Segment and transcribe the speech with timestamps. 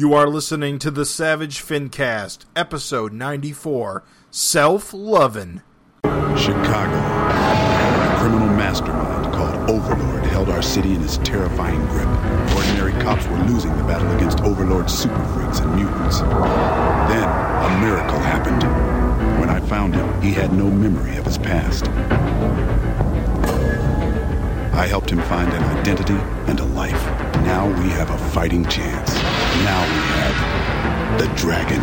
[0.00, 5.60] You are listening to the Savage Fincast, episode 94 Self Lovin'.
[6.38, 6.96] Chicago.
[6.96, 12.08] A criminal mastermind called Overlord held our city in his terrifying grip.
[12.56, 16.20] Ordinary cops were losing the battle against Overlord's super freaks and mutants.
[16.20, 18.62] Then, a miracle happened.
[19.38, 21.90] When I found him, he had no memory of his past.
[24.72, 26.16] I helped him find an identity
[26.50, 27.04] and a life.
[27.44, 29.29] Now we have a fighting chance.
[29.64, 31.80] Now we have the dragon.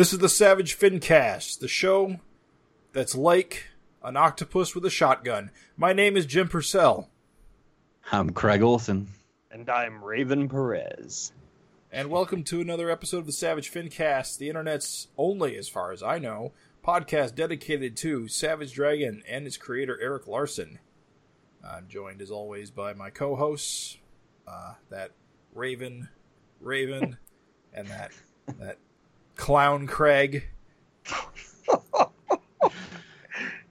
[0.00, 2.20] This is the Savage Fincast, the show
[2.94, 3.66] that's like
[4.02, 5.50] an octopus with a shotgun.
[5.76, 7.08] My name is Jim Purcell,
[8.12, 9.08] I'm Craig Olson.
[9.50, 11.32] And I'm Raven Perez.
[11.92, 16.02] and welcome to another episode of the Savage Fincast, the internet's only, as far as
[16.02, 16.52] I know,
[16.84, 20.78] podcast dedicated to Savage Dragon and its creator, Erik Larsen.
[21.68, 23.98] I'm joined, as always, by my co hosts,
[24.46, 25.10] uh, that
[25.54, 26.08] Raven,
[26.60, 27.18] Raven,
[27.74, 28.12] and that,
[28.58, 28.78] that
[29.36, 30.48] clown Craig.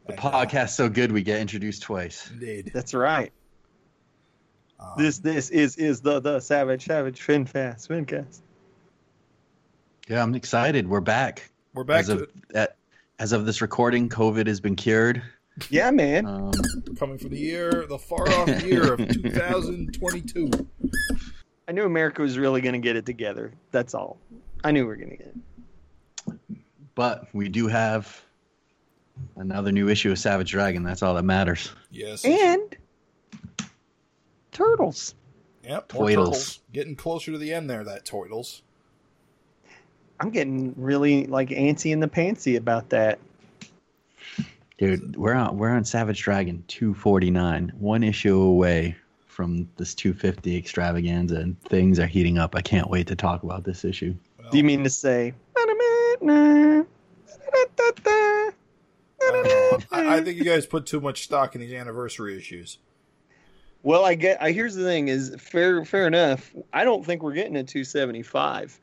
[0.09, 2.31] The podcast's so good we get introduced twice.
[2.31, 2.71] Indeed.
[2.73, 3.31] That's right.
[4.79, 8.39] Um, This this is is the the Savage Savage Finfast Fincast.
[10.07, 10.87] Yeah, I'm excited.
[10.87, 11.52] We're back.
[11.75, 12.75] we're back as to of at,
[13.19, 15.21] as of this recording, COVID has been cured.
[15.69, 16.25] Yeah, man.
[16.25, 16.52] Um,
[16.97, 20.49] coming from the year, the far off year of 2022.
[21.67, 23.52] I knew America was really going to get it together.
[23.71, 24.17] That's all.
[24.63, 26.57] I knew we were going to get it.
[26.95, 28.19] but we do have
[29.36, 30.84] another new issue of Savage Dragon.
[30.84, 31.72] That's all that matters.
[31.92, 32.25] Yes.
[32.25, 32.75] And
[34.52, 35.16] turtles.
[35.64, 35.94] Yep.
[35.94, 36.16] More Toidles.
[36.16, 36.59] turtles.
[36.73, 38.61] Getting closer to the end there, that Toidles.
[40.20, 43.20] I'm getting really like antsy in the pantsy about that.
[44.77, 48.95] Dude, we're on we're on Savage Dragon 249, one issue away
[49.27, 52.55] from this 250 extravaganza, and things are heating up.
[52.55, 54.16] I can't wait to talk about this issue.
[54.38, 55.33] Well, Do you mean to say?
[55.58, 56.86] I, don't know.
[59.92, 62.78] I, I think you guys put too much stock in these anniversary issues.
[63.82, 64.42] Well, I get.
[64.42, 65.86] I here's the thing: is fair.
[65.86, 66.54] Fair enough.
[66.73, 68.80] I don't think we're getting a 275.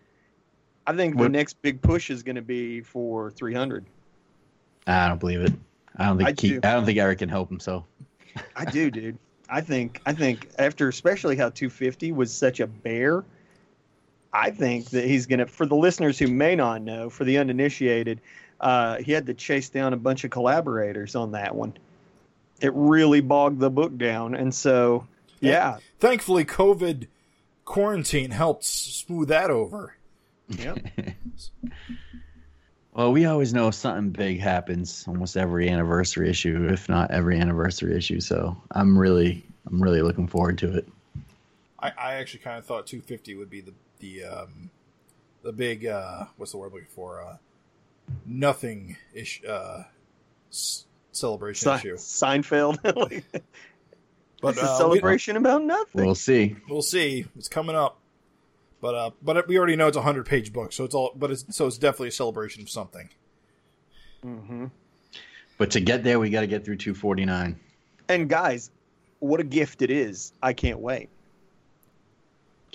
[0.87, 3.85] I think the next big push is going to be for 300.
[4.87, 5.53] I don't believe it.
[5.97, 6.61] I don't think I he, do.
[6.63, 7.85] I don't think Erik can help himself.
[8.55, 9.19] I do, dude.
[9.49, 10.01] I think.
[10.07, 13.25] I think after, especially how 250 was such a bear.
[14.33, 15.47] I think that he's going to.
[15.47, 18.21] For the listeners who may not know, for the uninitiated,
[18.61, 21.77] uh, he had to chase down a bunch of collaborators on that one.
[22.61, 25.07] It really bogged the book down, and so
[25.41, 27.07] yeah, Thankfully, COVID
[27.65, 29.97] quarantine helped smooth that over.
[30.49, 30.79] yep.
[32.93, 37.95] Well, we always know something big happens almost every anniversary issue, if not every anniversary
[37.95, 38.21] issue.
[38.21, 40.89] So I'm really, I'm really looking forward to it.
[41.79, 44.71] I, I actually kind of thought 250 would be the the um,
[45.43, 47.37] the big uh, what's the word I'm looking for uh,
[48.25, 49.83] nothing ish uh,
[50.51, 51.97] s- celebration Se- issue.
[51.97, 52.79] Seinfeld.
[52.97, 53.25] like,
[54.43, 56.05] But it's a uh, we- celebration about nothing.
[56.05, 56.57] We'll see.
[56.69, 57.27] we'll see.
[57.37, 57.99] It's coming up.
[58.81, 61.13] But uh, but we already know it's a hundred page book, so it's all.
[61.17, 63.09] But it's so it's definitely a celebration of something.
[64.23, 64.67] hmm
[65.57, 67.59] But to get there, we got to get through 249.
[68.11, 68.71] And guys,
[69.19, 70.33] what a gift it is!
[70.43, 71.09] I can't wait.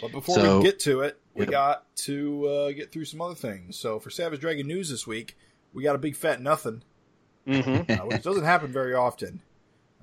[0.01, 3.35] But before So- we get to it, we got to uh, get through some other
[3.35, 3.77] things.
[3.77, 5.37] So for Savage Dragon news this week,
[5.73, 6.83] we got a big fat nothing,
[7.47, 7.91] Mm-hmm.
[7.91, 9.41] uh, which doesn't happen very often.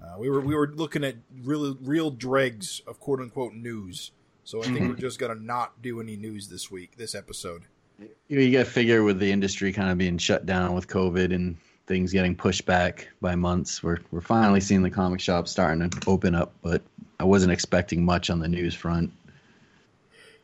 [0.03, 4.11] Uh, we were we were looking at really real dregs of quote unquote news.
[4.45, 4.89] So I think Mm-hmm.
[4.89, 7.63] we're just gonna not do any news this week, this episode.
[8.29, 11.35] You, you got to figure with the industry kind of being shut down with COVID
[11.35, 11.57] and
[11.87, 16.11] things getting pushed back by months, we're we're finally seeing the comic shop starting to
[16.11, 16.53] open up.
[16.63, 16.83] But
[17.21, 19.13] I wasn't expecting much on the news front.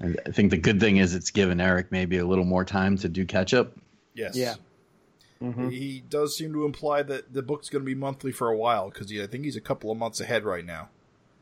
[0.01, 2.97] I, I think the good thing is it's given Erik maybe a little more time
[2.99, 3.73] to do catch up.
[4.15, 4.37] Yes.
[4.37, 4.55] Yeah.
[5.43, 5.69] Mm-hmm.
[5.71, 8.91] He does seem to imply that the book's going to be monthly for a while
[8.91, 10.89] because I think he's a couple of months ahead right now,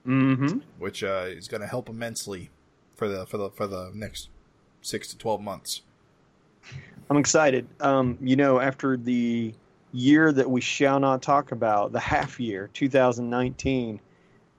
[0.07, 0.59] Mm-hmm.
[0.79, 2.51] which uh, is going to help immensely
[2.97, 4.29] for the for the for the next
[4.81, 5.83] six to twelve months.
[7.11, 7.69] I'm excited.
[7.81, 9.55] Um, you know, after the
[9.93, 14.01] year that we shall not talk about, the half year, 2019,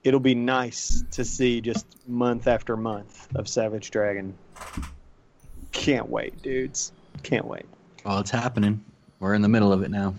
[0.04, 4.34] it'll be nice to see just month after month of Savage Dragon.
[5.72, 6.92] Can't wait, dudes.
[7.22, 7.64] Can't wait.
[8.04, 8.84] Well, it's happening.
[9.18, 10.14] We're in the middle of it now.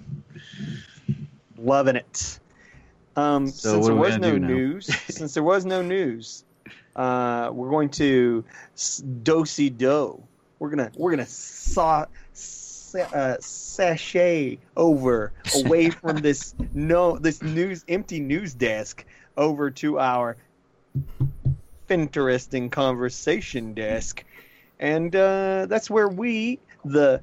[1.57, 2.39] Loving it.
[3.15, 6.43] Um, So since there was no news, since there was no news,
[6.95, 8.43] uh, we're going to
[9.23, 10.21] dosey do.
[10.59, 12.05] We're gonna we're gonna saw
[13.13, 19.05] uh, sashay over away from this no this news empty news desk
[19.37, 20.37] over to our
[21.89, 24.23] interesting conversation desk,
[24.79, 27.21] and uh, that's where we the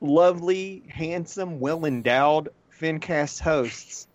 [0.00, 2.48] lovely, handsome, well endowed
[2.80, 4.06] FinCast hosts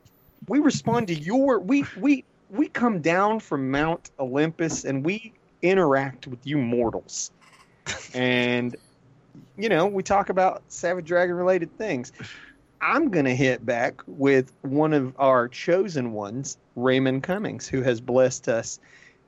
[0.48, 6.28] we respond to your we we we come down from Mount Olympus and we interact
[6.28, 7.32] with you mortals.
[8.14, 8.76] And
[9.58, 12.12] you know, we talk about Savage Dragon related things.
[12.80, 18.00] I'm going to hit back with one of our chosen ones, Raymond Cummings, who has
[18.00, 18.80] blessed us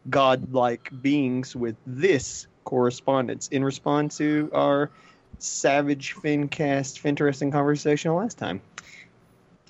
[0.10, 4.92] godlike beings with this correspondence in response to our
[5.40, 8.62] Savage Fincast Finteresting conversation last time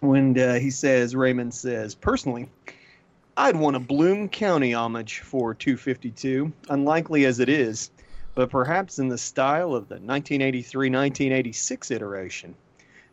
[0.01, 2.49] when uh, he says, Raymond says, personally,
[3.37, 7.91] I'd want a Bloom County homage for 252, unlikely as it is,
[8.35, 12.55] but perhaps in the style of the 1983 1986 iteration.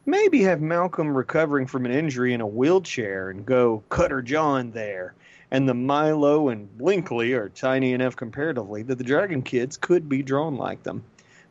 [0.09, 5.15] Maybe have Malcolm recovering from an injury in a wheelchair and go Cutter John there.
[5.51, 10.23] And the Milo and Binkley are tiny enough comparatively that the Dragon Kids could be
[10.23, 11.03] drawn like them.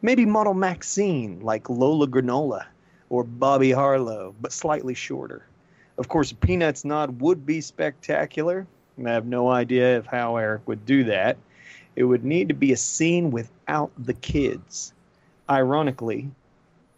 [0.02, 2.66] Maybe model Maxine like Lola Granola
[3.10, 5.46] or Bobbi Harlow, but slightly shorter.
[5.98, 8.66] Of course, a Peanuts nod would be spectacular.
[9.06, 11.36] I have no idea of how Erik would do that.
[11.98, 14.94] It would need to be a scene without the kids.
[15.50, 16.30] Ironically,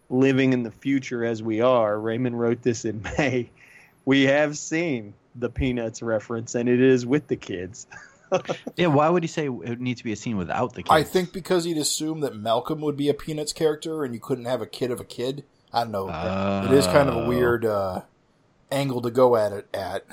[0.10, 3.50] living in the future as we are, Raymond wrote this in May.
[4.06, 7.88] We have seen the Peanuts reference, and it is with the kids.
[8.76, 10.92] Yeah, why would he say it needs to be a scene without the kids?
[10.92, 14.44] I think because he'd assume that Malcolm would be a Peanuts character and you couldn't
[14.44, 15.46] have a kid of a kid.
[15.72, 16.10] I don't know.
[16.66, 18.02] it is kind of a weird uh,
[18.70, 20.06] angle to go at it at.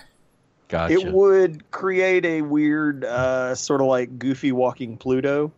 [0.68, 0.94] Gotcha.
[0.94, 5.50] It would create a weird, uh, sort of like goofy walking Pluto.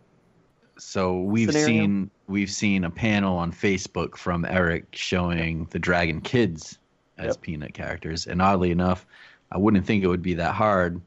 [0.79, 1.65] So we've scenario?
[1.65, 6.77] seen we've seen a panel on Facebook from Erik showing the Dragon Kids
[7.17, 7.41] as Yep.
[7.41, 9.05] peanut characters, and oddly enough,
[9.51, 11.01] I wouldn't think it would be that hard,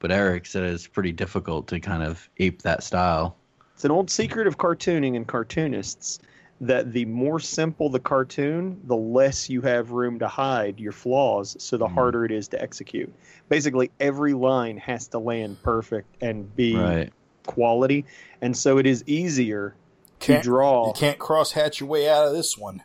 [0.00, 3.36] but Erik said it's pretty difficult to kind of ape that style.
[3.74, 6.18] It's an old secret of cartooning and cartoonists
[6.60, 11.54] that the more simple the cartoon, the less you have room to hide your flaws,
[11.62, 11.92] so the Mhm.
[11.94, 13.12] harder it is to execute.
[13.50, 17.12] Basically, every line has to land perfect and be Right.
[17.46, 18.04] Quality,
[18.40, 19.74] and so it is easier
[20.20, 20.88] to Can't- draw.
[20.88, 22.82] You can't cross hatch your way out of this one.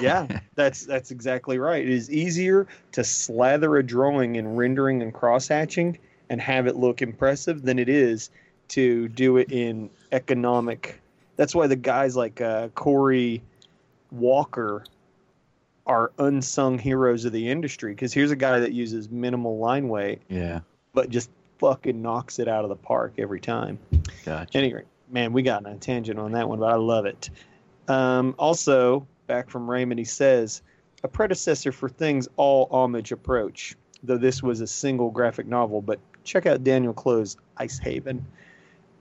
[0.00, 1.82] yeah, that's that's exactly right.
[1.82, 5.98] It is easier to slather a drawing in rendering and cross hatching
[6.28, 8.30] and have it look impressive than it is
[8.68, 11.00] to do it in economic.
[11.36, 13.42] That's why the guys like uh, Cory
[14.10, 14.84] Walker
[15.86, 17.92] are unsung heroes of the industry.
[17.92, 20.60] Because here's a guy that uses minimal line weight, Yeah.
[20.94, 23.78] but just fucking knocks it out of the park every time.
[24.24, 24.56] Gotcha.
[24.56, 27.30] Anyway, man, we got on a tangent on that one, but I love it.
[27.88, 30.62] Um, also, back from Raymond, he says
[31.02, 35.80] a predecessor for things all homage approach, though this was a single graphic novel.
[35.80, 38.26] But check out Daniel Clowes, Ice Haven.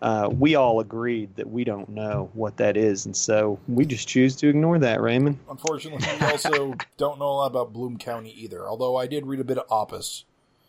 [0.02, 4.08] Uh, we all agreed that we don't know what that is, and so we just
[4.08, 5.40] choose to ignore that, Raymond.
[5.50, 8.68] Unfortunately, we also don't know a lot about Bloom County either.
[8.68, 10.26] Although I did read a bit of Opus,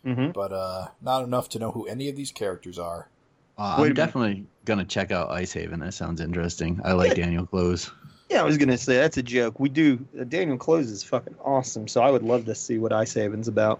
[0.07, 0.31] Mm-hmm.
[0.31, 3.09] but uh, not enough to know who any of these characters are.
[3.57, 3.95] Uh, Wait a I'm minute.
[3.95, 5.81] definitely gonna check out Ice Haven.
[5.81, 6.79] That sounds interesting.
[6.83, 7.91] I like Daniel Clowes.
[8.29, 9.59] Yeah, I was gonna say that's a joke.
[9.59, 10.05] We do.
[10.19, 13.47] Uh, Daniel Clowes is fucking awesome, so I would love to see what Ice Haven's
[13.47, 13.79] about.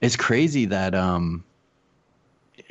[0.00, 1.44] It's crazy that um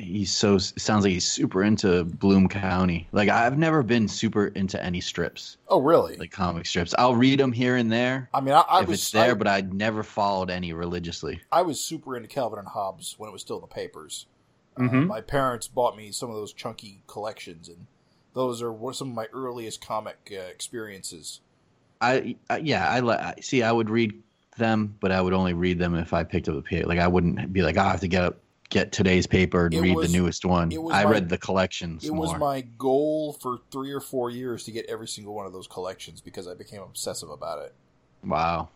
[0.00, 3.06] he's so sounds like he's super into Bloom County.
[3.12, 6.16] Like I've never been super into any strips, Oh, really?
[6.16, 6.94] like comic strips.
[6.98, 9.34] I'll read them here and there I mean, I, I if was it's there, I,
[9.34, 11.40] but I never followed any religiously.
[11.52, 14.26] I was super into Calvin and Hobbes when it was still in the papers.
[14.76, 15.06] Uh, Mhm.
[15.08, 17.86] my parents bought me some of those chunky collections, and
[18.34, 21.40] those are some of my earliest comic uh, experiences.
[22.00, 23.62] I, I yeah, I li- see.
[23.62, 24.22] I would read
[24.56, 26.86] them, but I would only read them if I picked up a paper.
[26.88, 28.38] Like I wouldn't be like, oh, I have to get up,
[28.70, 30.72] get today's paper and It read was- the newest one.
[30.92, 32.20] I my- read the collections It more.
[32.28, 35.66] was my goal for three or four years to get every single one of those
[35.66, 37.74] collections because I became obsessive about it.
[38.24, 38.68] wow.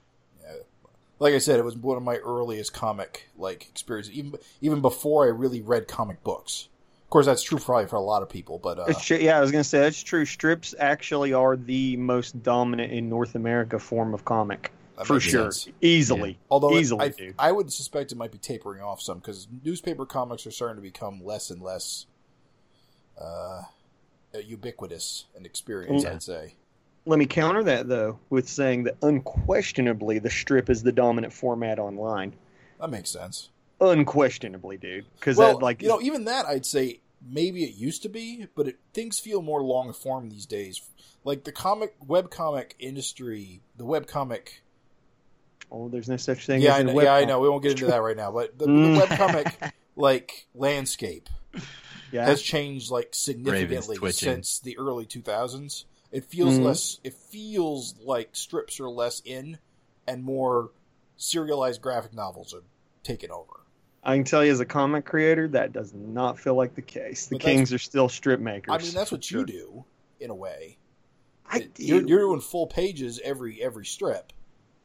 [1.20, 5.24] Like I said, it was one of my earliest comic like experiences, even even before
[5.24, 6.68] I really read comic books.
[7.04, 9.40] Of course, that's true probably for a lot of people, but uh, It's yeah, I
[9.40, 10.24] was gonna say that's true.
[10.26, 15.50] Strips actually are the most dominant in North America form of comic that for sure,
[15.50, 15.68] sense.
[15.80, 16.38] easily.
[16.50, 17.34] Although it- easily, I, dude.
[17.38, 20.82] I would suspect it might be tapering off some because newspaper comics are starting to
[20.82, 22.06] become less and less
[23.20, 23.62] uh,
[24.44, 26.04] ubiquitous and experience.
[26.04, 26.12] Yeah.
[26.12, 26.54] I'd say.
[27.06, 31.78] Let me counter that though with saying that unquestionably the strip is the dominant format
[31.78, 32.34] online.
[32.80, 33.50] That makes sense.
[33.80, 35.04] unquestionably, dude.
[35.14, 38.68] Because well, like you know, even that I'd say maybe it used to be, but
[38.68, 40.82] it, things feel more long form these days.
[41.24, 44.62] Like the comic web comic industry, the web comic.
[45.70, 46.60] Oh, there's no such thing.
[46.62, 47.40] Yeah, as I a know, web yeah, I know.
[47.40, 48.96] We won't get into that right now, but the, the Mm.
[49.08, 51.28] web comic like landscape
[52.12, 55.84] Yeah, has changed like significantly since the early 2000s.
[56.12, 56.62] It feels Mhm.
[56.62, 57.00] less.
[57.02, 59.58] It feels like strips are less in,
[60.06, 60.70] and more
[61.16, 62.62] serialized graphic novels are
[63.02, 63.50] taken over.
[64.02, 67.26] I can tell you as a comic creator, that does not feel like the case.
[67.26, 68.70] The But Kings are still strip makers.
[68.72, 69.40] I mean, that's what Sure.
[69.40, 69.84] you do
[70.20, 70.76] in a way.
[71.46, 71.84] I It- do.
[71.84, 74.32] You're, you're doing full pages every every strip.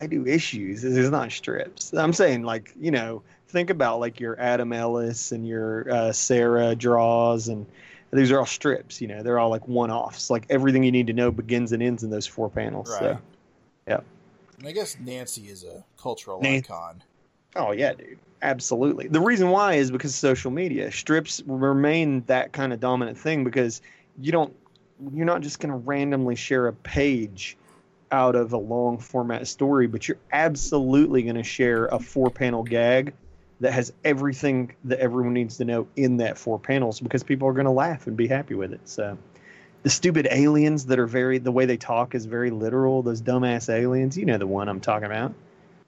[0.01, 0.83] I do issues.
[0.83, 1.93] It's not strips.
[1.93, 6.75] I'm saying, like, you know, think about like your Adam Ellis and your uh, Sarah
[6.75, 7.65] draws, and
[8.11, 9.01] these are all strips.
[9.01, 10.29] You know, they're all like one offs.
[10.29, 12.89] Like everything you need to know begins and ends in those four panels.
[12.89, 12.99] Right.
[12.99, 13.19] So,
[13.87, 13.99] yeah.
[14.59, 17.03] And I guess Nancy is a cultural Nan- icon.
[17.55, 18.19] Oh yeah, dude.
[18.41, 19.07] Absolutely.
[19.07, 20.91] The reason why is because social media.
[20.91, 23.81] Strips remain that kind of dominant thing because
[24.17, 24.55] you don't
[25.13, 27.57] you're not just going to randomly share a page
[28.11, 32.63] out of a long format story, but you're absolutely going to share a four panel
[32.63, 33.13] gag
[33.59, 37.53] that has everything that everyone needs to know in that four panels because people are
[37.53, 38.79] going to laugh and be happy with it.
[38.85, 39.17] So
[39.83, 43.01] the stupid aliens that are very the way they talk is very literal.
[43.03, 45.33] Those dumbass aliens, you know the one I'm talking about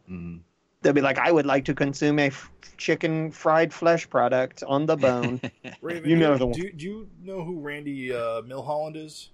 [0.09, 0.41] Mm.
[0.81, 4.85] they'll be like, I would like to consume a f- chicken fried flesh product on
[4.87, 5.39] the bone.
[5.81, 6.59] Raven, You know the one.
[6.59, 9.29] Do, do you know who Randy uh, Milholland is?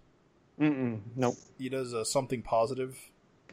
[0.60, 1.36] Mm-mm, nope.
[1.58, 2.98] He does uh, something positive.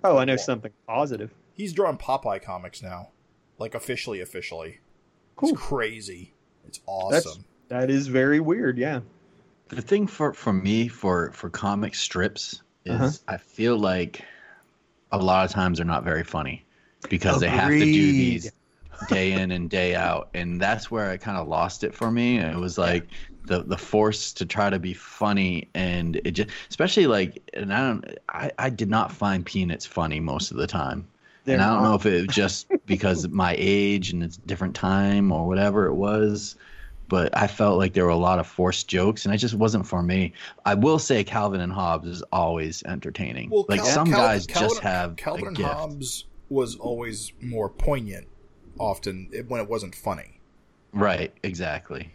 [0.03, 1.33] Oh, I know something positive.
[1.55, 3.11] He's drawing Popeye comics now,
[3.59, 4.81] like officially, officially.
[5.37, 5.51] Cool.
[5.51, 6.35] It's crazy.
[6.67, 7.45] It's awesome.
[7.69, 8.79] That is very weird.
[8.79, 9.01] Yeah.
[9.69, 13.11] The thing for for me for for comic strips is Uh-huh.
[13.29, 14.23] I feel like
[15.11, 16.65] a lot of times they're not very funny
[17.09, 18.53] because they have to do these
[19.09, 22.39] day in and day out, and that's where I kind of lost it for me.
[22.39, 23.07] It was like
[23.45, 27.79] the the force to try to be funny, and it just especially like, and I
[27.89, 31.07] don't, I I did not find Peanuts funny most of the time.
[31.45, 31.89] They're and I don't not.
[31.91, 35.47] know if it was just because of my age and it's a different time or
[35.47, 36.57] whatever it was,
[37.09, 39.87] but I felt like there were a lot of forced jokes and it just wasn't
[39.87, 40.33] for me.
[40.65, 43.51] I will say Calvin and Hobbes is always entertaining.
[43.69, 45.69] like Cal- some Calvin- guys Calvin- just have Calvin a and gift.
[45.69, 48.27] Hobbes was always more poignant,
[48.79, 50.41] often when it wasn't funny.
[50.95, 52.11] Right, exactly.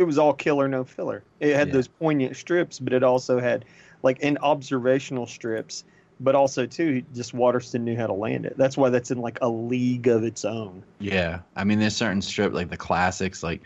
[0.00, 1.22] It was all killer, no filler.
[1.40, 1.74] It had Yeah.
[1.74, 3.66] those poignant strips, but it also had
[4.02, 5.84] like in observational strips.
[6.22, 8.54] But also too, just Watterson knew how to land it.
[8.58, 10.82] That's why that's in like a league of its own.
[10.98, 13.60] Yeah, I mean, there's certain strip like the classics, like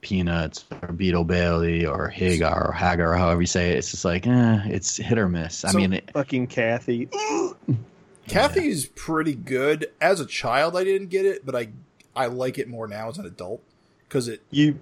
[0.00, 3.78] Peanuts or Beetle Bailey or Hagar or Hagar, or however you say it.
[3.78, 5.64] It's just like, eh, it's hit or miss.
[5.64, 7.08] I So- mean, it, Fucking Cathy.
[8.28, 9.86] Cathy's pretty good.
[10.00, 11.68] As a child, I didn't get it, but I
[12.14, 13.62] I like it more now as an adult
[14.08, 14.78] because it You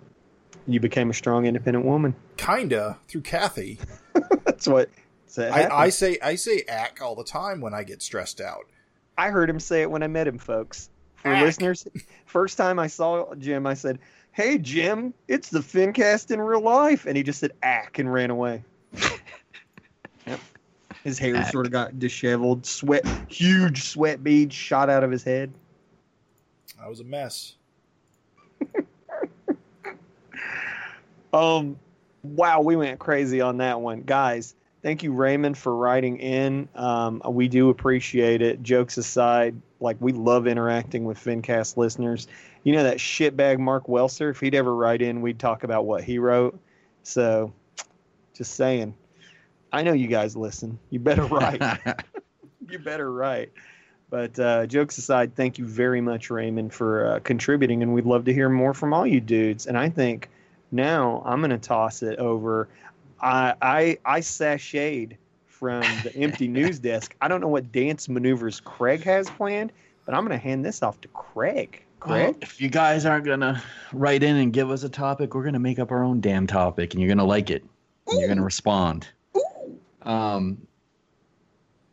[0.69, 2.15] you became a strong, independent woman.
[2.37, 3.79] kinda through Cathy.
[4.45, 4.89] That's what.
[5.35, 8.65] what I, I say I say ack all the time when I get stressed out.
[9.17, 10.91] I heard him say it when I met him, folks.
[11.17, 11.43] For Ack.
[11.45, 11.87] listeners,
[12.27, 13.99] first time I saw Jim, I said,
[14.33, 18.31] "Hey, Jim, it's the FinCast in real life," and he just said "ack" and ran
[18.31, 18.63] away.
[20.27, 20.41] yep.
[21.05, 21.51] His hair Ack.
[21.53, 25.53] sort of got disheveled, sweat, huge sweat beads shot out of his head.
[26.81, 27.55] I was a mess.
[31.33, 31.79] Um,
[32.23, 34.55] wow, we went crazy on that one, guys.
[34.83, 36.69] Thank you, Raymond, for writing in.
[36.75, 38.63] Um, we do appreciate it.
[38.63, 42.29] Jokes aside, like we love interacting with FinCast listeners.
[42.63, 44.31] You know that shitbag Mark Welser.
[44.31, 46.59] If he'd ever write in, we'd talk about what he wrote.
[47.03, 47.53] So,
[48.35, 48.95] just saying.
[49.73, 50.79] I know you guys listen.
[50.91, 51.61] You better write.
[52.69, 53.53] you better write.
[54.11, 58.25] But uh, jokes aside, thank you very much, Raymond, for uh, contributing, and we'd love
[58.25, 59.67] to hear more from all you dudes.
[59.67, 60.31] And I think
[60.71, 62.69] now I'm going to toss it over.
[63.21, 67.15] I I, I sashayed from the empty news desk.
[67.21, 69.73] I don't know what dance maneuvers Craig has planned,
[70.07, 71.83] but I'm going to hand this off to Craig.
[72.07, 73.61] Well, Craig, if you guys aren't gonna
[73.93, 76.95] write in and give us a topic, we're gonna make up our own damn topic,
[76.95, 77.65] and you're gonna like it,
[78.07, 79.09] and you're gonna respond.
[80.03, 80.59] Um,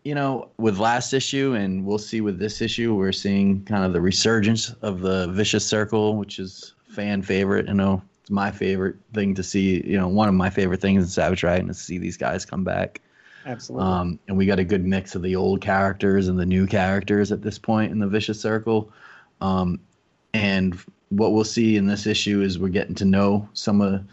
[0.04, 3.94] you know, with last issue, and we'll see with this issue, we're seeing kind of
[3.94, 7.68] the resurgence of the vicious circle, which is fan favorite.
[7.68, 9.86] You know, it's my favorite thing to see.
[9.86, 12.44] You know, one of my favorite things in Savage Dragon is to see these guys
[12.44, 13.02] come back.
[13.46, 13.88] absolutely.
[13.88, 17.32] Um, and we got a good mix of the old characters and the new characters
[17.32, 18.92] at this point in the Vicious Circle.
[19.42, 19.80] Um,
[20.34, 20.76] and
[21.10, 24.04] what we'll see in this issue is we're getting to know some of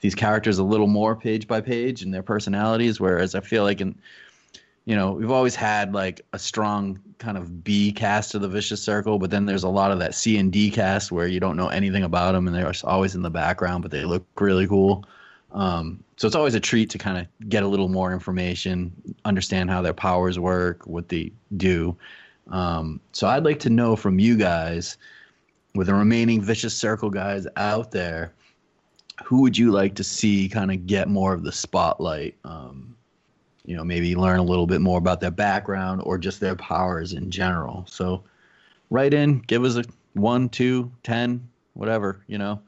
[0.00, 2.98] these characters a little more page by page and their personalities.
[2.98, 3.98] Whereas I feel like in
[4.88, 8.82] you know, we've always had like a strong kind of B cast of the Vicious
[8.82, 11.58] Circle, but then there's a lot of that C and D cast where you don't
[11.58, 15.04] know anything about them and they're always in the background, but they look really cool.
[15.52, 18.90] Um, so it's always a treat to kind of get a little more information,
[19.26, 21.94] understand how their powers work, what they do.
[22.50, 24.96] Um, so I'd like to know from you guys,
[25.74, 28.32] with the remaining Vicious Circle guys out there,
[29.22, 32.36] who would you like to see kind of get more of the spotlight?
[32.44, 32.94] Um,
[33.68, 37.12] you know, maybe learn a little bit more about their background or just their powers
[37.12, 37.84] in general.
[37.86, 38.24] So
[38.88, 39.84] write in, give us a
[40.14, 42.62] one, two, ten, whatever, you know.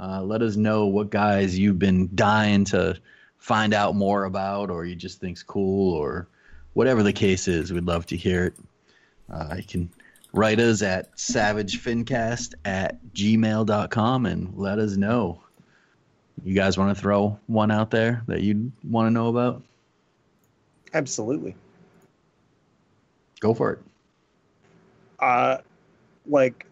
[0.00, 2.98] Uh, let us know what guys you've been dying to
[3.38, 6.26] find out more about or you just think's cool or
[6.72, 7.72] whatever the case is.
[7.72, 8.54] We'd love to hear it.
[9.32, 9.88] Uh, you can
[10.32, 15.40] write us at savagefincast at gmail.com and let us know.
[16.42, 19.62] You guys want to throw one out there that you'd want to know about?
[20.94, 21.54] Absolutely.
[23.40, 23.78] Go for it.
[25.18, 25.58] Uh,
[26.26, 26.66] like,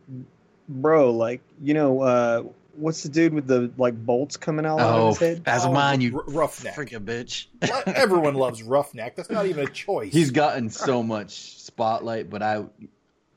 [0.69, 2.43] bro, like you know, uh,
[2.77, 5.43] what's the dude with the like bolts coming out of Oh, his head?
[5.47, 6.75] as Oh, mine, you R- Roughneck.
[6.75, 7.47] freaking bitch.
[7.87, 9.17] Everyone loves Roughneck.
[9.17, 10.13] That's not even a choice.
[10.13, 12.65] He's gotten so much spotlight, but I,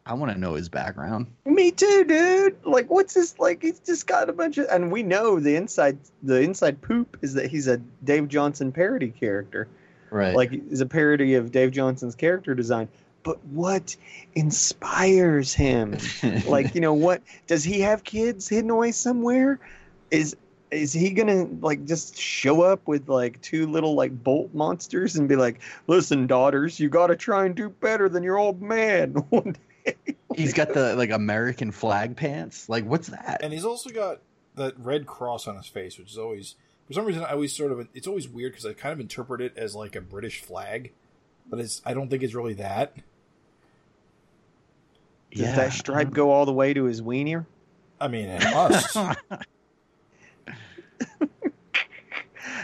[0.05, 1.27] I want to know his background.
[1.45, 2.57] Me too, dude.
[2.65, 3.37] Like, what's this?
[3.39, 7.17] Like, he's just got a bunch of, and we know the inside, the inside poop
[7.21, 9.67] is that he's a Dave Johnson parody character.
[10.11, 10.35] Right.
[10.35, 12.89] Like, is a parody of Dave Johnson's character design.
[13.23, 13.95] But what
[14.35, 15.97] inspires him?
[16.47, 19.59] like, you know, what does he have kids hidden away somewhere?
[20.11, 20.35] Is
[20.71, 25.27] is he gonna like just show up with like two little like bolt monsters and
[25.27, 29.11] be like, "Listen, daughters, you got to try and do better than your old man"?
[29.29, 29.95] One day.
[30.35, 32.69] he's got the like American flag pants.
[32.69, 33.41] Like, what's that?
[33.43, 34.19] and he's also got
[34.55, 36.55] that red cross on his face, which is always
[36.91, 39.41] for some reason I always sort of it's always weird because I kind of interpret
[39.41, 40.91] it as like a British flag,
[41.49, 42.95] but it's I don't think it's really that.
[45.33, 47.47] Does that stripe go all the way to his wiener?
[47.99, 48.97] I mean, it must.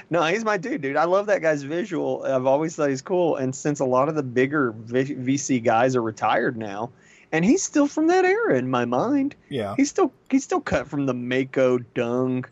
[0.09, 0.95] No, he's my dude, dude.
[0.95, 2.23] I love that guy's visual.
[2.23, 3.35] I've always thought he's cool.
[3.35, 6.91] And since a lot of the bigger v- VC guys are retired now,
[7.33, 9.35] and he's still from that era in my mind.
[9.49, 12.45] yeah, He's still he's still cut from the Mako Dung,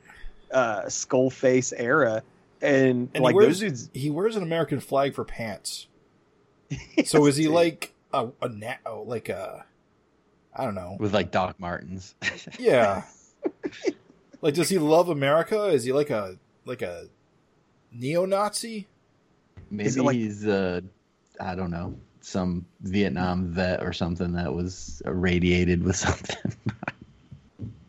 [0.51, 2.23] uh, skull face era,
[2.61, 3.89] and, and like he wears those dudes.
[3.93, 5.87] he wears an American flag for pants.
[7.05, 7.53] So is he Dude.
[7.53, 9.65] like a, a na- oh, like a
[10.55, 10.97] I don't know.
[10.99, 12.15] with like Doc Martens.
[12.59, 13.03] Yeah.
[14.41, 15.65] like does he love America?
[15.67, 17.07] Is he like a like a
[17.91, 18.87] neo-Nazi?
[19.69, 20.81] Maybe it like- he's uh,
[21.39, 26.53] I don't know, some Vietnam vet or something that was irradiated with something.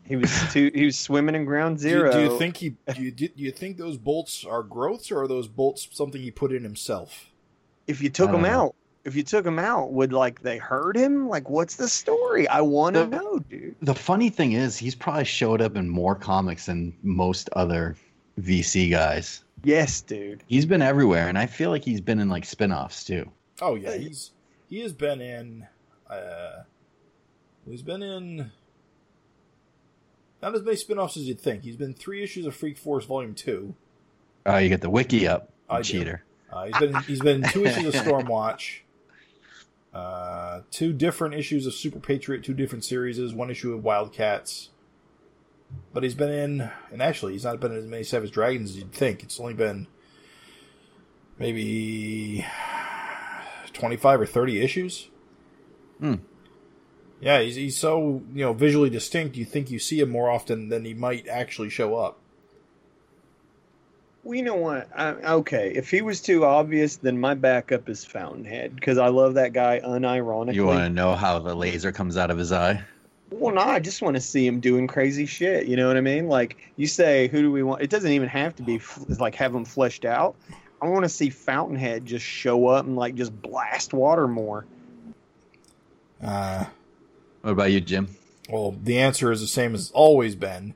[0.07, 2.11] He was too, he was swimming in ground Do you, zero.
[2.11, 5.27] do you think he do you, do you think those bolts are growths or are
[5.27, 7.29] those bolts something he put in himself?
[7.87, 8.47] if you took I him know.
[8.49, 11.29] out, if you took him out, would like they hurt him?
[11.29, 12.45] Like, what's the story?
[12.49, 13.75] I want to know, dude.
[13.81, 17.95] the funny thing is, he's probably showed up in more comics than most other
[18.41, 19.43] VC guys.
[19.63, 20.43] Yes, dude.
[20.47, 23.29] He's been everywhere, and I feel like he's been in like spin-offs too.
[23.61, 24.31] Oh yeah, he's
[24.69, 25.65] he has been in
[26.09, 26.63] uh
[27.65, 28.51] he's been in
[30.41, 31.63] not as many spin-offs as you'd think.
[31.63, 33.75] He's been three issues of Freak Force Volume Two.
[34.45, 36.23] Oh, you get the wiki up, I cheater.
[36.51, 38.79] Uh, he's been he's been two issues of Stormwatch,
[39.93, 44.69] uh, two different issues of Super Patriot, two different series, one issue of Wildcats.
[45.93, 48.77] But he's been in, and actually, he's not been in as many Savage Dragons as
[48.77, 49.21] you'd think.
[49.21, 49.87] It's only been
[51.37, 52.45] maybe
[53.73, 55.09] twenty-five or thirty issues.
[55.99, 56.15] Hmm.
[57.19, 59.37] Yeah, he's he's so you know visually distinct.
[59.37, 62.19] You think you see him more often than he might actually show up.
[64.23, 64.89] Well, you know what?
[64.93, 69.35] I, okay, if he was too obvious, then my backup is Fountainhead because I love
[69.35, 70.55] that guy unironically.
[70.55, 72.83] You want to know how the laser comes out of his eye?
[73.29, 75.67] Well, no, I just want to see him doing crazy shit.
[75.67, 76.27] You know what I mean?
[76.27, 77.81] Like you say, who do we want?
[77.81, 78.81] It doesn't even have to be
[79.17, 80.35] like have him fleshed out.
[80.81, 84.65] I want to see Fountainhead just show up and like just blast water more.
[86.21, 86.65] Uh,
[87.47, 88.09] What about you, Jim?
[88.49, 90.73] Well, the answer is the same as always been.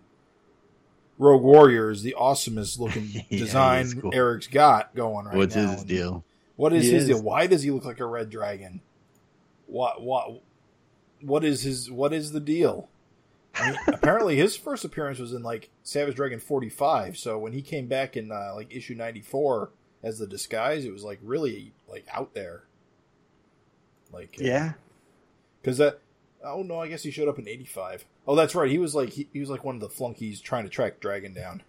[1.18, 4.12] Rogue Warrior is the awesomest looking Yeah, design cool.
[4.16, 5.64] Erik's got going right What's now.
[5.68, 6.24] What's his deal?
[6.56, 7.10] What is He his is.
[7.10, 7.22] deal?
[7.24, 8.80] Why does he look like a red dragon?
[9.68, 10.42] What what
[11.20, 12.88] what is his what is the deal?
[13.56, 17.62] I mean, apparently his first appearance was in like Savage Dragon 45, so when he
[17.62, 19.72] came back in uh, like issue 94
[20.04, 22.64] as the disguise, it was like really like out there.
[24.14, 24.74] Like uh, Yeah,
[25.62, 26.00] because that.
[26.44, 28.06] Oh no, I guess he showed up in '85.
[28.28, 28.70] Oh, that's right.
[28.70, 31.34] He was like he, he was like one of the flunkies trying to track Dragon
[31.34, 31.64] down.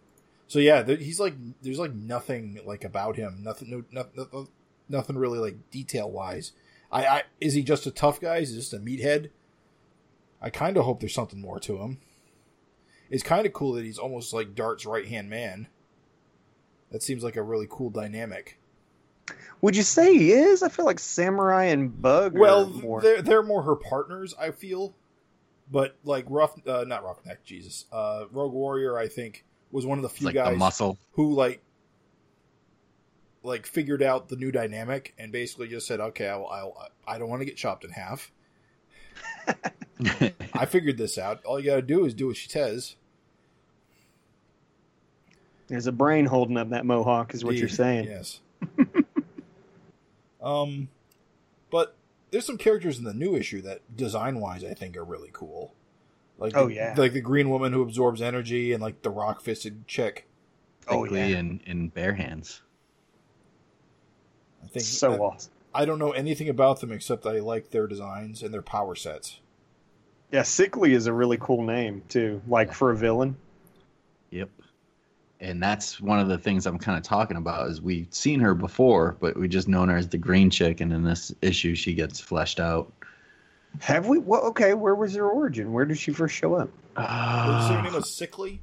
[0.48, 3.38] So yeah, there, he's like there's like nothing like about him.
[3.42, 3.70] Nothing.
[3.70, 4.48] No, no, no,
[4.88, 6.52] nothing really like detail wise.
[6.90, 8.38] I, I is he just a tough guy?
[8.38, 9.30] Is he just a meathead?
[10.40, 11.98] I kind of hope there's something more to him.
[13.10, 15.68] It's kind of cool that he's almost like Dart's right hand man.
[16.90, 18.58] That seems like a really cool dynamic.
[19.60, 20.62] Would you say he is?
[20.62, 22.36] I feel like Samurai and Bug.
[22.36, 23.00] Well, are more.
[23.00, 24.94] they're they're more her partners, I feel.
[25.70, 30.02] But like rough, uh, not roughneck, Jesus, uh, Rogue Warrior, I think was one of
[30.02, 30.98] the few like guys the muscle.
[31.12, 31.62] who like
[33.42, 37.28] like figured out the new dynamic and basically just said, "Okay, I'll, I'll I don't
[37.28, 38.30] want to get chopped in half.
[40.54, 41.44] I figured this out.
[41.44, 42.96] All you got to do is do what she says."
[45.68, 48.04] There's a brain holding up that mohawk, is what you're saying.
[48.04, 48.40] Yes.
[50.42, 50.88] Um,
[51.70, 51.96] but
[52.30, 55.74] there's some characters in the new issue that design wise I think are really cool.
[56.38, 56.94] Like Oh, the- yeah.
[56.96, 60.26] like the green woman who absorbs energy and like the rock fisted chick.
[60.88, 61.26] Oh, yeah.
[61.26, 62.62] in, in bare hands.
[64.64, 65.52] I think So I, awesome.
[65.74, 69.38] I don't know anything about them except I like their designs and their power sets.
[70.32, 72.42] Yeah, Sickly is a really cool name too.
[72.48, 73.36] Like for a villain.
[74.30, 74.48] Yep.
[75.42, 78.54] And that's one of the things I'm kind of talking about is we've seen her
[78.54, 81.94] before, but we just known her as the green chick, and in this issue she
[81.94, 82.92] gets fleshed out.
[83.80, 84.18] Have we?
[84.18, 84.74] Well, okay.
[84.74, 85.72] Where was her origin?
[85.72, 86.70] Where did she first show up?
[86.96, 87.06] Did you
[87.68, 88.60] say her name Uh, was Sickly?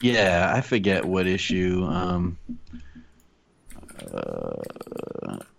[0.00, 1.84] yeah, I forget what issue.
[1.86, 2.38] Um,
[4.10, 4.62] uh,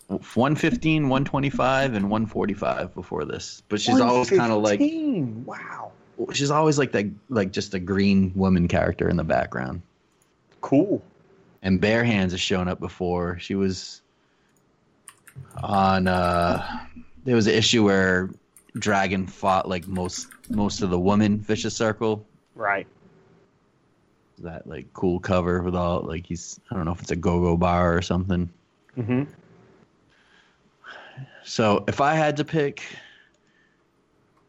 [0.08, 3.62] 115, 125, and 145 before this.
[3.70, 4.80] But she's always kind of like
[5.46, 5.92] Wow.
[6.34, 9.82] she's always like that, like just a green woman character in the background.
[10.62, 11.02] Cool.
[11.62, 14.02] and bare hands has shown up before she was
[15.64, 16.64] on uh
[17.24, 18.30] there was an issue where
[18.78, 22.88] dragon fought like most most of the women vicious circle Right.
[24.40, 27.56] that like cool cover with all like he's i don't know if it's a go-go
[27.58, 28.50] bar or something
[28.98, 29.24] Mm-hmm.
[31.44, 32.84] so if i had to pick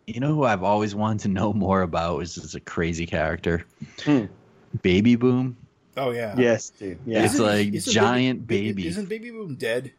[0.06, 3.64] you know who i've always wanted to know more about is just a crazy character
[4.04, 4.24] Hmm.
[4.82, 5.56] baby boom
[5.98, 6.34] Oh yeah.
[6.38, 6.98] Yes, dude.
[7.04, 7.24] Yeah.
[7.24, 8.88] It's Isn't- like isn't giant Baby, baby.
[8.88, 9.92] Isn't Baby Boom dead?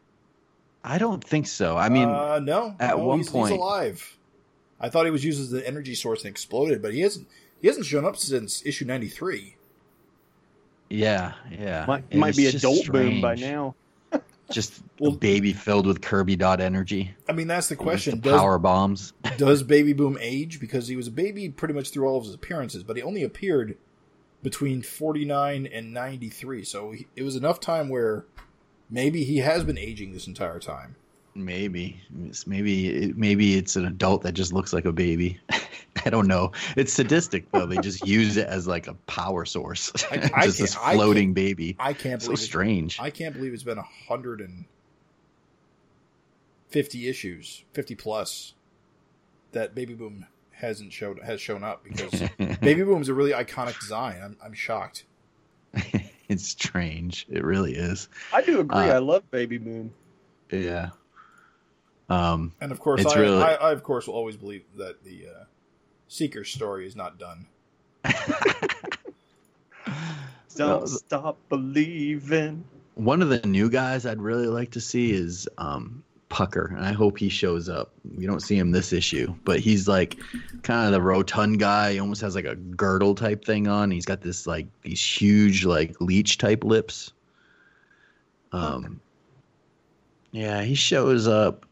[0.81, 2.73] i don't think so i mean uh, no.
[2.79, 4.17] at no, one he's, point- he's alive.
[4.79, 7.27] I thought he was used as the energy source and exploded, but he hasn't.
[7.61, 9.57] He hasn't shown up since issue ninety three.
[10.89, 13.75] yeah yeah might might be just adult boom by now.
[14.51, 17.13] just Well- a baby filled with Kirby dot energy.
[17.27, 18.15] I mean, that's the question.
[18.21, 19.13] The Does power bombs.
[19.37, 20.59] does Baby Boom age?
[20.61, 23.23] Because he was a baby pretty much through all of his appearances, but he only
[23.23, 23.77] appeared
[24.43, 26.63] between 49 and 93.
[26.63, 28.25] So he, it was enough time where
[28.89, 30.95] maybe he has been aging this entire time.
[31.35, 35.39] Maybe it's maybe it, maybe it's an adult that just looks like a baby.
[36.05, 36.51] I don't know.
[36.75, 37.65] It's sadistic though.
[37.65, 39.91] They just use it as like a power source.
[40.11, 41.75] I- I just this can't- I floating baby.
[41.79, 42.99] I can't So believe it- strange.
[42.99, 44.65] I can't believe it's been a hundred and
[46.67, 48.53] fifty issues, fifty plus,
[49.51, 50.25] that Baby Boom
[50.59, 52.11] hasn't showed has shown up because
[52.61, 54.19] Baby Boom is a really iconic design.
[54.23, 55.05] I'm I'm shocked.
[56.29, 57.25] it's strange.
[57.29, 58.09] It really is.
[58.33, 58.77] I do agree.
[58.77, 59.93] Uh, I love Baby Boom.
[60.51, 60.89] Yeah.
[62.09, 62.53] Um.
[62.59, 65.27] And of course, It's I, really- I, I of course will always believe that the
[65.27, 65.43] uh,
[66.07, 67.45] Seeker story is not done.
[70.55, 72.65] Don't Well, stop believing.
[72.95, 76.91] One of the new guys I'd really like to see is um, Pucker, and I
[76.93, 77.91] hope he shows up.
[78.15, 80.17] We don't see him this issue, but he's like
[80.63, 81.93] kind of the rotund guy.
[81.93, 83.89] He almost has like a girdle type thing on.
[83.89, 87.13] He's got this like these huge like leech type lips.
[88.51, 88.99] Um,
[90.31, 91.65] yeah, he shows up.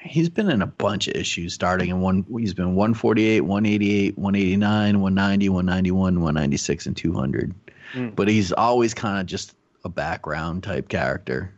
[0.00, 2.24] He's been in a bunch of issues starting in one.
[2.38, 7.54] He's been 148, 188, 189, 190, 191, 196, and 200
[7.94, 8.14] Mm.
[8.14, 11.52] but he's always kind of just a background type character.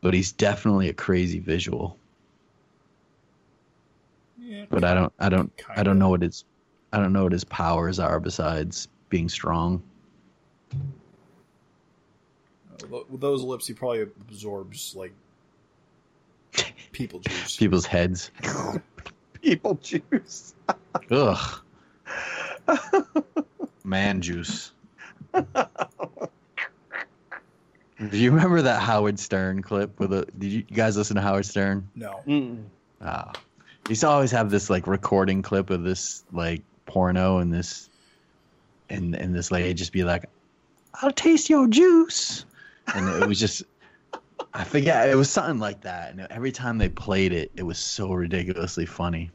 [0.00, 1.96] But he's definitely a crazy visual.
[4.38, 5.84] Yeah, But I don't, I don't, I Kinda.
[5.84, 6.44] don't know what his,
[6.92, 9.82] I don't know what his powers are besides being strong.
[12.88, 15.12] with those lips, he probably absorbs like
[16.92, 17.56] people juice.
[17.56, 18.30] People's heads.
[19.42, 20.54] People juice.
[21.10, 21.60] Ugh.
[23.84, 24.72] Man juice.
[28.08, 30.26] Do you remember that Howard Stern clip with a?
[30.38, 31.86] Did you guys listen to Howard Stern?
[31.94, 32.64] No, Mm-mm.
[33.02, 33.30] Ah,
[33.84, 37.90] he used to always have this like recording clip of this like porno and this,
[38.88, 40.24] and and this lady just be like,
[41.02, 42.46] "I'll taste your juice,"
[42.94, 43.64] and it was just,
[44.54, 46.12] I forget, it was something like that.
[46.12, 49.30] And every time they played it, it was so ridiculously funny.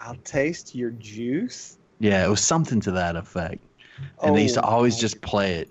[0.00, 1.78] I'll taste your juice.
[1.98, 3.64] Yeah, it was something to that effect,
[4.22, 5.70] and they used to Oh, always just play it.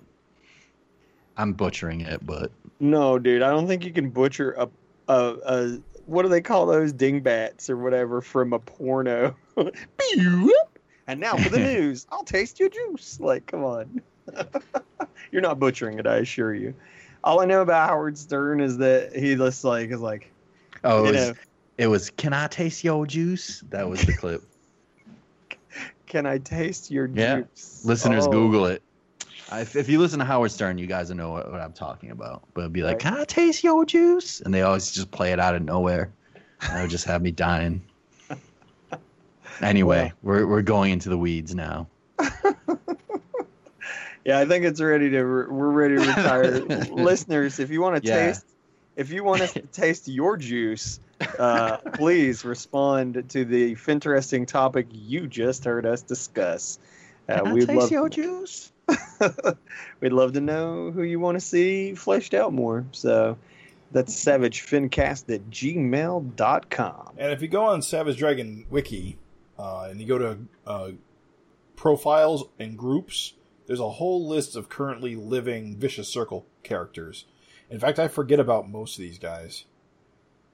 [1.36, 4.68] I'm butchering it, but No, dude, I don't think you can butcher a
[5.08, 9.36] a, a what do they call those dingbats or whatever from a porno.
[11.06, 12.06] and now for the news.
[12.10, 13.18] I'll taste your juice.
[13.20, 14.00] Like, come on.
[15.32, 16.74] You're not butchering it, I assure you.
[17.24, 20.32] All I know about Howard Stern is that he just like is like
[20.84, 21.32] Oh, it was,
[21.78, 22.10] it was.
[22.10, 23.64] Can I taste your juice?
[23.70, 24.42] That was the clip.
[26.06, 27.40] can I taste your Yeah.
[27.40, 27.82] juice?
[27.84, 28.82] Listeners, Oh, Google it.
[29.50, 31.72] I- If, if you listen to Howard Stern, you guys will know what, what I'm
[31.72, 32.42] talking about.
[32.54, 33.00] But it'd be like, Right.
[33.00, 36.10] "Can I taste your juice?" And they always just play it out of nowhere.
[36.62, 37.82] That would just have me dying.
[39.62, 41.86] Anyway, we're we're going into the weeds now.
[44.24, 45.22] Yeah, I think it's ready to.
[45.22, 46.50] Re- we're ready to retire.
[46.90, 48.26] Listeners, if you want to Yeah.
[48.26, 48.44] taste,
[48.96, 50.98] if you want us to taste your juice,
[51.38, 56.80] uh, please respond to the interesting topic you just heard us discuss.
[57.28, 58.72] Uh, Can I we'd taste love, your juice?
[60.00, 62.84] we'd love to know who you want to see fleshed out more.
[62.92, 63.36] So
[63.92, 67.14] that's savagefincast at gmail.com.
[67.16, 69.18] And if you go on Savage Dragon Wiki
[69.58, 70.90] uh, and you go to uh,
[71.76, 73.34] profiles and groups,
[73.66, 77.26] there's a whole list of currently living Vicious Circle characters.
[77.68, 79.64] In fact, I forget about most of these guys.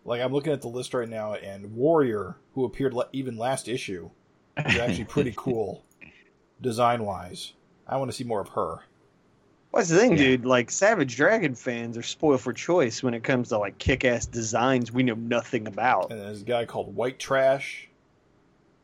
[0.05, 3.69] Like, I'm looking at the list right now, and Warrior, who appeared le- even last
[3.69, 4.11] issue,
[4.57, 5.85] is actually pretty cool
[6.61, 7.53] design wise.
[7.93, 8.79] I want to see more of her.
[9.71, 10.19] What's the thing, Yeah.
[10.19, 10.45] dude?
[10.47, 14.91] Like Savage Dragon fans are spoiled for choice when it comes to like kick-ass designs
[14.93, 16.11] we know nothing about.
[16.11, 17.89] And there's a guy called White Trash,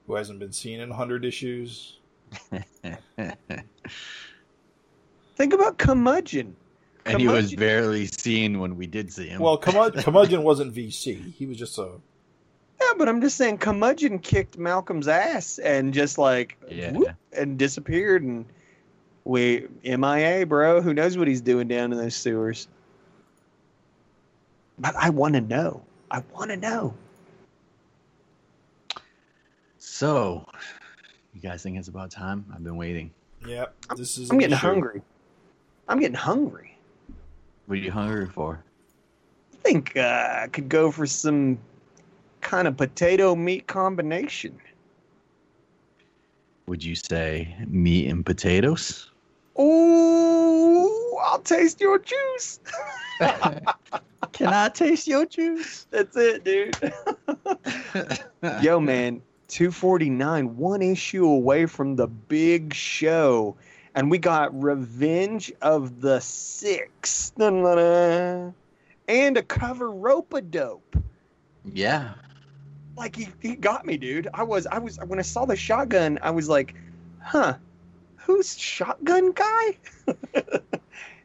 [0.06, 1.98] who hasn't been seen in 100 issues.
[5.36, 6.56] Think about Curmudgeon.
[7.06, 9.40] and he was barely seen when we did see him.
[9.40, 11.32] Well, Curmud- Curmudgeon wasn't VC.
[11.34, 11.90] He was just a
[12.80, 16.92] Yeah, but I'm just saying, Curmudgeon kicked Malcolm's ass and just like Yeah.
[16.92, 18.46] whoop, and disappeared, and
[19.28, 20.80] we MIA, bro.
[20.80, 22.66] Who knows what he's doing down in those sewers?
[24.78, 25.82] But I want to know.
[26.10, 26.94] I want to know.
[29.76, 30.46] so,
[31.34, 32.46] you guys think it's about time?
[32.54, 33.10] I've been waiting.
[33.46, 33.74] Yep.
[33.96, 34.66] This is I'm getting issue.
[34.66, 35.02] hungry.
[35.88, 36.78] I'm getting hungry.
[37.66, 38.64] What are you hungry for?
[39.52, 41.58] I think uh, I could go for some
[42.40, 44.58] kind of potato meat combination.
[46.66, 49.10] Would you say meat and potatoes?
[49.60, 52.60] Ooh, I'll taste your juice.
[54.32, 55.86] Can I taste your juice?
[55.90, 56.76] That's it, dude.
[58.62, 63.56] Yo, man, 249, one issue away from the big show.
[63.94, 67.30] And we got Revenge of the Six.
[67.30, 68.54] Dun-dun-dun.
[69.08, 70.96] And a cover rope a dope.
[71.64, 72.14] Yeah.
[72.96, 74.28] Like he, he got me, dude.
[74.34, 76.74] I was I was when I saw the shotgun, I was like,
[77.20, 77.54] huh,
[78.28, 79.76] who's shotgun guy?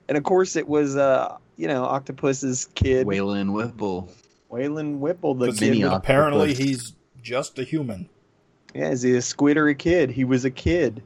[0.08, 4.10] and of course it was uh, you know, Octopus's kid, Waylon Whipple.
[4.52, 5.84] Waylon Whipple, the kid.
[5.84, 6.58] apparently, octopus.
[6.66, 8.10] he's just a human.
[8.74, 10.10] Yeah, is he a squiddery kid?
[10.10, 11.04] He was a kid.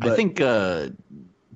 [0.00, 0.88] I think, uh,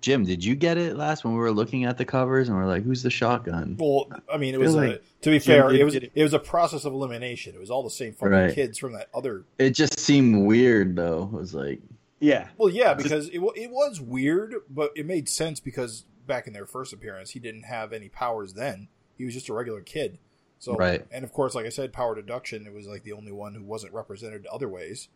[0.00, 2.66] Jim, did you get it last when we were looking at the covers and we're
[2.66, 3.76] like, who's the shotgun?
[3.78, 5.94] Well, I mean, it was Feel a, like to be Jim fair, did it was
[5.96, 6.12] it.
[6.14, 7.54] it was a process of elimination.
[7.54, 8.54] It was all the same fucking Right.
[8.54, 9.44] kids from that other.
[9.58, 11.24] It just seemed weird, though.
[11.32, 11.80] It was like,
[12.20, 12.48] Yeah.
[12.56, 16.66] Well, yeah, because it it was weird, but it made sense because back in their
[16.66, 18.54] first appearance, he didn't have any powers.
[18.54, 20.18] Then he was just a regular kid.
[20.58, 21.06] So, Right.
[21.12, 22.66] and of course, like I said, power deduction.
[22.66, 25.08] It was like the only one who wasn't represented other ways.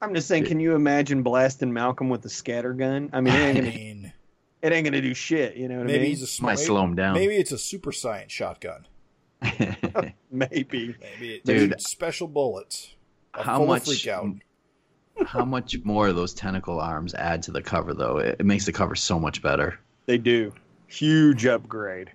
[0.00, 3.10] I'm just saying, can you imagine blasting Malcolm with a scatter gun?
[3.12, 4.12] I mean, it ain't I gonna, mean,
[4.62, 5.56] it ain't gonna do shit.
[5.56, 6.02] You know what maybe I mean?
[6.02, 7.14] Maybe he's a sm- might maybe, slow him down.
[7.14, 8.86] Maybe it's a super science shotgun.
[10.30, 10.94] Maybe.
[11.00, 11.70] Maybe it Dude.
[11.70, 12.94] needs special bullets.
[13.34, 13.86] A How full much?
[15.18, 15.32] Freak out.
[15.40, 18.18] How much more those tentacle arms add to the cover, though?
[18.18, 19.78] It, it makes the cover so much better.
[20.06, 20.52] They do.
[20.86, 22.12] Huge upgrade.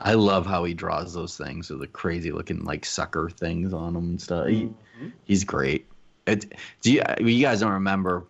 [0.00, 3.94] I love how he draws those things with the crazy looking like sucker things on
[3.94, 4.46] them and stuff.
[4.48, 5.12] He, Mhm.
[5.24, 5.86] he's great.
[6.26, 8.26] It, do you, you guys don't remember?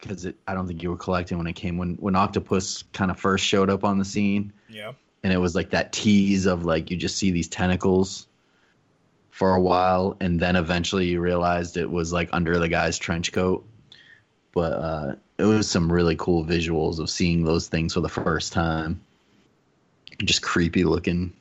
[0.00, 3.20] Because I don't think you were collecting when it came when when Octopus kind of
[3.20, 4.92] first showed up on the scene, Yeah.
[5.22, 8.26] and it was like that tease of like you just see these tentacles
[9.32, 13.32] for a while, and then eventually you realized it was like under the guy's trench
[13.32, 13.66] coat.
[14.52, 18.52] But uh, it was some really cool visuals of seeing those things for the first
[18.52, 19.00] time.
[20.22, 21.32] Just creepy looking.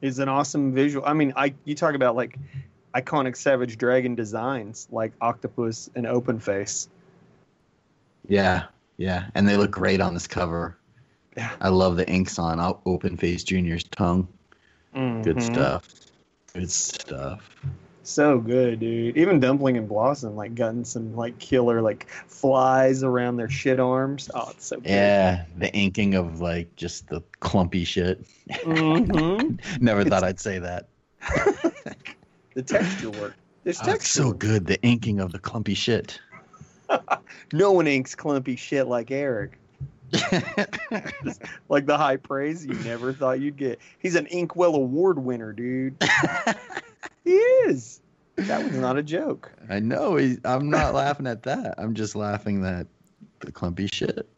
[0.00, 1.04] Is an awesome visual.
[1.06, 2.38] I mean, I you talk about like
[2.94, 6.88] iconic Savage Dragon designs like Octopus and Open Face.
[8.26, 8.64] Yeah,
[8.96, 10.74] yeah, and they look great on this cover.
[11.36, 11.50] Yeah.
[11.60, 14.26] I love the inks on Open Face Junior's tongue.
[14.94, 15.42] Good Mhm.
[15.42, 15.88] stuff.
[16.54, 17.42] Good stuff.
[18.02, 19.16] So good, dude.
[19.16, 24.30] Even Dumpling and Blossom like gotten some like killer like flies around their shit arms.
[24.34, 24.90] Oh, it's so good.
[24.90, 28.24] Yeah, the inking of like just the clumpy shit.
[28.64, 30.88] hmm Never thought I'd say that.
[32.54, 33.36] the texture work.
[33.62, 33.94] There's Oh, texture.
[33.94, 36.20] it's so good, the inking of the clumpy shit.
[37.52, 39.58] No one inks clumpy shit like Erik.
[41.68, 43.78] Like the high praise you never thought you'd get.
[43.98, 45.96] He's an Inkwell Award winner, dude.
[47.24, 48.00] he is.
[48.36, 49.52] That was not a joke.
[49.68, 50.16] I know.
[50.16, 51.74] he- I'm not laughing at that.
[51.78, 52.86] I'm just laughing that
[53.40, 54.28] the clumpy shit.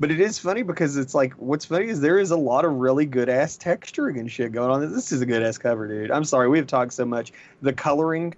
[0.00, 2.72] But it is funny because it's like what's funny is there is a lot of
[2.72, 4.92] really good ass texturing and shit going on.
[4.92, 6.10] This is a good ass cover, dude.
[6.10, 7.32] I'm sorry we have talked so much.
[7.60, 8.34] The coloring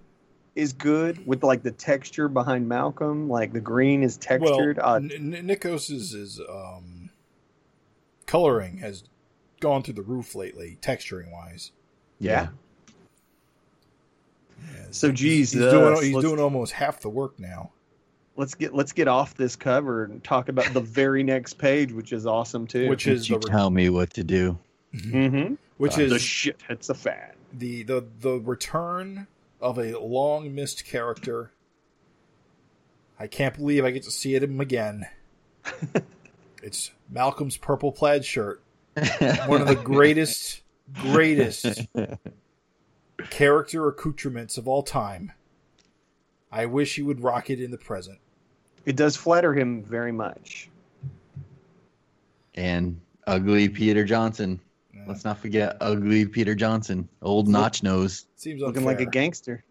[0.54, 3.28] is good with like the texture behind Malcolm.
[3.28, 4.76] Like the green is textured.
[4.78, 7.10] Well, uh, N- N- Nikos's is um,
[8.26, 9.04] coloring has
[9.60, 11.72] gone through the roof lately, texturing wise.
[12.18, 12.48] yeah.
[14.72, 17.70] Yeah, So geez, he's, doing he's doing almost half the work now.
[18.36, 22.12] Let's get let's get off this cover and talk about the very next page, which
[22.12, 22.88] is awesome too.
[22.88, 24.58] Which Would is you the tell me what to do?
[24.94, 25.54] mm-hmm.
[25.76, 27.32] which Uh, is the shit hits the fan.
[27.52, 29.26] the the the return
[29.64, 31.50] of a long missed character.
[33.18, 35.06] I can't believe I get to see it him again.
[36.62, 38.62] it's Malcolm's purple plaid shirt,
[39.46, 40.60] one of the greatest,
[40.92, 41.86] greatest
[43.30, 45.32] character accoutrements of all time.
[46.52, 48.18] I wish he would rock it in the present.
[48.84, 50.68] It does flatter him very much.
[52.54, 54.60] and ugly Peter Johnson.
[55.04, 55.12] Yeah.
[55.12, 58.26] Let's not forget ugly Peter Johnson, old notch nose.
[58.36, 59.64] Seems Looking like a gangster.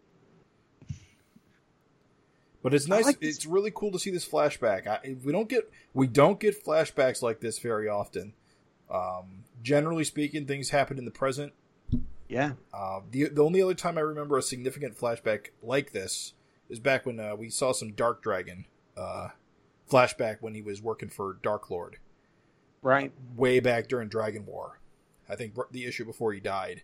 [2.62, 3.06] But it's nice.
[3.06, 4.88] like it's really cool to see this flashback.
[4.88, 8.34] I, we don't get we don't get flashbacks like this very often.
[8.90, 11.52] Um, generally speaking, things happen in the present.
[12.30, 12.54] Yeah.
[12.74, 16.34] Uh, the the only other time I remember a significant flashback like this
[16.70, 18.66] is back when uh, we saw some Dark Dragon
[18.96, 19.30] uh,
[19.92, 21.98] flashback when he was working for Dark Lord
[22.82, 23.12] Right.
[23.36, 24.80] way back during Dragon War.
[25.34, 26.84] I think the issue before he died.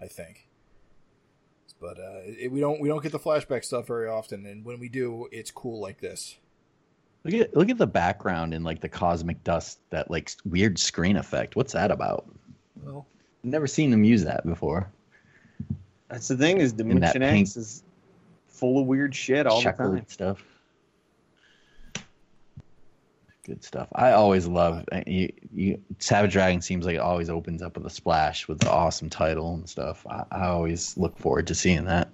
[0.00, 0.48] I think.
[1.80, 4.78] But uh, it, we don't we don't get the flashback stuff very often, and when
[4.78, 6.36] we do, it's cool like this.
[7.24, 11.16] Look at look at the background and like the cosmic dust, that like weird screen
[11.16, 11.56] effect.
[11.56, 12.26] What's that about?
[12.82, 13.06] Well,
[13.42, 14.88] Never seen them use that before.
[16.08, 17.82] That's the thing is Dimension X is
[18.46, 20.06] full of weird shit all the Checkered time.
[20.08, 20.44] stuff.
[23.44, 23.88] Good stuff.
[23.92, 25.82] I always love uh, you, you.
[25.98, 29.54] Savage Dragon seems like it always opens up with a splash with the awesome title
[29.54, 30.06] and stuff.
[30.08, 32.08] I, I always look forward to seeing that.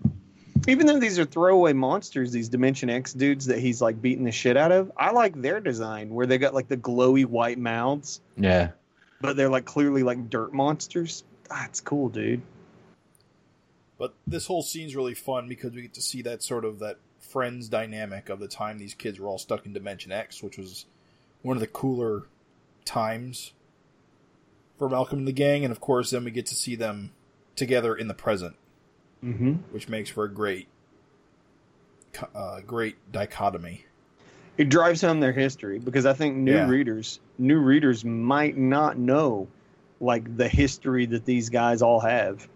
[0.67, 4.33] Even though these are throwaway monsters, these Dimension X dudes that he's like beating the
[4.33, 8.21] shit out of, I like their design where they got like the glowy white mouths,
[8.37, 8.71] Yeah,
[9.21, 11.25] but they're like clearly like dirt monsters.
[11.51, 12.43] That's cool, dude.
[13.99, 16.97] but this whole scene's really fun because we get to see that sort of that
[17.21, 20.87] friends dynamic of the time these kids were all stuck in Dimension X, which was
[21.43, 22.25] one of the cooler
[22.85, 23.53] times
[24.79, 27.13] for Malcolm and the gang, and of course, then we get to see them
[27.57, 28.57] together in the present.
[29.25, 29.55] Mm-hmm.
[29.73, 30.69] which makes for a great,
[32.35, 33.85] uh, great dichotomy.
[34.57, 36.69] It drives home their history because I think new Yeah.
[36.69, 39.49] readers, new readers might not know
[40.01, 42.49] like the history that these guys all have.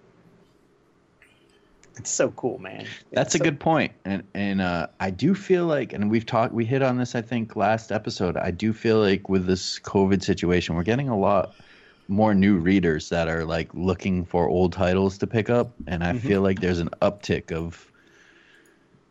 [1.97, 2.87] It's so cool, man.
[3.13, 3.93] that's a so- good point.
[4.05, 7.23] And and uh, I do feel like, and we've talked, we hit on this, I
[7.23, 8.37] think, last episode.
[8.37, 11.55] I do feel like with this COVID situation, we're getting a lot
[12.09, 16.13] more new readers that are like looking for old titles to pick up, and I
[16.15, 16.21] Mhm.
[16.21, 17.87] feel like there's an uptick of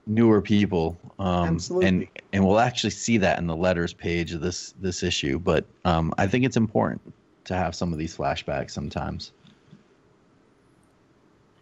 [0.07, 0.97] newer people.
[1.19, 1.87] Um, Absolutely.
[1.87, 5.39] And and we'll actually see that in the letters page of this this issue.
[5.39, 7.01] But um, I think it's important
[7.45, 9.31] to have some of these flashbacks sometimes.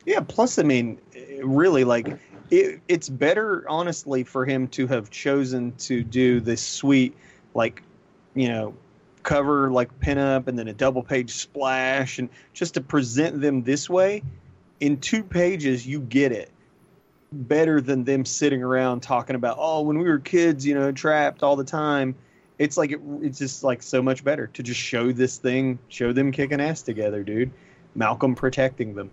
[0.05, 0.21] Yeah.
[0.21, 0.99] Plus, I mean,
[1.43, 7.15] really, like, it, it's better, honestly, for him to have chosen to do this sweet,
[7.53, 7.83] like,
[8.33, 8.73] you know,
[9.21, 13.89] cover like pinup and then a double page splash, and just to present them this
[13.89, 14.23] way.
[14.79, 16.49] In two pages, you get it
[17.31, 21.43] better than them sitting around talking about, oh, when we were kids, you know, trapped
[21.43, 22.15] all the time.
[22.57, 26.13] It's like it, it's just like so much better to just show this thing, show
[26.13, 27.51] them kicking ass together, dude.
[27.93, 29.11] Malcolm protecting them.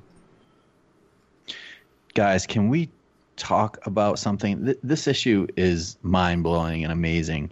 [2.17, 2.89] Guys can we
[3.37, 7.51] talk about something Th- this issue is mind-blowing and amazing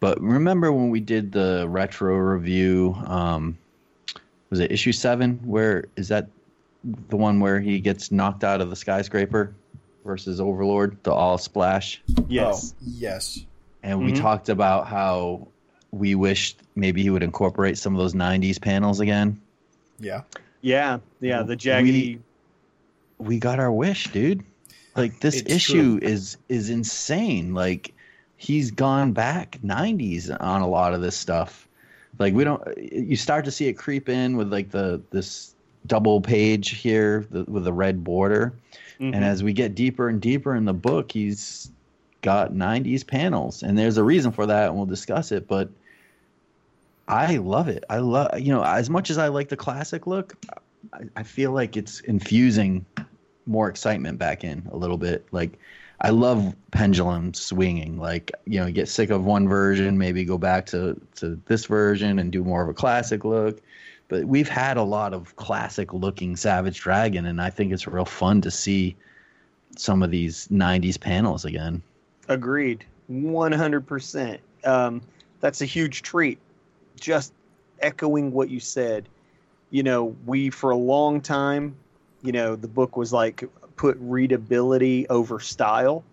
[0.00, 3.56] but remember when we did the retro review um
[4.50, 6.26] was it issue seven where is that
[7.08, 9.54] the one where he gets knocked out of the skyscraper
[10.04, 12.74] versus overlord the all splash Yes.
[12.74, 13.44] Oh, yes.
[13.84, 14.20] and we Mhm.
[14.20, 15.46] talked about how
[15.92, 19.40] we wished maybe he would incorporate some of those 90s panels again
[20.00, 20.22] Yeah.
[20.62, 21.92] Yeah, yeah, the jaggedy.
[22.16, 22.18] we
[23.38, 24.44] got our wish dude
[24.96, 27.54] Like this It's issue is is insane.
[27.54, 27.94] Like
[28.36, 31.68] he's gone back 90s on a lot of this stuff.
[32.18, 35.54] Like we don't you start to see it creep in with like the this
[35.86, 38.52] double page here the, with the red border.
[39.00, 39.14] Mhm.
[39.14, 41.70] And as we get deeper and deeper in the book, he's
[42.22, 43.62] got 90s panels.
[43.62, 45.48] And there's a reason for that, and we'll discuss it.
[45.48, 45.70] But
[47.08, 47.84] I love it.
[47.88, 50.34] I love, you know, as much as I like the classic look,
[50.92, 52.84] I, I feel like it's infusing
[53.50, 55.26] more excitement back in a little bit.
[55.32, 55.58] Like,
[56.00, 57.98] I love pendulum swinging.
[57.98, 62.18] Like, you know, get sick of one version, maybe go back to, to this version
[62.18, 63.60] and do more of a classic look.
[64.08, 68.04] But we've had a lot of classic looking Savage Dragon, and I think it's real
[68.04, 68.96] fun to see
[69.76, 71.82] some of these 90s panels again.
[72.28, 74.40] Agreed, one hundred percent.
[74.64, 75.02] Um,
[75.40, 76.38] That's a huge treat.
[76.98, 77.32] Just
[77.80, 79.08] echoing what you said.
[79.70, 81.76] You know, we for a long time,
[82.22, 83.44] you know, the book was like
[83.76, 86.04] put readability over style,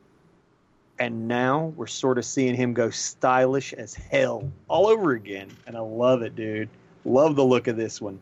[0.99, 5.75] and now we're sort of seeing him go stylish as hell all over again, and
[5.75, 6.69] I love it, dude.
[7.05, 8.19] Love the look of this one.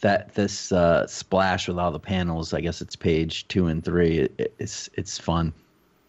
[0.00, 2.52] that this uh, splash with all the panels.
[2.52, 4.18] I guess it's page two and three.
[4.18, 5.52] It, it- it's it's fun.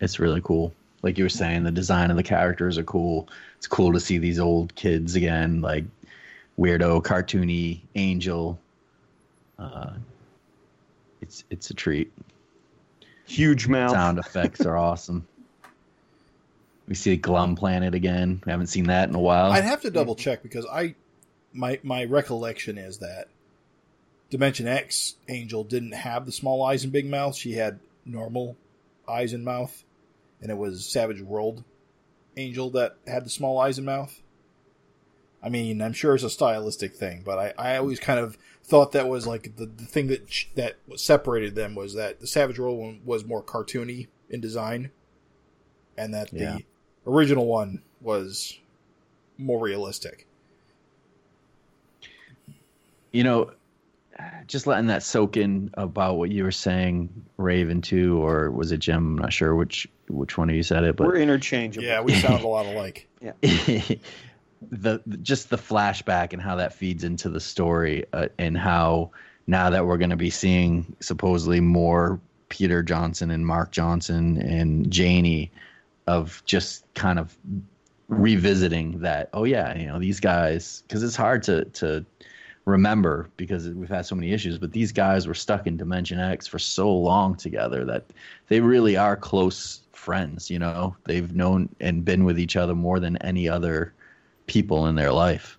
[0.02, 0.74] It's really cool.
[1.04, 3.28] Like you were saying, the design of the characters are cool.
[3.58, 5.86] It's cool to see these old kids again, like
[6.60, 8.60] weirdo, cartoony Angel.
[9.58, 9.94] Uh,
[11.22, 12.12] it's it's a treat.
[13.26, 13.92] Huge mouth.
[13.92, 15.28] Sound effects are awesome.
[16.88, 18.42] We see Glum Planet again.
[18.46, 19.52] We haven't seen that in a while.
[19.52, 20.96] I'd have to double check because I
[21.54, 23.28] my my recollection is that
[24.30, 27.36] Dimension X Angel didn't have the small eyes and big mouth.
[27.36, 28.56] She had normal
[29.08, 29.84] eyes and mouth,
[30.42, 31.64] and it was Savage World
[32.38, 34.22] Angel that had the small eyes and mouth.
[35.48, 38.92] I mean, I'm sure it's a stylistic thing, but I, I always kind of thought
[38.92, 42.60] that was like the, the thing that sh- that separated them was that the Savage
[42.60, 44.92] World one was more cartoony in design,
[45.98, 46.58] and that Yeah.
[46.58, 48.60] the original one was
[49.38, 50.28] more realistic.
[53.14, 53.52] you know,
[54.48, 58.80] just letting that soak in about what you were saying, Raven too, or was it
[58.80, 58.98] Jim?
[58.98, 61.88] I'm not sure which which one of you said it, but We're interchangeable.
[61.88, 63.08] Yeah, we sound a lot alike.
[64.72, 69.12] the just the flashback and how that feeds into the story, uh, and how
[69.48, 74.90] now that we're going to be seeing supposedly more Peter Johnson and Mark Johnson and
[74.92, 75.52] Janie,
[76.08, 77.38] of just kind of
[78.08, 79.30] revisiting that.
[79.34, 82.06] Oh yeah, you know these guys because it's hard to to
[82.66, 86.46] remember because we've had so many issues but these guys were stuck in dimension x
[86.46, 88.04] for so long together that
[88.50, 93.00] they really are close friends you know they've known and been with each other more
[93.00, 93.94] than any other
[94.48, 95.58] people in their life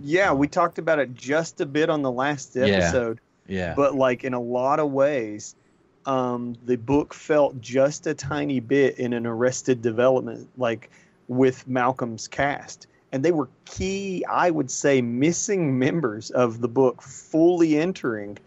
[0.00, 3.74] Yeah, we talked about it just a bit on the last episode, yeah yeah.
[3.76, 5.54] but like in a lot of ways,
[6.06, 10.90] um, the book felt just a tiny bit in an Arrested Development, like
[11.28, 17.02] with Malcolm's cast, and they were key, I would say, missing members of the book,
[17.02, 18.38] fully entering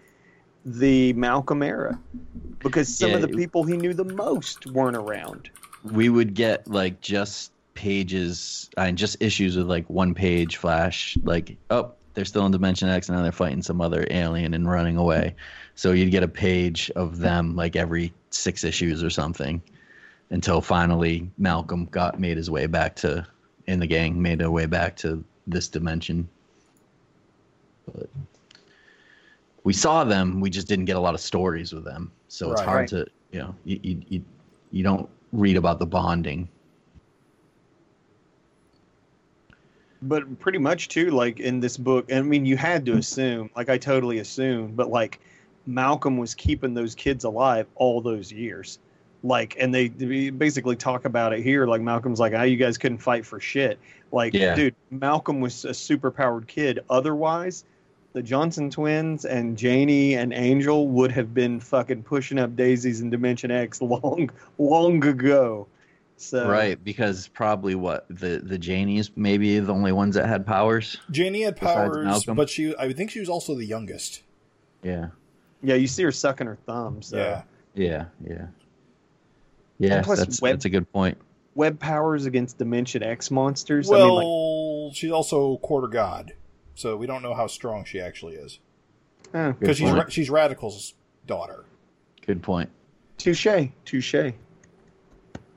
[0.65, 1.99] the Malcolm era,
[2.63, 5.49] because some Yeah, of the people he knew the most weren't around.
[5.83, 11.57] we would get like just pages and just issues with like one page flash like
[11.69, 14.95] oh they're still in dimension x and now they're fighting some other alien and running
[14.97, 15.35] away
[15.75, 19.61] so you'd get a page of them like every six issues or something
[20.29, 23.25] until finally malcolm got made his way back to
[23.67, 26.27] in the gang made their way back to this dimension
[27.93, 28.09] but
[29.65, 32.61] we saw them we just didn't get a lot of stories with them so it's
[32.61, 32.65] Right.
[32.65, 32.89] hard Right.
[32.89, 34.25] to you know you, you, you,
[34.71, 36.47] you don't read about the bonding
[40.07, 43.69] but pretty much too like in this book i mean you had to assume like
[43.69, 45.19] i totally assumed but like
[45.65, 48.79] malcolm was keeping those kids alive all those years.
[49.23, 52.77] Like and they, they basically talk about it here like malcolm's like ah you guys
[52.77, 53.79] couldn't fight for shit.
[54.11, 54.55] Like Yeah.
[54.55, 56.81] dude malcolm was a super powered kid.
[56.89, 57.65] Otherwise
[58.13, 63.09] the johnson twins and janie and angel would have been fucking pushing up daisies in
[63.09, 65.67] dimension x long long ago
[66.17, 70.97] so right because probably what the the janies maybe the only ones that had powers
[71.11, 72.35] Janie had powers, Malcolm?
[72.37, 74.23] but she I think she was also the youngest.
[74.81, 75.07] yeah
[75.61, 77.43] yeah you see her sucking her thumb so Yeah.
[77.73, 78.47] yeah yeah
[79.77, 81.17] yeah plus that's web- that's a good point
[81.53, 83.87] web powers against Dimension X monsters.
[83.87, 86.33] Well, I mean, like, she's also quarter god,
[86.75, 88.59] so we don't know how strong she actually is
[89.33, 90.11] eh, because she's point.
[90.11, 90.93] she's Radical's
[91.25, 91.65] daughter.
[92.25, 92.69] good point
[93.17, 93.47] touche,
[93.85, 94.15] touche.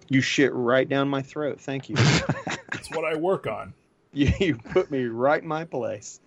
[0.08, 1.60] You shit right down my throat.
[1.60, 1.96] Thank you.
[1.96, 3.74] That's what I work on.
[4.12, 6.20] you, you put me right in my place.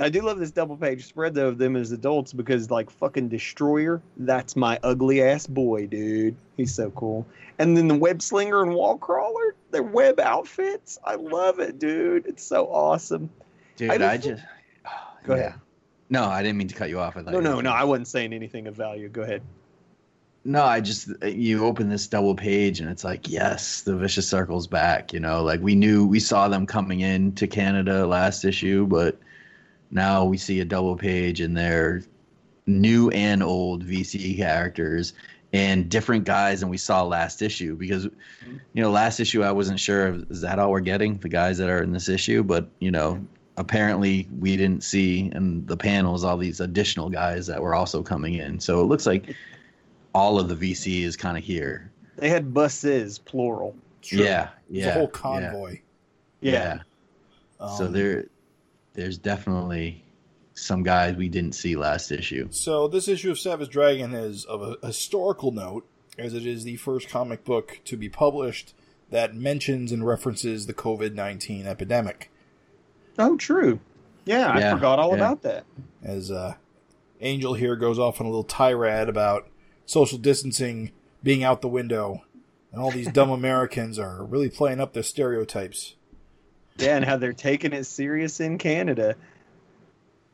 [0.00, 3.28] I do love this double page spread though of them as adults because like fucking
[3.28, 6.34] Destroyer, that's my ugly ass boy, dude.
[6.56, 7.26] He's so cool.
[7.60, 10.98] And then the web slinger and wall crawler, their web outfits.
[11.04, 12.26] I love it, dude.
[12.26, 13.30] It's so awesome.
[13.76, 14.42] Dude, I I, just- just
[15.24, 15.40] Go yeah.
[15.40, 15.54] ahead.
[16.10, 17.16] No, I didn't mean to cut you off.
[17.16, 17.70] I No, no, no.
[17.70, 19.08] I wasn't saying anything of value.
[19.08, 19.42] Go ahead.
[20.46, 24.66] No, I just you open this double page and it's like, yes, the vicious circle's
[24.66, 25.12] back.
[25.12, 29.18] You know, like we knew we saw them coming in to Canada last issue, but
[29.90, 32.02] now we see a double page and they're
[32.66, 35.14] new and old VC characters
[35.54, 37.74] and different guys than we saw last issue.
[37.74, 41.56] Because you know, last issue I wasn't sure is that all we're getting the guys
[41.56, 43.24] that are in this issue, but you know.
[43.56, 48.34] Apparently, we didn't see in the panels all these additional guys that were also coming
[48.34, 48.58] in.
[48.58, 49.32] So it looks like
[50.14, 51.90] all of the VC is kind of here.
[52.16, 53.74] They had buses, plural.
[54.02, 54.20] True.
[54.20, 55.80] Yeah, It's yeah, a whole yeah, convoy.
[56.40, 56.78] Yeah.
[57.58, 58.26] Um, so there,
[58.92, 60.04] there's definitely
[60.54, 62.48] some guys we didn't see last issue.
[62.50, 65.86] So this issue of Savage Dragon is of a historical note,
[66.16, 68.74] as it is the first comic book to be published
[69.10, 72.30] that mentions and references the COVID nineteen epidemic.
[73.18, 73.80] Oh, true.
[74.24, 75.16] Yeah, I forgot all yeah.
[75.16, 75.64] about that.
[76.02, 76.54] As uh,
[77.20, 79.48] Angel here goes off on a little tirade about
[79.86, 82.22] social distancing being out the window,
[82.72, 85.94] and all these dumb Americans are really playing up their stereotypes.
[86.76, 89.16] Yeah, and how they're taking it serious in Canada.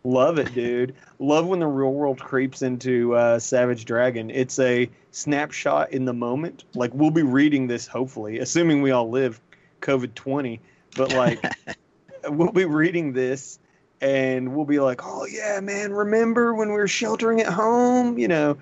[0.03, 0.95] Love it, dude.
[1.19, 4.31] Love when the real world creeps into uh, Savage Dragon.
[4.31, 6.65] It's a snapshot in the moment.
[6.75, 9.41] Like we'll be reading this, hopefully, assuming we all live
[9.83, 10.61] COVID twenty.
[10.97, 11.45] But like,
[12.29, 13.59] we'll be reading this,
[14.01, 15.93] and we'll be like, "Oh yeah, man!
[15.93, 18.59] Remember when we were sheltering at home?" You know.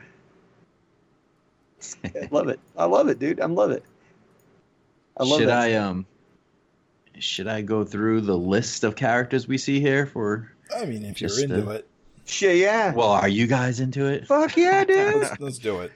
[2.05, 2.61] I love it.
[2.76, 3.41] I love it, dude.
[3.41, 3.85] I love it.
[5.16, 5.45] I love it.
[5.45, 5.85] should I stuff.
[5.85, 6.07] um,
[7.18, 10.53] should I go through the list of characters we see here for?
[10.76, 11.89] I mean, if you're into uh, it,
[12.26, 12.93] Shit, yeah.
[12.93, 14.26] Well, are you guys into it?
[14.26, 15.16] Fuck yeah, dude.
[15.16, 15.93] let's, let's do it.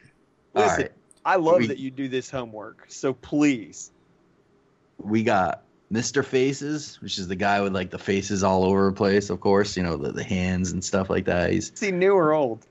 [0.56, 0.92] All Listen, right,
[1.24, 2.86] I love We- that you do this homework.
[2.88, 3.90] So please.
[4.98, 5.62] we got
[5.92, 6.24] Mr.
[6.24, 9.28] Faces, which is the guy with like the faces all over the place.
[9.30, 11.50] Of course, you know the, the hands and stuff like that.
[11.52, 12.66] He's Is he new or old?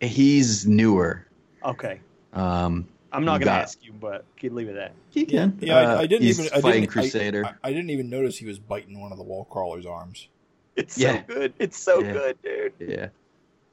[0.00, 1.26] he's newer.
[1.64, 2.00] Okay.
[2.36, 4.92] Um, I'm not going to ask you, but can leave it at that.
[5.10, 5.58] he can.
[5.60, 6.52] Yeah, I, Uh, I didn't he's even.
[6.64, 7.44] I didn't, Crusader.
[7.46, 10.28] I, I didn't even notice he was biting one of the wall crawler's arms.
[10.76, 11.22] It's Yeah.
[11.26, 11.52] so good.
[11.58, 12.12] It's so Yeah.
[12.12, 12.72] good, dude.
[12.80, 13.08] Yeah.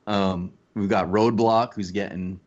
[0.08, 2.40] Um, we've got Roadblock, who's getting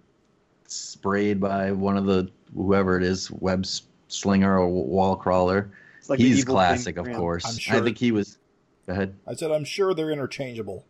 [0.67, 3.67] sprayed by one of the whoever it is, web
[4.09, 5.71] slinger or wall crawler.
[6.09, 7.17] Like He's classic, thing of around.
[7.21, 7.45] course.
[7.45, 8.39] I'm sure- I think he was.
[8.87, 9.15] Go ahead.
[9.27, 10.85] I said, I'm sure they're interchangeable.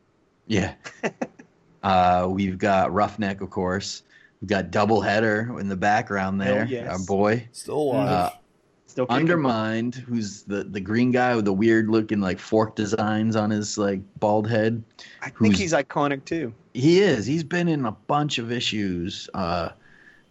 [0.46, 0.74] Yeah.
[1.82, 4.02] uh, we've got Roughneck, of course.
[4.40, 6.64] We've got Doubleheader in the background Hell there.
[6.66, 6.90] yes.
[6.90, 7.48] Our boy.
[7.52, 8.08] Still alive.
[8.08, 8.30] Uh,
[8.86, 9.20] Still kicking.
[9.20, 13.76] Undermined, who's the, the green guy with the weird looking like fork designs on his
[13.76, 14.82] like bald head.
[15.20, 16.54] I think he's iconic too.
[16.72, 17.26] He is.
[17.26, 19.28] He's been in a bunch of issues.
[19.34, 19.68] Uh,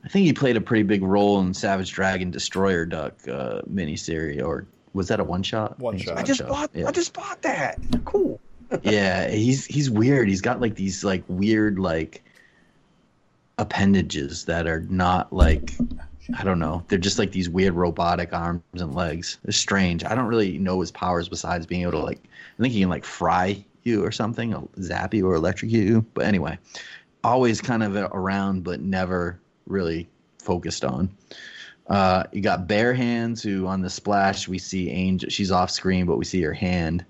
[0.03, 4.43] I think he played a pretty big role in Savage Dragon Destroyer Duck uh, miniseries,
[4.43, 5.77] or was that a one shot?
[5.79, 6.19] One think it's a shot.
[6.19, 6.49] I just shot.
[6.49, 6.69] bought.
[6.73, 6.87] Yeah.
[6.87, 7.79] I just bought that.
[8.05, 8.39] Cool.
[8.81, 10.27] yeah, he's he's weird.
[10.27, 12.23] He's got like these like weird like
[13.57, 15.73] appendages that are not like
[16.37, 16.83] I don't know.
[16.87, 19.37] They're just like these weird robotic arms and legs.
[19.43, 20.03] It's strange.
[20.03, 22.19] I don't really know his powers besides being able to like
[22.57, 26.05] I think he can like fry you or something, zap you or electrocute you.
[26.13, 26.57] But anyway,
[27.23, 30.07] always kind of around but never really
[30.39, 31.09] focused on.
[31.87, 35.29] Uh, you got bare hands who on the splash we see Angel.
[35.29, 37.05] She's off screen, but we see her hand,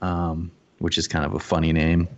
[0.00, 2.08] um, which is kind of a funny name.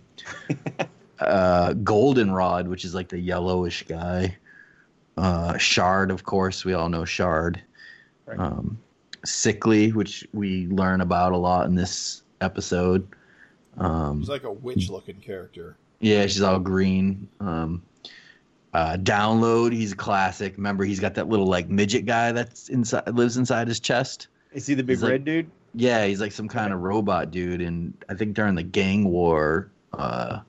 [1.19, 4.37] uh, Goldenrod, which is like the yellowish guy.
[5.17, 7.61] Uh, Shard, of course, we all know Shard.
[8.25, 8.39] Right.
[8.39, 8.77] Um,
[9.23, 13.07] Sickly, which we learn about a lot in this episode.
[13.77, 15.77] Um, He's like a witch looking character.
[15.99, 17.27] yeah, she's all green.
[17.39, 17.81] Um,
[18.73, 20.57] uh, download, he's a classic.
[20.57, 24.27] Remember, he's got that little like midget guy that's inside, lives inside his chest.
[24.53, 25.49] Is he the big He's like- red dude?
[25.73, 29.71] Yeah, he's like some kind of robot dude, and I think during the gang war
[29.91, 30.39] uh,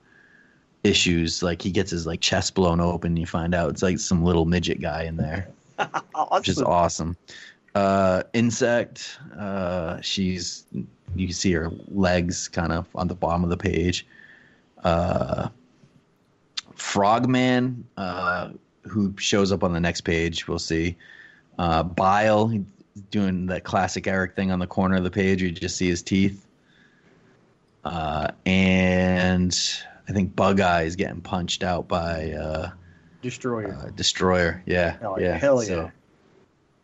[0.87, 3.11] issues, like he gets his like chest blown open.
[3.11, 5.47] And you find out it's like some little midget guy in there,
[6.31, 7.15] which is Awesome.
[7.15, 7.17] awesome.
[7.75, 10.65] Uh, insect, uh, she's
[11.15, 14.05] you can see her legs kind of on the bottom of the page.
[14.83, 15.49] Uh,
[16.75, 18.49] Frogman, uh,
[18.83, 20.95] who shows up on the next page, we'll see.
[21.59, 22.63] Uh, Bile,
[23.11, 26.01] doing that classic Erik thing on the corner of the page you just see his
[26.01, 26.45] teeth.
[27.83, 29.57] Uh, and
[30.07, 32.71] I think Bug Eye is getting punched out by uh,
[33.21, 33.73] Destroyer.
[33.73, 34.63] uh, Destroyer.
[34.65, 35.37] Yeah, Hell yeah.
[35.37, 35.67] Hell yeah.
[35.67, 35.91] So,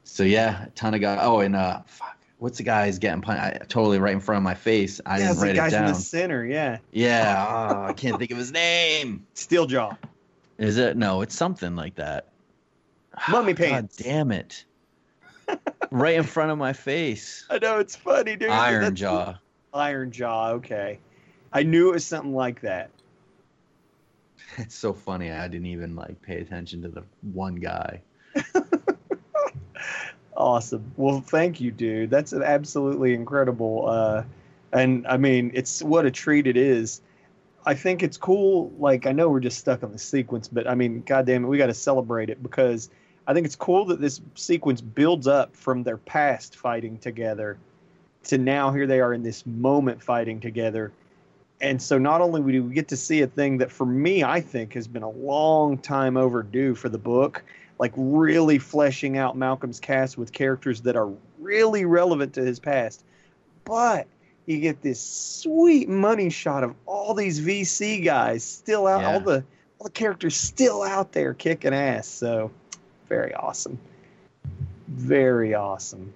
[0.03, 1.19] so yeah, a ton of guys.
[1.21, 3.41] Oh, and uh, fuck, what's the guy who's getting punched?
[3.41, 4.99] I, totally right in front of my face.
[5.05, 5.93] I yeah, didn't write guys it in down.
[5.93, 6.45] the center.
[6.45, 9.25] Yeah, Yeah, oh, I can't think of his name.
[9.35, 9.97] Steeljaw.
[10.57, 10.97] Is it?
[10.97, 12.27] No, it's something like that.
[13.29, 13.95] Mummy God pants.
[13.97, 14.65] damn it!
[15.91, 17.45] right in front of my face.
[17.49, 18.49] I know it's funny, dude.
[18.49, 19.35] Iron That's- Jaw.
[19.73, 20.49] Iron Jaw.
[20.55, 20.99] Okay,
[21.53, 22.89] I knew it was something like that.
[24.57, 25.31] It's so funny.
[25.31, 28.01] I didn't even like pay attention to the one guy.
[30.35, 30.91] Awesome.
[30.97, 32.09] Well, thank you, dude.
[32.09, 33.87] That's an absolutely incredible.
[33.87, 34.23] Uh,
[34.71, 37.01] and I mean, it's what a treat it is.
[37.65, 38.71] I think it's cool.
[38.79, 41.57] Like, I know we're just stuck on the sequence, but I mean, goddamn it, we
[41.57, 42.89] got to celebrate it because
[43.27, 47.57] I think it's cool that this sequence builds up from their past fighting together
[48.23, 50.91] to now here they are in this moment fighting together.
[51.63, 54.41] And so not only do we get to see a thing that for me I
[54.41, 57.41] think has been a long time overdue for the book,
[57.79, 61.09] like really fleshing out Malcolm's cast with characters that are
[61.39, 63.05] really relevant to his past.
[63.63, 64.07] But
[64.45, 69.13] you get this sweet money shot of all these VC guys still out, Yeah.
[69.13, 69.45] all the
[69.79, 72.07] all the characters still out there kicking ass.
[72.09, 72.51] So
[73.07, 73.79] very awesome.
[74.89, 76.13] Very awesome.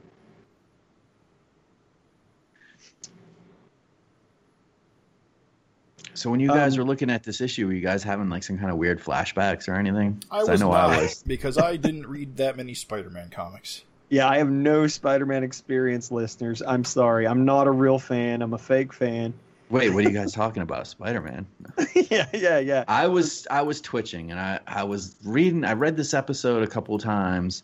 [6.18, 8.42] So when you guys Um, were looking at this issue, were you guys having like
[8.44, 10.22] some kind of weird flashbacks or anything?
[10.32, 11.24] I 'Cause was know not I was.
[11.28, 13.84] because I didn't read that many Spider-Man comics.
[14.10, 16.64] Yeah, I have no Spider-Man experience, listeners.
[16.66, 17.28] I'm sorry.
[17.28, 18.42] I'm not a real fan.
[18.42, 19.34] I'm a fake fan.
[19.70, 20.88] Wait, what are you guys talking about?
[20.88, 21.46] Spider Man.
[22.10, 22.84] yeah, yeah, yeah.
[22.88, 26.68] I was I was twitching and I, I was reading I read this episode a
[26.68, 27.62] couple of times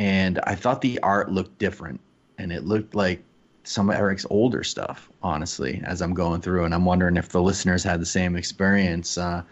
[0.00, 2.00] and I thought the art looked different
[2.38, 3.22] and it looked like
[3.66, 7.42] some of Erik's older stuff, honestly, as I'm going through and I'm wondering if the
[7.42, 9.18] listeners had the same experience.
[9.18, 9.42] Uh,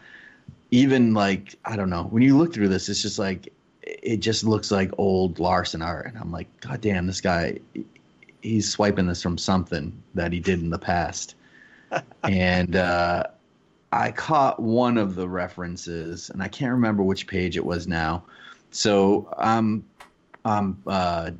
[0.70, 3.52] even like I don't know, when you look through this, it's just like
[3.82, 7.58] it just looks like old Larsen art and I'm like, God damn, this guy
[8.40, 11.34] he's swiping this from something that he did in the past.
[12.24, 13.24] and uh
[13.94, 18.24] I caught one of the references, and I can't remember which page it was now.
[18.72, 19.84] So I'm
[20.44, 21.30] I'm uh,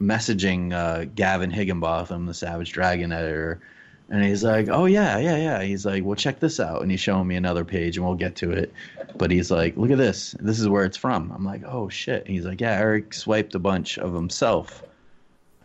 [0.00, 3.60] messaging uh, Gavin Higginbotham, the Savage Dragon editor,
[4.08, 7.00] and he's like, "Oh yeah, yeah, yeah." He's like, "Well, check this out," and he's
[7.00, 8.72] showing me another page, and we'll get to it.
[9.16, 10.34] But he's like, "Look at this.
[10.40, 13.60] This is where it's from." I'm like, "Oh shit." He's like, "Yeah, Erik swiped a
[13.60, 14.82] bunch of himself."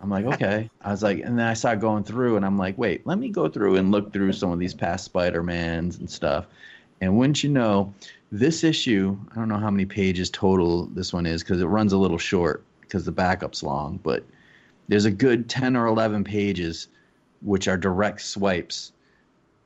[0.02, 0.70] I'm like, okay.
[0.82, 3.30] I was like, and then I started going through, and I'm like, wait, let me
[3.30, 6.46] go through and look through some of these past Spider-Mans and stuff.
[7.02, 7.94] And wouldn't you know,
[8.32, 11.94] this issue, I don't know how many pages total this one is because it runs
[11.94, 14.24] a little short because the backup's long, but
[14.88, 16.88] there's a good 10 or 11 pages
[17.42, 18.92] which are direct swipes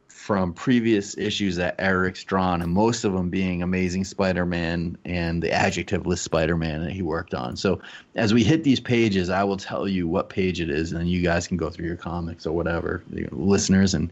[0.07, 5.47] from previous issues that Erik's drawn, and most of them being Amazing Spider-Man and the
[5.47, 7.55] adjectiveless Spider-Man that he worked on.
[7.55, 7.79] So
[8.15, 11.07] as we hit these pages, I will tell you what page it is, and then
[11.07, 13.01] you guys can go through your comics or whatever,
[13.31, 14.11] listeners, and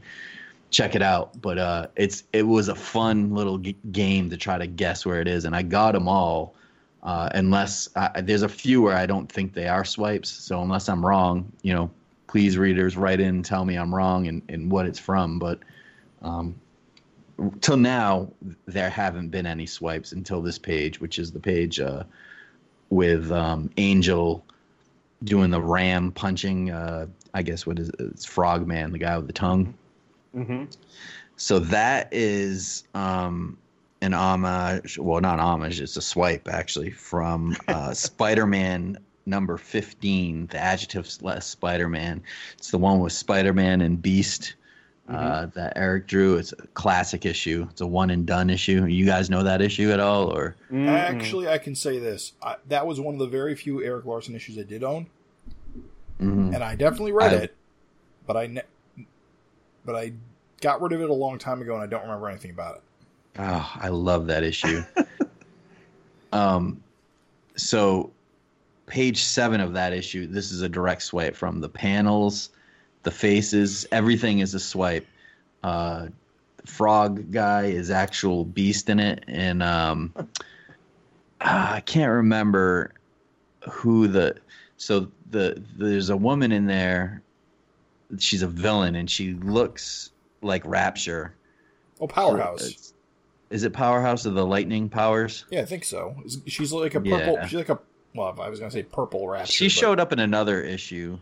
[0.71, 1.39] check it out.
[1.41, 5.19] But uh, it's it was a fun little g- game to try to guess where
[5.19, 6.55] it is, and I got them all.
[7.07, 10.89] Uh, unless I, there's a few where I don't think they are swipes, so unless
[10.89, 11.89] I'm wrong, you know,
[12.27, 15.39] please readers write in and tell me I'm wrong and, and what it's from.
[15.39, 15.59] But
[16.21, 16.53] um,
[17.61, 18.29] till now,
[18.65, 22.03] there haven't been any swipes until this page, which is the page uh,
[22.89, 24.43] with um, Angel
[25.23, 26.71] doing the ram punching.
[26.71, 27.95] Uh, I guess what is it?
[28.01, 29.73] it's Frogman, the guy with the tongue.
[30.35, 30.65] Mm-hmm.
[31.37, 33.57] So that is um,
[34.01, 34.97] an homage.
[34.97, 35.79] Well, not homage.
[35.81, 42.21] It's a swipe actually from uh, Spider-Man number fifteen, the adjectiveless Spider-Man.
[42.57, 44.55] It's the one with Spider-Man and Beast
[45.09, 46.35] uh, that Erik drew.
[46.37, 47.67] It's a classic issue.
[47.71, 48.85] It's a one and done issue.
[48.85, 52.85] You guys know that issue at all, or Actually, I can say this: I, that
[52.85, 55.07] was one of the very few Erik Larsen issues I did own,
[56.21, 56.53] Mhm.
[56.53, 57.55] and I definitely read I- it.
[58.25, 59.05] But I, ne-
[59.85, 60.11] but I
[60.59, 62.81] got rid of it a long time ago, and I don't remember anything about it.
[63.39, 64.83] Oh, I love that issue.
[66.33, 66.81] um,
[67.55, 68.11] so
[68.87, 72.49] page seven of that issue, this is a direct swipe from the panels,
[73.03, 75.05] the faces, everything is a swipe.
[75.63, 76.07] Uh,
[76.65, 80.13] frog guy is actual beast in it, and um,
[81.41, 82.93] ah, I can't remember
[83.69, 84.35] who the
[84.77, 87.21] so the there's a woman in there.
[88.19, 90.11] She's a villain, and she looks
[90.41, 91.33] like Rapture.
[91.99, 92.93] Oh, Powerhouse.
[93.49, 95.45] It's- Is it Powerhouse of the Lightning Powers?
[95.49, 96.15] yeah, I think so.
[96.47, 97.33] She's like a purple.
[97.33, 97.45] Yeah.
[97.47, 97.79] She's like a.
[98.15, 99.47] Well, I was gonna say purple raptor.
[99.47, 101.17] She but- showed up in another issue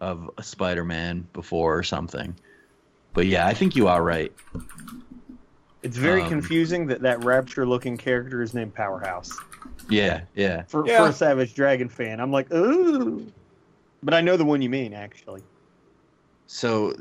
[0.00, 2.34] of Spider-Man before or something.
[3.14, 4.30] But yeah, I think you are right.
[5.82, 9.30] It's very Um, confusing that that rapture-looking character is named Powerhouse.
[9.88, 10.62] Yeah, yeah.
[10.68, 10.98] For, Yeah.
[11.04, 13.24] for a Savage Dragon fan, I'm like, ooh.
[14.02, 15.42] but I know the one you mean actually.
[16.46, 16.94] So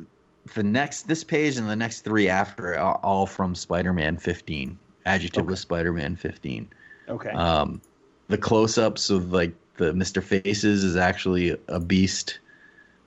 [0.54, 4.78] the next this page and the next three after are all from Spider-Man 15.
[5.06, 5.48] Adjective Okay.
[5.50, 6.68] with Spider-Man 15.
[7.10, 7.30] Okay.
[7.30, 7.82] Um,
[8.28, 12.40] the close-ups of like the Mister Faces is actually a Beast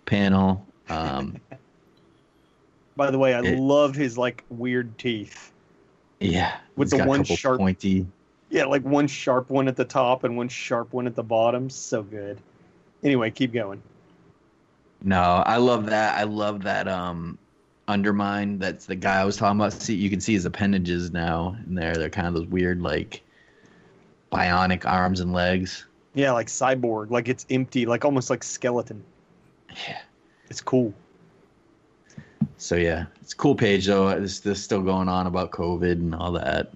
[0.07, 0.65] panel.
[0.89, 1.37] Um,
[2.97, 5.53] By the way, I it- love his like weird teeth.
[6.21, 8.07] yeah, With the one sharp- pointy.
[8.51, 11.69] Yeah, like one sharp one at the top and one sharp one at the bottom.
[11.71, 12.39] So good.
[13.03, 13.83] Anyway, keep going.
[15.03, 16.19] No, I love that.
[16.19, 16.89] I love that.
[16.89, 17.39] Um,
[17.87, 18.59] undermine.
[18.59, 19.73] That's the guy I was talking about.
[19.73, 21.95] See, you can see his appendages now in there.
[21.95, 23.23] They're kind of those weird, like
[24.33, 25.87] bionic arms and legs.
[26.15, 29.05] Yeah, like cyborg, like it's empty, like almost like skeleton.
[29.87, 30.01] Yeah.
[30.51, 30.95] It's cool.
[32.57, 34.19] So yeah, it's a cool page though.
[34.19, 36.73] This this still going on about COVID and all that.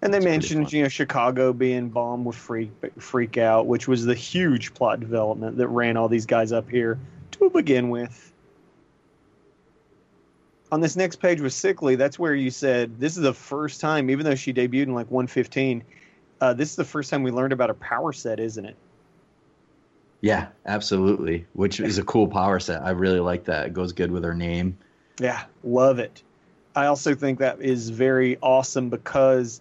[0.00, 4.04] And they It's mentioned, you know, Chicago being bombed with freak freak out, which was
[4.04, 6.98] the huge plot development that ran all these guys up here
[7.32, 8.32] to begin with.
[10.70, 14.10] On this next page with Sickly, that's where you said this is the first time,
[14.10, 15.82] even though she debuted in like 115,
[16.40, 18.76] uh, this is the first time we learned about her power set, isn't it?
[20.20, 21.46] Yeah, absolutely.
[21.52, 22.82] Which is a cool power set.
[22.82, 23.66] I really like that.
[23.66, 24.76] It goes good with her name.
[25.20, 26.22] Yeah, love it.
[26.74, 29.60] I also think that is very awesome because,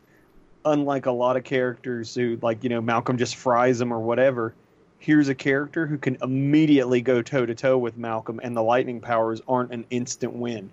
[0.72, 4.54] unlike a lot of characters who, like, you know, Malcolm just fries them or whatever,
[5.00, 9.00] here's a character who can immediately go toe to toe with Malcolm, and the lightning
[9.00, 10.70] powers aren't an instant win.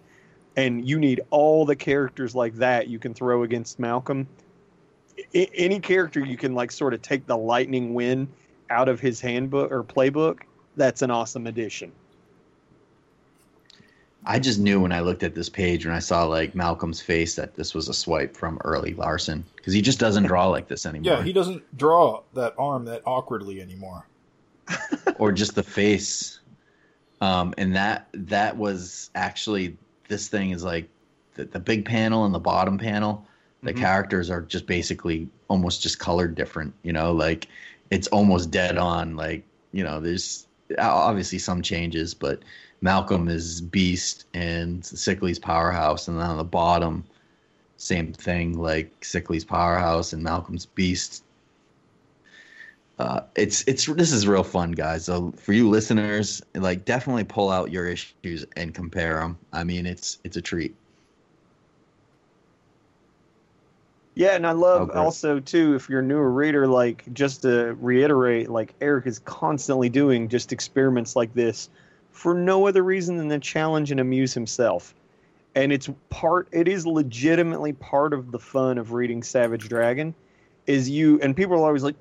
[0.57, 4.28] And you need all the characters like that you can throw against Malcolm.
[5.34, 8.28] I- any character you can, like, sort of take the lightning win
[8.70, 10.40] out of his handbook or playbook,
[10.76, 11.92] that's an awesome addition.
[14.26, 17.34] I just knew when I looked at this page when I saw like Malcolm's face
[17.36, 20.86] that this was a swipe from early Larsen because he just doesn't draw like this
[20.92, 21.14] anymore.
[21.18, 24.06] Yeah, he doesn't draw that arm that awkwardly anymore.
[25.18, 26.40] or just the face.
[27.20, 29.76] Um, and that that was actually
[30.08, 30.88] this thing is like
[31.34, 33.26] the, the big panel and the bottom panel.
[33.62, 33.78] The Mhm.
[33.78, 36.72] characters are just basically almost just colored different.
[36.82, 37.48] You know, like
[37.90, 39.16] it's almost dead on.
[39.16, 40.46] Like you know, there's
[40.78, 42.40] obviously some changes, but
[42.80, 47.04] Malcolm is Beast and Sickly's Powerhouse, and then on the bottom,
[47.76, 51.24] same thing like Sickly's Powerhouse and Malcolm's Beast
[52.98, 55.04] uh, it's it's this is real fun, guys.
[55.04, 59.36] So for you listeners, like definitely pull out your issues and compare them.
[59.52, 60.74] I mean, it's it's a treat.
[64.14, 64.96] Yeah, and I love Okay.
[64.96, 69.88] also too if you're a newer reader, like just to reiterate, like Erik is constantly
[69.88, 71.68] doing just experiments like this
[72.14, 74.94] for no other reason than to challenge and amuse himself.
[75.54, 80.14] And it's part it is legitimately part of the fun of reading Savage Dragon.
[80.66, 81.96] Is you and people are always like.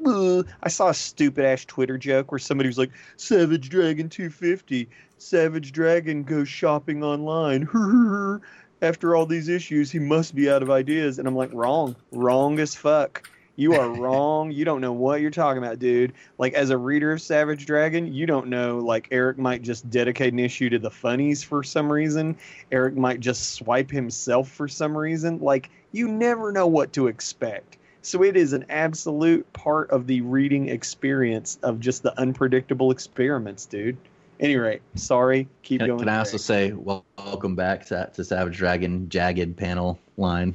[0.64, 4.88] I saw a stupid ass Twitter joke where somebody was like, Savage Dragon 250,
[5.18, 7.68] Savage Dragon goes shopping online.
[8.82, 11.20] after all these issues, he must be out of ideas.
[11.20, 13.30] And I'm like, wrong, wrong as fuck.
[13.56, 14.51] You are wrong.
[14.51, 16.14] You don't know what you're talking about, dude.
[16.38, 18.80] Like, as a reader of Savage Dragon, you don't know.
[18.80, 22.38] Like, Erik might just dedicate an issue to the funnies for some reason.
[22.72, 25.39] Erik might just swipe himself for some reason.
[25.39, 27.78] Like, you never know what to expect.
[28.01, 33.66] So it is an absolute part of the reading experience of just the unpredictable experiments,
[33.66, 33.95] dude.
[34.41, 35.47] Any rate, sorry.
[35.62, 35.99] Keep Can, going.
[35.99, 40.54] can I also say wel- welcome back to, to Savage Dragon Jagged panel line?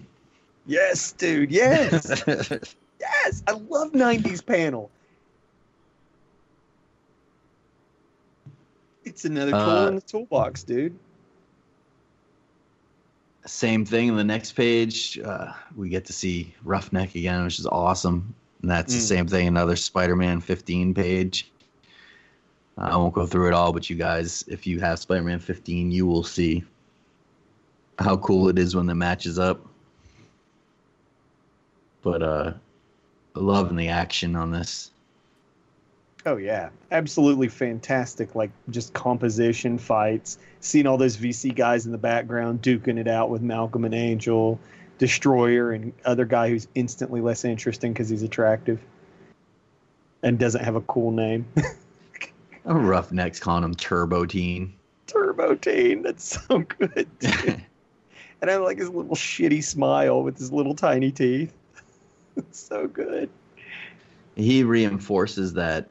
[0.66, 1.51] Yes, dude.
[1.51, 2.22] Yes.
[3.01, 4.90] Yes, I love '90s panel.
[9.05, 10.99] It's another tool Uh, in the toolbox, dude.
[13.46, 14.14] Same thing.
[14.14, 18.34] The next page, uh, we get to see Roughneck again, which is awesome.
[18.61, 19.09] And that's the Mm.
[19.09, 19.49] same thing.
[19.49, 21.51] Another Spider-Man 15 page.
[22.76, 26.07] I won't go through it all, but you guys, if you have Spider-Man 15, you
[26.07, 26.64] will see
[27.99, 29.64] how cool it is when it matches up.
[32.03, 32.53] But uh,
[33.41, 34.91] loving the action on this.
[36.26, 38.34] Oh yeah, absolutely fantastic.
[38.34, 43.30] Like just composition fights, seeing all those VC guys in the background duking it out
[43.30, 44.59] with Malcolm and Angel,
[44.99, 48.80] Destroyer, and other guy who's instantly less interesting because he's attractive
[50.22, 51.47] and doesn't have a cool name.
[52.64, 54.74] A Roughnecks calling him Turbo Teen.
[55.07, 57.09] Turbo Teen, that's so good.
[58.41, 61.53] And I like his little shitty smile with his little tiny teeth.
[62.39, 63.28] It's so good.
[64.36, 65.89] he reinforces that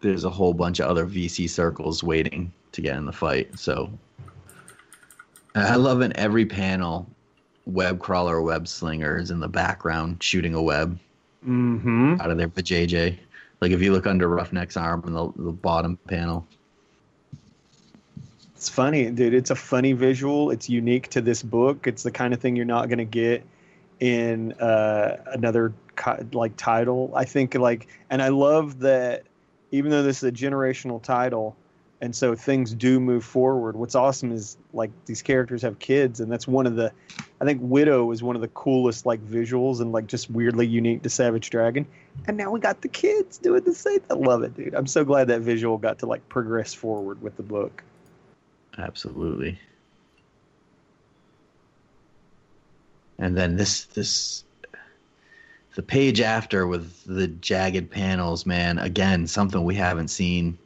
[0.00, 3.56] there's a whole bunch of other VC circles waiting to get in the fight.
[3.58, 3.90] So
[5.54, 7.06] I love in every panel,
[7.66, 10.98] web crawler or web slinger is in the background shooting a web
[11.46, 12.20] Mm-hmm.
[12.20, 13.18] out of their vajayjay.
[13.60, 16.46] Like if you look under Roughneck's arm in the, the bottom panel.
[18.54, 19.34] It's funny, dude.
[19.34, 20.52] It's a funny visual.
[20.52, 21.88] It's unique to this book.
[21.88, 23.44] It's the kind of thing you're not going to get
[24.02, 25.72] in uh, another
[26.32, 27.12] like title.
[27.14, 29.22] I think like, and I love that
[29.70, 31.56] even though this is a generational title,
[32.00, 33.76] and so things do move forward.
[33.76, 36.90] What's awesome is like these characters have kids, and that's one of the.
[37.40, 41.04] I think Widow is one of the coolest like visuals and like just weirdly unique
[41.04, 41.86] to Savage Dragon.
[42.26, 44.00] And now we got the kids doing the same.
[44.10, 44.74] I love it, dude.
[44.74, 47.84] I'm so glad that visual got to like progress forward with the book.
[48.76, 49.60] Absolutely.
[53.22, 54.42] And then this this
[55.76, 58.78] the page after with the jagged panels, man.
[58.78, 60.58] Again, something we haven't seen.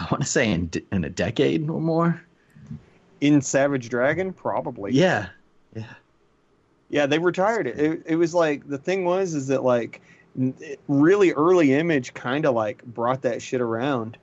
[0.00, 2.20] I want to say in in a decade or more.
[3.20, 4.92] In Savage Dragon, probably.
[4.92, 5.28] Yeah,
[5.74, 5.94] yeah,
[6.90, 7.06] yeah.
[7.06, 7.78] They retired it.
[7.78, 10.00] It, it was like the thing was is that like
[10.88, 14.16] really early image kind of like brought that shit around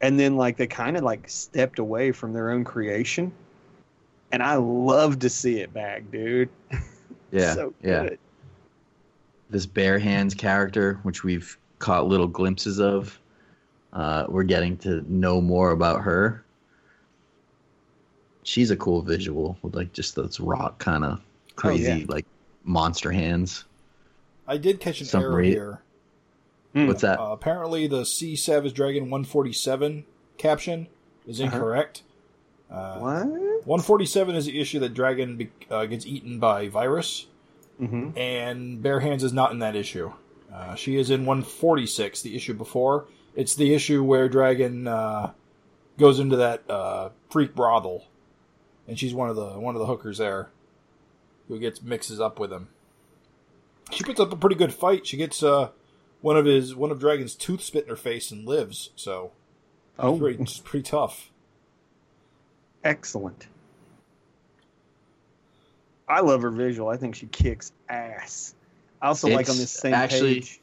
[0.00, 3.32] and then like they kind of like stepped away from their own creation
[4.32, 6.48] and i love to see it back dude
[7.32, 8.08] yeah so yeah
[9.50, 13.18] this bare hands character which we've caught little glimpses of
[13.90, 16.44] uh, we're getting to know more about her
[18.42, 21.20] she's a cool visual with like just those rock kind of
[21.56, 22.04] crazy oh, yeah.
[22.08, 22.26] like
[22.64, 23.64] monster hands
[24.48, 25.82] I did catch an Some error here.
[26.72, 26.86] Hmm.
[26.86, 27.20] What's that?
[27.20, 30.04] Uh, apparently, the Sea Savage Dragon 147
[30.38, 30.88] caption
[31.26, 31.54] is uh-huh.
[31.54, 32.02] incorrect.
[32.70, 32.80] Uh-huh.
[32.80, 33.47] Uh, what?
[33.64, 37.26] 147 is the issue that Dragon be- uh, gets eaten by virus,
[37.80, 38.16] mm-hmm.
[38.16, 40.12] and Bare Hands is not in that issue.
[40.52, 43.06] Uh, she is in 146, the issue before.
[43.34, 45.32] It's the issue where Dragon uh,
[45.98, 48.06] goes into that uh, freak brothel,
[48.86, 50.50] and she's one of the one of the hookers there,
[51.48, 52.68] who gets mixes up with him
[53.90, 55.06] she puts up a pretty good fight.
[55.06, 55.70] She gets uh,
[56.20, 58.90] one of his one of Dragon's tooth spit in her face and lives.
[58.96, 59.32] So,
[59.98, 61.30] oh, it's pretty, it's pretty tough.
[62.88, 63.48] Excellent.
[66.08, 66.88] I love her visual.
[66.88, 68.54] I think she kicks ass.
[69.02, 70.60] I also it's like on this same actually, page.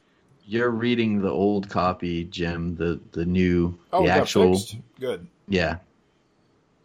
[0.48, 2.76] You're reading the old copy, Jim.
[2.76, 4.60] The the new oh, the actual
[5.00, 5.28] good.
[5.48, 5.78] Yeah.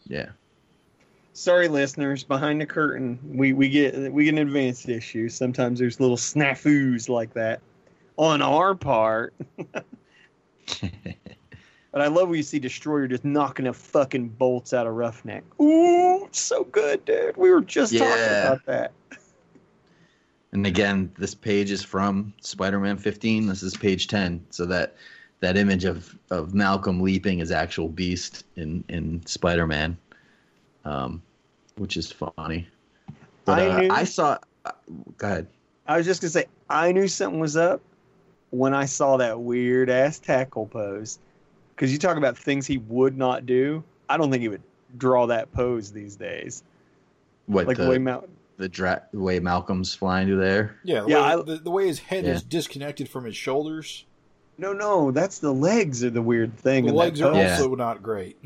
[0.06, 0.30] Yeah
[1.32, 5.98] sorry listeners behind the curtain we, we get we get an advanced issue sometimes there's
[5.98, 7.60] little snafus like that
[8.18, 9.32] on our part
[11.92, 15.44] but i love when you see destroyer just knocking the fucking bolts out of roughneck
[15.60, 18.00] ooh so good dude we were just yeah.
[18.00, 18.92] talking about that
[20.52, 24.96] and again this page is from spider-man 15 this is page 10 so that
[25.40, 29.96] that image of of malcolm leaping is actual beast in in spider-man
[30.84, 31.22] um,
[31.76, 32.68] which is funny.
[33.44, 34.38] But I, uh, knew, I saw.
[34.64, 34.72] Uh,
[35.16, 35.46] go ahead.
[35.86, 37.80] I was just gonna say I knew something was up
[38.50, 41.18] when I saw that weird ass tackle pose.
[41.80, 43.82] Because you talk about things he would not do.
[44.06, 44.62] I don't think he would
[44.98, 46.62] draw that pose these days.
[47.46, 48.28] What like the, the way Mal-
[48.58, 50.76] the, dra- way Malcolm's flying through there?
[50.84, 51.16] Yeah, the yeah.
[51.16, 52.32] Way, I, the, the, way his head yeah.
[52.32, 54.04] is disconnected from his shoulders.
[54.58, 56.84] No, no, that's the legs are the weird thing.
[56.84, 57.76] The legs are also yeah.
[57.76, 58.36] not great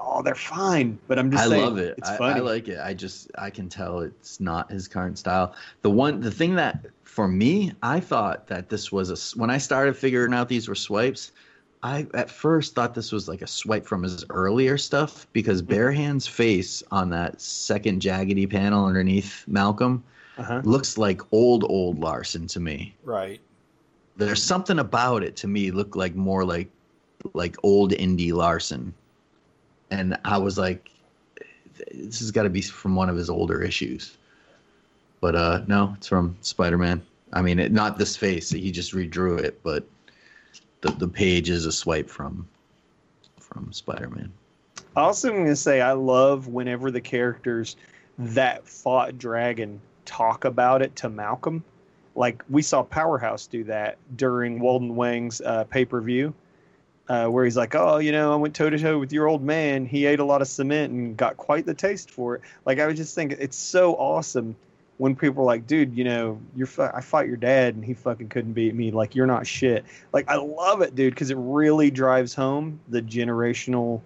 [0.00, 0.98] oh, they're fine.
[1.06, 1.94] But I'm just I saying, love it.
[1.98, 2.34] It's funny.
[2.34, 2.78] I, I like it.
[2.80, 5.54] I just I can tell it's not his current style.
[5.82, 9.58] The one the thing that for me, I thought that this was a when I
[9.58, 11.32] started figuring out these were swipes.
[11.84, 15.74] I at first thought this was like a swipe from his earlier stuff because mm-hmm.
[15.74, 20.02] Bare Hand's face on that second jaggedy panel underneath Malcolm
[20.38, 20.62] uh-huh.
[20.64, 22.94] looks like old old Larsen to me.
[23.04, 23.38] Right.
[24.16, 26.70] There's something about it to me look like more like
[27.34, 28.94] like old Indy Larsen,
[29.90, 30.90] and I was like,
[31.92, 34.16] this has got to be from one of his older issues.
[35.20, 37.02] But uh, no, it's from Spider Man.
[37.34, 38.50] I mean, it, not this face.
[38.50, 39.86] He just redrew it, but
[40.84, 42.46] the the page is a swipe from
[43.38, 44.32] from Spider Man.
[44.94, 47.76] Also, I'm gonna say I love whenever the characters
[48.18, 51.64] that fought Dragon talk about it to Malcolm.
[52.14, 56.34] Like we saw Powerhouse do that during Walden Wang's uh, pay per view
[57.08, 59.42] uh, where he's like, "Oh, you know, I went toe to toe with your old
[59.42, 59.86] man.
[59.86, 62.86] He ate a lot of cement and got quite the taste for it." Like I
[62.86, 64.54] was just thinking, it's so awesome
[64.98, 67.94] when people are like, "Dude, you know, you're fu- I fought your dad and he
[67.94, 68.90] fucking couldn't beat me.
[68.90, 73.02] Like you're not shit." Like I love it, dude, because it really drives home the
[73.02, 74.00] generational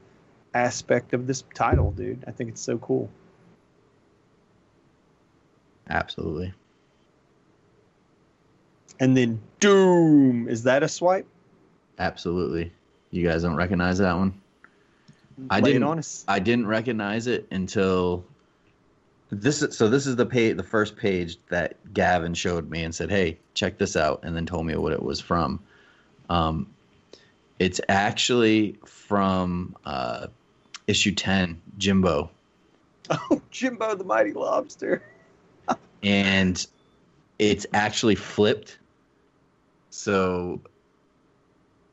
[0.55, 2.25] aspect of this title, dude.
[2.27, 3.11] I think it's so cool.
[5.91, 6.53] Absolutely.
[9.01, 11.27] And then Doom, is that a swipe?
[11.99, 12.73] Absolutely.
[13.11, 14.41] You guys don't recognize that one?
[15.51, 16.25] I didn't.
[16.27, 18.25] I didn't recognize it until
[19.31, 19.63] this.
[19.63, 23.11] Is, so this is the page, the first page that Gavin showed me and said,
[23.11, 25.61] "Hey, check this out," and then told me what it was from.
[26.31, 26.69] Um,
[27.59, 30.29] it's actually from uh,
[30.87, 32.31] issue 10, Jimbo.
[33.11, 35.03] Oh, Jimbo the Mighty Lobster.
[36.03, 36.67] and
[37.39, 38.79] it's actually flipped.
[39.89, 40.61] So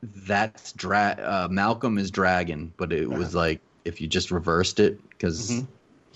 [0.02, 5.00] that's dra- uh, Malcolm is dragon, but it was like if you just reversed it
[5.10, 5.66] because Mhm.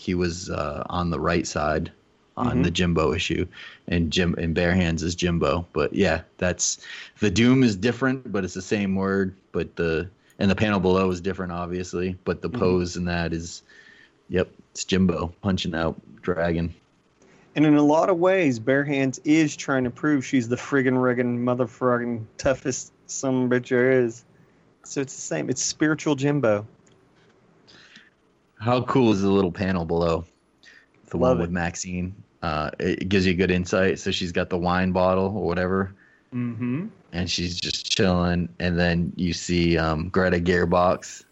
[0.01, 1.92] He was uh, on the right side
[2.36, 2.64] on Mhm.
[2.64, 3.44] the Jimbo issue,
[3.88, 5.66] and Jim and Bare Hands is Jimbo.
[5.74, 6.78] But yeah, that's
[7.20, 9.34] the Doom is different, but it's the same word.
[9.53, 12.16] But the and the panel below is different, obviously.
[12.24, 12.59] But the Mhm.
[12.59, 13.62] pose in that is,
[14.30, 16.72] yep, it's Jimbo punching out dragon.
[17.55, 21.03] And in a lot of ways, Bare Hands is trying to prove she's the friggin'
[21.03, 24.24] riggin' motherfucking toughest some bitch there is.
[24.84, 25.51] So it's the same.
[25.51, 26.66] It's spiritual Jimbo.
[28.61, 30.25] How cool is the little panel below?
[31.09, 31.51] The Love one with.
[31.51, 32.15] Maxine.
[32.43, 33.99] Uh, it gives you good insight.
[33.99, 35.95] So she's got the wine bottle or whatever,
[36.35, 36.87] Mm-hmm.
[37.13, 38.49] and she's just chilling.
[38.61, 41.25] And then you see um, Greta Gearbox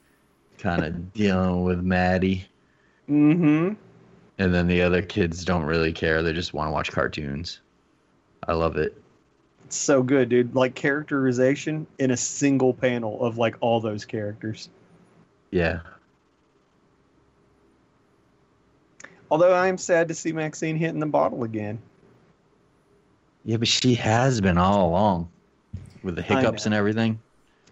[0.59, 2.47] kind of dealing with Maddie.
[3.09, 3.74] Mm-hmm.
[4.41, 6.22] And then the other kids don't really care.
[6.22, 7.61] They just want to watch cartoons.
[8.47, 9.01] I love it.
[9.66, 10.55] It's so good, dude.
[10.55, 14.68] Like characterization in a single panel of like all those characters.
[15.51, 15.81] Yeah.
[19.31, 21.79] Although I am sad to see Maxine hitting the bottle again.
[23.45, 25.31] Yeah, but she has been all along
[26.03, 27.20] with the hiccups and everything.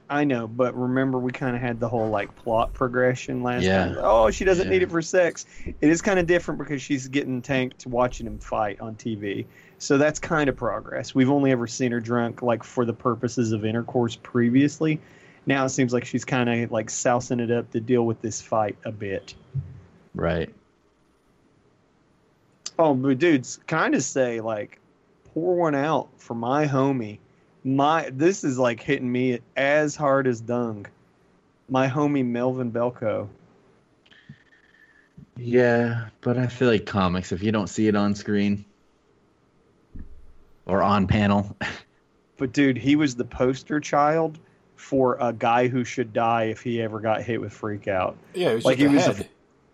[0.08, 3.86] I know, but remember we kind of had the whole like plot progression last Yeah.
[3.86, 3.96] time.
[4.00, 4.72] Oh, she doesn't Yeah.
[4.72, 5.46] need it for sex.
[5.66, 9.46] It is kind of different because she's getting tanked watching him fight on TV.
[9.78, 11.14] So that's kind of progress.
[11.14, 15.00] We've only ever seen her drunk like for the purposes of intercourse previously.
[15.44, 18.40] Now it seems like she's kind of like sousing it up to deal with this
[18.40, 19.34] fight a bit.
[20.14, 20.54] Right.
[22.78, 24.78] Oh, but dudes, kind of say, like,
[25.32, 27.18] pour one out for my homie.
[27.64, 30.86] My this is like hitting me as hard as dung.
[31.68, 33.28] My homie Melvin Belko.
[35.36, 38.64] Yeah, but I feel like comics, if you don't see it on screen
[40.66, 41.56] or on panel,
[42.38, 44.38] But dude, he was the poster child
[44.76, 48.14] for a guy who should die if he ever got hit with freak out.
[48.34, 49.28] Yeah, it was Like just he a was a- head.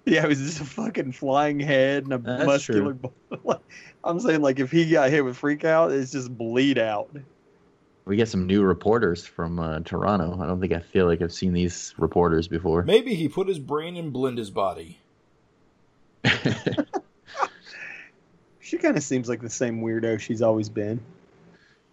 [0.05, 2.97] Yeah, it was just a fucking flying head and a That's muscular.
[4.05, 7.15] I'm saying, like, if he got hit with freak out, it's just bleed out.
[8.05, 10.39] we get some new reporters from uh, Toronto.
[10.43, 12.83] I don't think I feel like I've seen these reporters before.
[12.83, 14.99] Maybe he put his brain in Blinda's body.
[18.61, 21.01] She kind of seems like the same weirdo she's always been.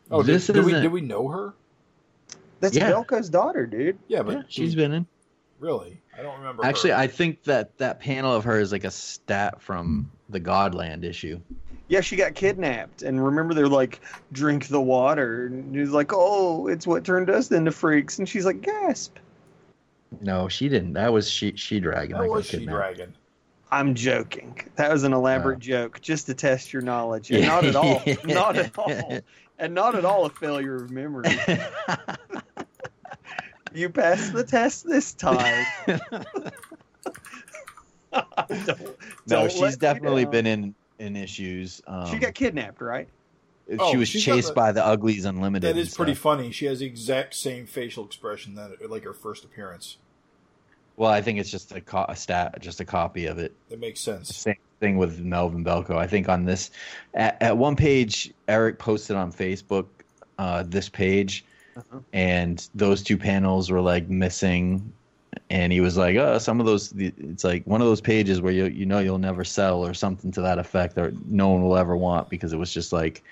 [0.09, 1.53] Oh, This did, did we isn't- did we know her?
[2.61, 2.91] That's Yeah.
[2.91, 3.97] Belko's daughter, dude.
[4.07, 5.07] Yeah, but yeah, she's been in.
[5.59, 6.01] Really.
[6.17, 6.65] I don't remember.
[6.65, 6.97] Actually, her.
[6.97, 10.31] I think that that panel of her is like a stat from hmm.
[10.33, 11.39] the Godland issue.
[11.87, 13.99] Yeah, she got kidnapped, and remember they're like,
[14.31, 18.45] "Drink the water," and he's like, "Oh, it's what turned us into freaks," and she's
[18.45, 19.17] like, "Gasp."
[20.21, 20.93] No, she didn't.
[20.93, 22.17] That was she she dragon.
[22.17, 23.13] that that was she dragon.
[23.71, 24.59] I'm joking.
[24.75, 25.59] That was an elaborate Oh.
[25.59, 27.47] joke, just to test your knowledge, and Yeah.
[27.61, 29.19] not at all, not at all,
[29.59, 31.29] and not at all a failure of memory.
[33.73, 35.65] You passed the test this time.
[35.87, 36.11] Don't-
[38.11, 38.75] no,
[39.27, 41.81] don't let she's definitely been in in issues.
[41.87, 43.07] Um, She got kidnapped, right?
[43.69, 45.63] she Oh, was she's chased the- by the Uglies Unlimited.
[45.67, 46.51] That and is pretty funny.
[46.51, 49.97] She has the exact same facial expression that like her first appearance.
[50.97, 53.55] Well, I think it's just a, co- a stat, just a copy of it.
[53.69, 54.35] That makes sense.
[54.35, 55.95] Same thing with Melvin Belko.
[55.97, 56.71] I think on this,
[57.13, 59.85] at, at one page, Erik posted on Facebook
[60.39, 61.45] uh, this page,
[61.79, 61.99] Uh-huh.
[62.13, 64.91] and those two panels were like missing.
[65.51, 66.91] And he was like, "Oh, some of those.
[66.97, 70.31] It's like one of those pages where you you know you'll never sell or something
[70.31, 73.23] to that effect, or no one will ever want because it was just like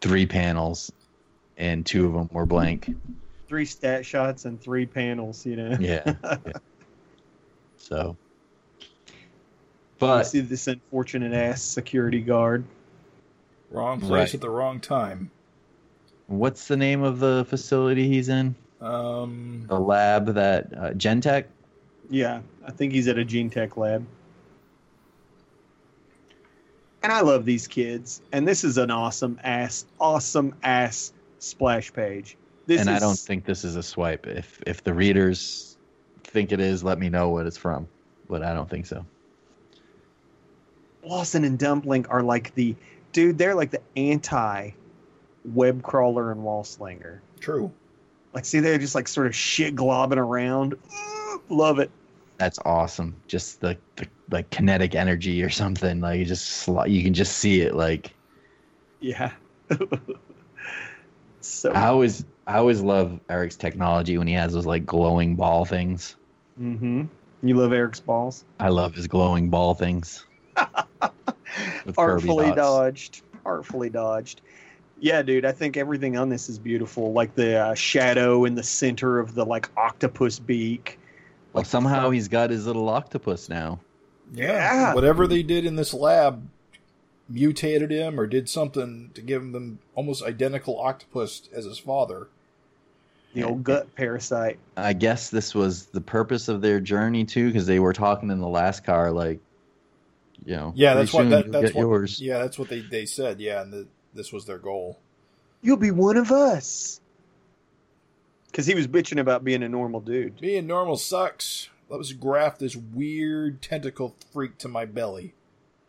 [0.00, 0.92] three panels,
[1.56, 2.94] and two of them were blank.
[3.48, 5.44] Three stat shots and three panels.
[5.44, 5.76] You know.
[5.80, 6.14] Yeah.
[6.24, 6.52] yeah.
[7.76, 8.16] So,
[9.10, 9.16] you
[9.98, 12.64] but see this unfortunate ass security guard.
[13.70, 14.34] Wrong place Right.
[14.34, 15.30] at the wrong time.
[16.26, 18.54] What's the name of the facility he's in?
[18.80, 21.44] Um, The lab that uh, Gentech.
[22.10, 24.06] Yeah, I think he's at a gene tech lab.
[27.02, 28.22] And I love these kids.
[28.32, 32.36] And this is an awesome ass, awesome ass splash page.
[32.66, 34.26] This and is, I don't think this is a swipe.
[34.26, 35.76] If if the readers
[36.24, 37.86] think it is, let me know what it's from.
[38.28, 39.06] But I don't think so.
[41.02, 42.74] Blossom and Dumpling are like the
[43.12, 43.38] dude.
[43.38, 44.72] They're like the anti
[45.54, 47.22] web crawler and wall slinger.
[47.40, 47.70] true.
[48.32, 50.74] Like, see, they're just like sort of shit globbing around.
[51.48, 51.90] Love it.
[52.36, 53.16] That's awesome.
[53.28, 56.00] Just the, the like kinetic energy or something.
[56.00, 57.74] Like you just sli- you can just see it.
[57.74, 58.12] Like
[59.00, 59.32] Yeah.
[61.40, 65.64] so I always I always love Erik's technology when he has those like glowing ball
[65.64, 66.16] things.
[66.60, 67.04] Mm-hmm.
[67.42, 68.44] You love Erik's balls.
[68.60, 70.26] I love his glowing ball things.
[71.96, 73.22] Artfully dodged.
[73.46, 74.42] Artfully dodged.
[74.98, 75.44] Yeah, dude.
[75.44, 77.12] I think everything on this is beautiful.
[77.12, 80.98] Like the uh, shadow in the center of the like octopus beak.
[81.52, 83.80] Like the somehow he's got his little octopus now.
[84.32, 84.94] Yeah.
[84.94, 86.48] Whatever they did in this lab
[87.28, 92.28] mutated him or did something to give him them almost identical octopus as his father.
[93.34, 94.58] the old gut parasite.
[94.76, 98.40] I guess this was the purpose of their journey too, because they were talking in
[98.40, 99.40] the last car, like,
[100.44, 102.20] you know, Yeah, that's what that, that's what, yours.
[102.20, 103.40] Yeah, that's what they, they said.
[103.40, 103.86] Yeah, and the,
[104.16, 104.98] this was their goal.
[105.62, 107.00] You'll be one of us.
[108.46, 110.40] Because he was bitching about being a normal dude.
[110.40, 111.68] Being normal sucks.
[111.88, 115.34] Let's graft this weird tentacle freak to my belly.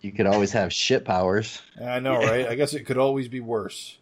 [0.01, 1.61] You could always have shit powers.
[1.82, 2.30] I know, Yeah.
[2.30, 2.47] right?
[2.47, 3.97] I guess it could always be worse.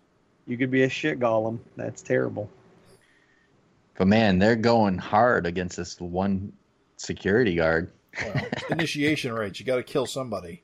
[0.46, 1.60] You could be a shit golem.
[1.78, 2.50] That's terrible.
[3.98, 6.52] But man, they're going hard against this one
[6.98, 7.92] security guard.
[8.22, 9.60] Well, initiation rites.
[9.60, 10.64] You got to kill somebody.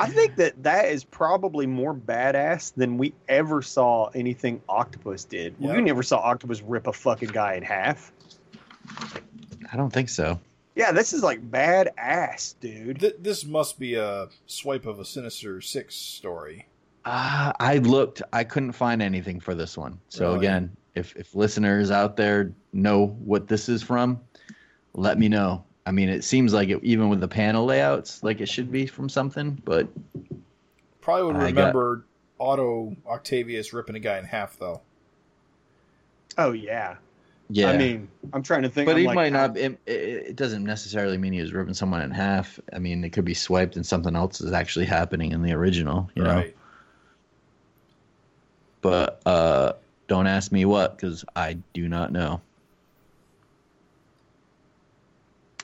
[0.00, 5.54] I think that that is probably more badass than we ever saw anything Octopus did.
[5.58, 5.74] Yeah.
[5.74, 8.12] We never saw Octopus rip a fucking guy in half.
[9.72, 10.40] I don't think so.
[10.74, 13.00] Yeah, this is like badass, dude.
[13.00, 16.66] Th- this must be a swipe of a Sinister Six story.
[17.04, 19.98] Uh, I looked, I couldn't find anything for this one.
[20.08, 20.38] So Really?
[20.46, 24.20] again, if if listeners out there know what this is from,
[24.94, 25.64] let me know.
[25.84, 28.86] I mean, it seems like it, even with the panel layouts, like it should be
[28.86, 29.88] from something, but
[31.00, 32.04] Probably would I got- remember
[32.38, 34.80] Otto Octavius ripping a guy in half, though.
[36.38, 36.96] Oh yeah.
[37.50, 37.70] yeah.
[37.70, 38.86] I mean, I'm trying to think.
[38.86, 39.56] but I'm he like, might not.
[39.56, 42.58] It, it, it doesn't necessarily mean he was ripping someone in half.
[42.72, 46.08] I mean, it could be swiped and something else is actually happening in the original.
[46.14, 46.44] You know.
[48.80, 49.74] But uh,
[50.08, 52.40] don't ask me what, because I do not know.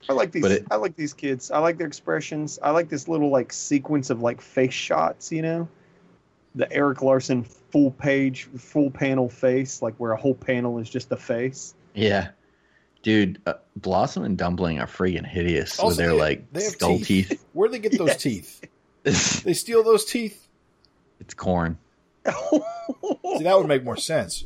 [0.09, 0.41] I like these.
[0.41, 1.51] but it- I like these kids.
[1.51, 2.59] I like their expressions.
[2.61, 5.31] I like this little like sequence of like face shots.
[5.31, 5.67] You know,
[6.55, 11.11] the Erik Larsen full page, full panel face, like where a whole panel is just
[11.11, 11.75] a face.
[11.93, 12.29] Yeah,
[13.03, 16.71] dude, uh, Blossom and Dumpling are freaking hideous with Also, their they- like they have
[16.73, 17.29] skull teeth.
[17.29, 17.45] teeth.
[17.53, 18.23] Where do they get those Yes.
[18.23, 18.63] teeth?
[19.45, 20.47] They steal those teeth?
[21.21, 21.77] It's corn.
[22.25, 24.43] See, that would make more sense.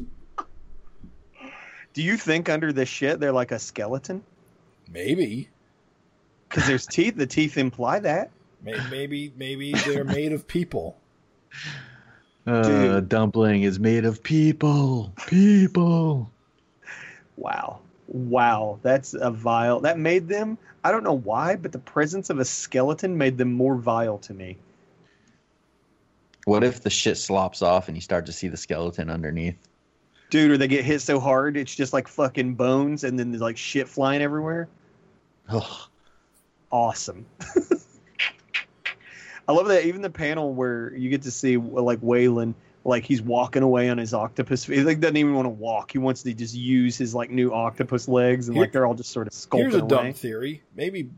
[1.93, 4.23] Do you think under the shit they're like a skeleton?
[4.91, 5.49] Maybe.
[6.53, 7.15] Because there's teeth.
[7.15, 8.29] The teeth imply that.
[8.61, 10.95] Maybe, maybe they're made of people.
[12.45, 15.11] Uh, dumpling is made of people.
[15.25, 16.29] People.
[17.37, 17.79] Wow.
[18.07, 18.77] Wow.
[18.83, 19.79] That's a vile.
[19.79, 20.59] That made them.
[20.83, 24.33] I don't know why, but the presence of a skeleton made them more vile to
[24.35, 24.57] me.
[26.45, 29.55] What if the shit slops off and you start to see the skeleton underneath?
[30.29, 33.41] Dude, or they get hit so hard it's just like fucking bones and then there's
[33.41, 34.67] like shit flying everywhere.
[35.49, 35.89] Ugh.
[36.73, 37.25] Awesome.
[39.47, 43.21] I love that even the panel where you get to see like Waylon, like he's
[43.21, 44.65] walking away on his octopus.
[44.65, 45.91] He like doesn't even want to walk.
[45.91, 48.95] He wants to just use his like new octopus legs and Here- like they're all
[48.95, 50.63] just sort of sculpting Here's a dumb theory.
[50.75, 51.11] Maybe,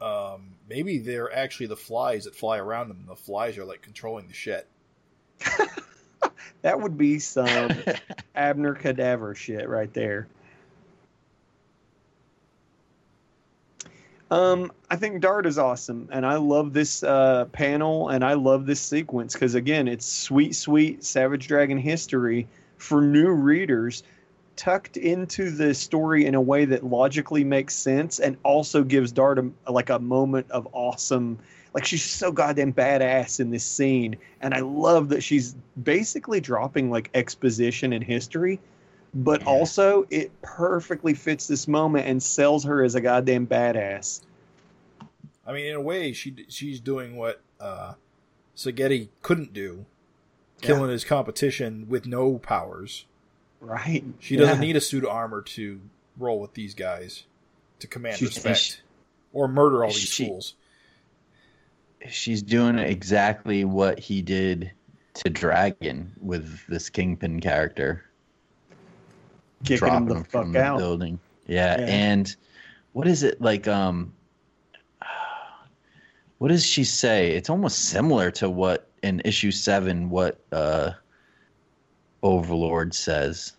[0.00, 3.06] um, maybe they're actually the flies that fly around them.
[3.08, 4.68] The flies are like controlling the shit.
[6.62, 7.70] That would be some
[8.34, 10.28] Abner cadaver shit right there.
[14.30, 18.64] Um, I think Dart is awesome, and I love this uh, panel, and I love
[18.64, 24.04] this sequence because again, it's sweet, sweet Savage Dragon history for new readers,
[24.54, 29.40] tucked into the story in a way that logically makes sense, and also gives Dart
[29.40, 31.38] a, like a moment of awesome.
[31.74, 36.90] Like she's so goddamn badass in this scene, and I love that she's basically dropping
[36.90, 38.60] like exposition and history,
[39.14, 39.46] but Yeah.
[39.48, 44.22] also it perfectly fits this moment and sells her as a goddamn badass.
[45.46, 47.94] I mean, in a way, she she's doing what uh,
[48.56, 49.84] Seghetti couldn't do,
[50.60, 53.06] killing his competition with no powers.
[53.60, 54.04] Right?
[54.20, 54.60] She doesn't Yeah.
[54.60, 55.80] need a suit of armor to
[56.16, 57.24] roll with these guys
[57.80, 58.82] to command She's- respect
[59.32, 60.54] or murder all these she- fools.
[62.08, 64.70] She's doing exactly what he did
[65.14, 68.04] to Dragon with this Kingpin character.
[69.64, 70.78] Kicking him dropping the fuck from out.
[70.78, 71.18] the building.
[71.46, 71.86] Yeah, Yeah.
[71.86, 72.36] and
[72.92, 73.66] what is it like?
[73.68, 74.12] Um,
[76.38, 77.32] what does she say?
[77.32, 80.92] It's almost similar to what in issue seven, what uh,
[82.22, 83.52] Overlord says.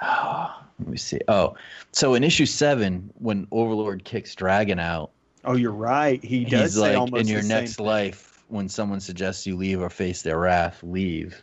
[0.02, 1.20] let me see.
[1.28, 1.54] Oh,
[1.92, 5.10] so in issue seven, when Overlord kicks Dragon out,
[5.44, 6.22] Oh, you're right.
[6.22, 9.80] He does he's say like, almost "In your next life, when someone suggests you leave
[9.80, 11.42] or face their wrath, leave."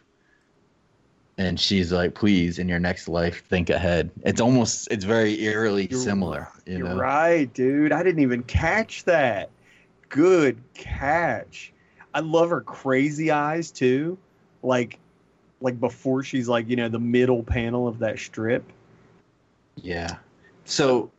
[1.37, 5.87] And she's like, "Please, in your next life, think ahead." It's almost, it's very eerily
[5.89, 6.47] You're- similar.
[6.65, 7.91] You You're know, right, dude.
[7.91, 9.49] I didn't even catch that.
[10.09, 11.73] Good catch.
[12.13, 14.17] I love her crazy eyes too.
[14.63, 14.99] Like
[15.61, 18.63] like before she's like, you know, the middle panel of that strip.
[19.75, 20.17] Yeah.
[20.65, 21.11] So,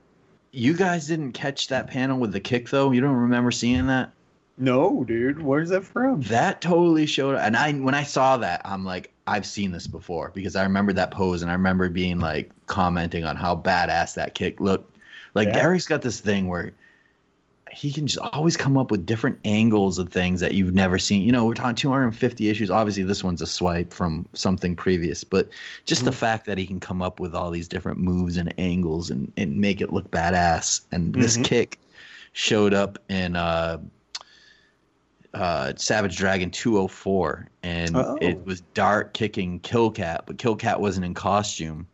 [0.52, 2.90] you guys didn't catch that panel with the kick though.
[2.93, 4.12] You don't remember seeing that?
[4.59, 5.43] No, dude.
[5.43, 6.22] Where's that from?
[6.22, 7.36] That totally showed.
[7.36, 10.93] And I, when I saw that, I'm like, I've seen this before because I remember
[10.94, 14.97] that pose and I remember being like commenting on how badass that kick looked.
[15.35, 15.55] Like Yeah.
[15.55, 16.73] Derek's got this thing where
[17.73, 21.23] he can just always come up with different angles of things that you've never seen.
[21.23, 22.70] You know, we're talking 250 issues.
[22.70, 25.48] Obviously, this one's a swipe from something previous, but
[25.85, 29.11] just the fact that he can come up with all these different moves and angles
[29.11, 30.82] and, and make it look badass.
[30.93, 31.44] And this Mhm.
[31.44, 31.78] kick
[32.32, 33.78] showed up in uh,
[35.36, 38.18] uh, Savage Dragon 204, and Oh.
[38.20, 41.86] it was Dart kicking Killcat, but Killcat wasn't in costume,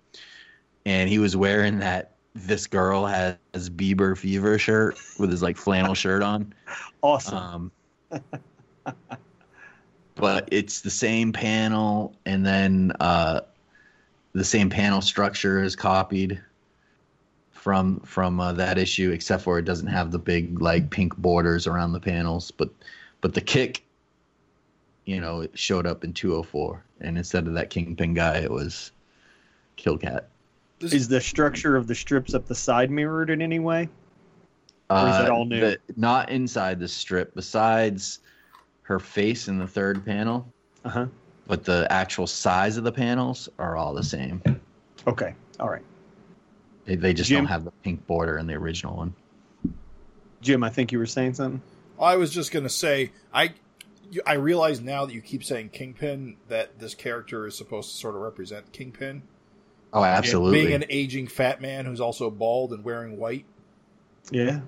[0.87, 5.95] and he was wearing that this girl has Bieber fever shirt with his like flannel
[5.95, 6.55] shirt on.
[7.03, 7.73] Awesome.
[8.13, 8.23] Um,
[10.15, 13.41] but it's the same panel, and then uh,
[14.35, 16.41] the same panel structure is copied
[17.51, 21.67] from from uh, that issue, except for it doesn't have the big like pink borders
[21.67, 22.53] around the panels.
[22.53, 22.71] But
[23.23, 23.83] but the kick,
[25.07, 28.93] you know, it showed up in 204, and instead of that Kingpin guy, it was
[29.79, 30.25] Killcat.
[30.81, 33.89] This Is the structure of the strips up the side mirrored in any way?
[34.91, 35.57] Or is that all new?
[35.65, 37.35] Uh, the- not inside the strip.
[37.35, 38.19] Besides
[38.83, 40.47] her face in the third panel,
[40.85, 41.07] Uh-huh.
[41.47, 44.43] but the actual size of the panels are all the same.
[45.07, 45.35] Okay.
[45.61, 45.83] All right.
[46.85, 47.39] They, they just Jim?
[47.45, 49.15] don't have the pink border in the original one.
[50.41, 51.63] Jim, I think you were saying something.
[52.03, 53.55] I was just gonna say I.
[54.27, 58.15] I realize now that you keep saying Kingpin that this character is supposed to sort
[58.15, 59.23] of represent Kingpin,
[59.91, 60.61] Oh, absolutely.
[60.65, 63.47] being an aging fat man who's also bald and wearing white.
[64.31, 64.61] Yeah.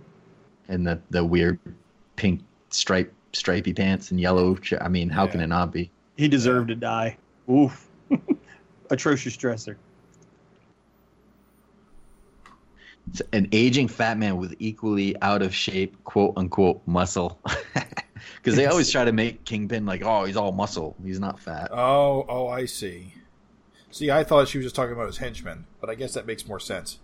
[0.68, 1.58] and the the weird
[2.16, 2.40] pink
[2.70, 4.56] stripe stripy pants and yellow.
[4.80, 5.90] I mean, how can it not be?
[6.16, 7.18] He deserved to die.
[7.50, 7.86] Oof.
[8.90, 9.76] Atrocious dresser.
[12.46, 12.92] It's
[13.32, 17.40] an aging fat man with equally out of shape, quote unquote, muscle.
[18.36, 20.96] Because they always try to make Kingpin like, oh, he's all muscle.
[21.02, 21.68] He's not fat.
[21.72, 23.14] Oh, oh, I see.
[23.90, 26.46] See, I thought she was just talking about his henchmen, but I guess that makes
[26.46, 26.98] more sense.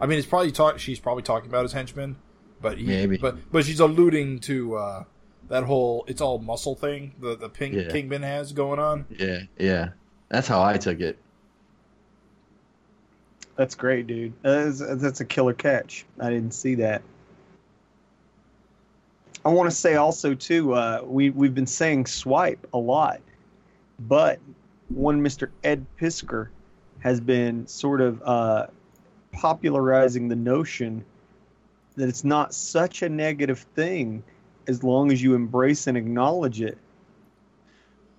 [0.00, 0.78] I mean, it's probably talk.
[0.78, 2.16] She's probably talking about his henchmen,
[2.60, 3.16] but he, Maybe.
[3.16, 5.04] but but she's alluding to uh,
[5.48, 7.88] that whole it's all muscle thing the the pink Yeah.
[7.88, 9.06] Kingpin has going on.
[9.10, 9.88] Yeah, yeah.
[10.28, 11.18] That's how I took it.
[13.58, 14.32] That's great, dude.
[14.42, 16.06] That's, that's a killer catch.
[16.20, 17.02] I didn't see that.
[19.44, 23.20] I want to say also too, uh, we we've been saying swipe a lot,
[23.98, 24.38] but
[24.90, 26.48] one Mister Ed Piskor
[27.00, 28.66] has been sort of uh,
[29.32, 31.04] popularizing the notion
[31.96, 34.22] that it's not such a negative thing
[34.68, 36.78] as long as you embrace and acknowledge it.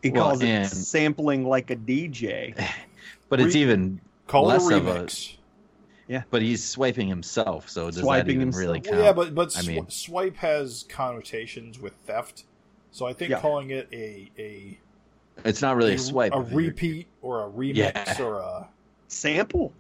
[0.04, 2.62] He Well, calls it sampling like a DJ.
[3.30, 4.94] But it's even Call less it a of a.
[5.06, 5.36] remix.
[6.32, 8.62] But he's swiping himself, so does Swiping that even himself.
[8.62, 9.04] really Well, count?
[9.04, 12.46] yeah, but but I sw- mean- swipe has connotations with theft,
[12.92, 13.40] so I think Yeah.
[13.42, 14.80] calling it a a
[15.46, 16.34] it's not really a swipe.
[16.34, 18.22] a repeat or a remix Yeah.
[18.24, 18.68] or a
[19.08, 19.72] Sample.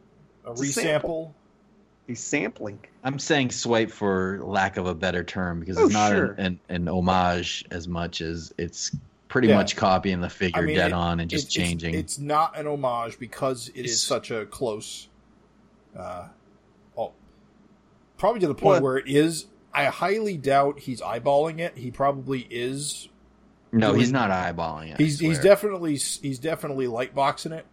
[0.45, 0.73] a It's a resample.
[0.73, 1.35] sample.
[2.07, 2.79] He's sampling.
[3.03, 6.31] I'm saying swipe for lack of a better term because Oh, it's not sure.
[6.33, 8.95] an, an, an homage as much as it's
[9.29, 9.55] pretty Yeah.
[9.55, 11.93] much copying the figure I mean, dead it- on and just It's- it's- changing.
[11.95, 15.07] It's, not an homage because it is It's- such a close.
[15.97, 16.27] Uh,
[16.97, 17.13] oh,
[18.17, 19.45] probably to the point Well- where it is.
[19.73, 21.77] I highly doubt he's eyeballing it.
[21.77, 23.07] He probably is.
[23.71, 24.99] no, doing- he's not eyeballing it.
[24.99, 27.67] He's he's definitely he's definitely light boxing it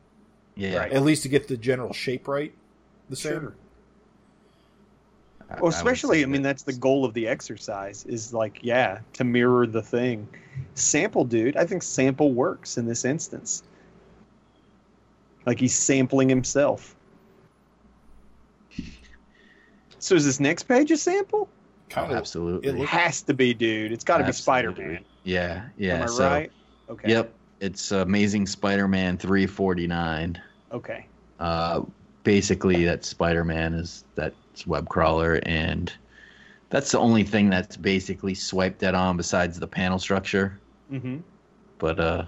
[0.55, 0.77] yeah.
[0.77, 0.93] Right.
[0.93, 2.53] at least to get the general shape right.
[3.09, 3.33] The same.
[3.41, 3.55] Sure.
[5.49, 8.59] I- I Well, especially, say I mean, that's the goal of the exercise is like,
[8.63, 10.27] yeah, to mirror the thing.
[10.75, 11.57] Sample, dude.
[11.57, 13.63] I think sample works in this instance.
[15.45, 16.97] Like he's sampling himself.
[19.99, 21.49] So is this next page a sample?
[21.89, 22.19] Kind Oh, of.
[22.19, 22.69] absolutely.
[22.69, 23.93] it It has to be, dude.
[23.93, 25.05] It's got to be Spider Man.
[25.25, 25.95] Yeah, yeah.
[25.95, 26.53] Am I so, right?
[26.89, 27.11] Okay.
[27.11, 30.41] Yep, it's Amazing Spider-Man 349.
[30.73, 31.07] Okay.
[31.41, 31.83] Uh,
[32.27, 34.35] basically, that Spider-Man is that
[34.67, 35.93] web crawler, and
[36.69, 40.59] that's the only thing that's basically swiped dead on besides the panel structure.
[40.93, 41.19] Mm-hmm.
[41.79, 42.25] But uh,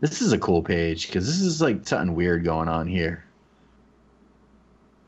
[0.00, 3.24] this is a cool page because this is like something weird going on here.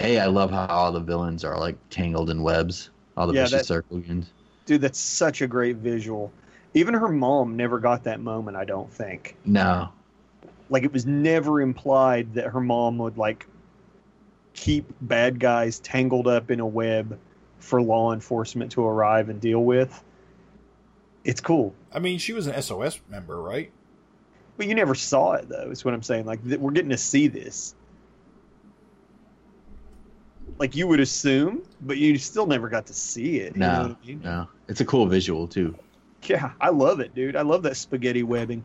[0.01, 3.45] A, I love how all the villains are like tangled in webs, all the Yeah,
[3.45, 4.31] vicious that- circle goons.
[4.67, 6.33] Dude, that's such a great visual.
[6.73, 9.37] Even her mom never got that moment, I don't think.
[9.45, 9.91] No,
[10.71, 13.47] Like it was never implied that her mom would like
[14.55, 17.19] keep bad guys tangled up in a web
[17.59, 20.03] for law enforcement to arrive and deal with.
[21.25, 21.75] It's cool.
[21.93, 23.71] I mean, she was an SOS member, right?
[24.57, 25.71] But you never saw it though.
[25.71, 26.27] Is what I'm saying.
[26.27, 27.75] Like th- we're getting to see this.
[30.59, 33.55] Like you would assume, but you still never got to see it.
[33.55, 34.21] you know No, I mean?
[34.23, 35.75] no, it's a cool visual too.
[36.25, 37.37] Yeah, I love it, dude.
[37.37, 38.63] I love that spaghetti webbing.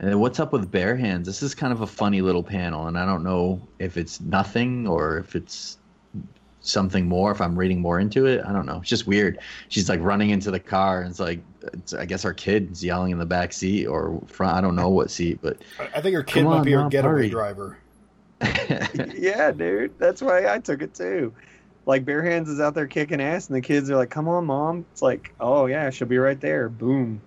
[0.00, 1.26] And then what's up with bare hands?
[1.26, 4.88] This is kind of a funny little panel, and I don't know if it's nothing
[4.88, 5.76] or if it's
[6.62, 7.30] something more.
[7.32, 8.78] If I'm reading more into it, I don't know.
[8.78, 9.38] It's just weird.
[9.68, 11.40] She's like running into the car, and it's like,
[11.74, 14.56] it's, I guess our kid's yelling in the back seat or front.
[14.56, 16.88] I don't know what seat, but I I think her kid might on, be her
[16.88, 17.28] getaway hurry.
[17.28, 17.78] driver.
[19.14, 19.98] yeah, dude.
[19.98, 21.34] That's why I took it too.
[21.84, 24.46] Like Bare Hands is out there kicking ass, and the kids are like, "Come on,
[24.46, 27.20] mom." It's like, "Oh yeah, she'll be right there." Boom.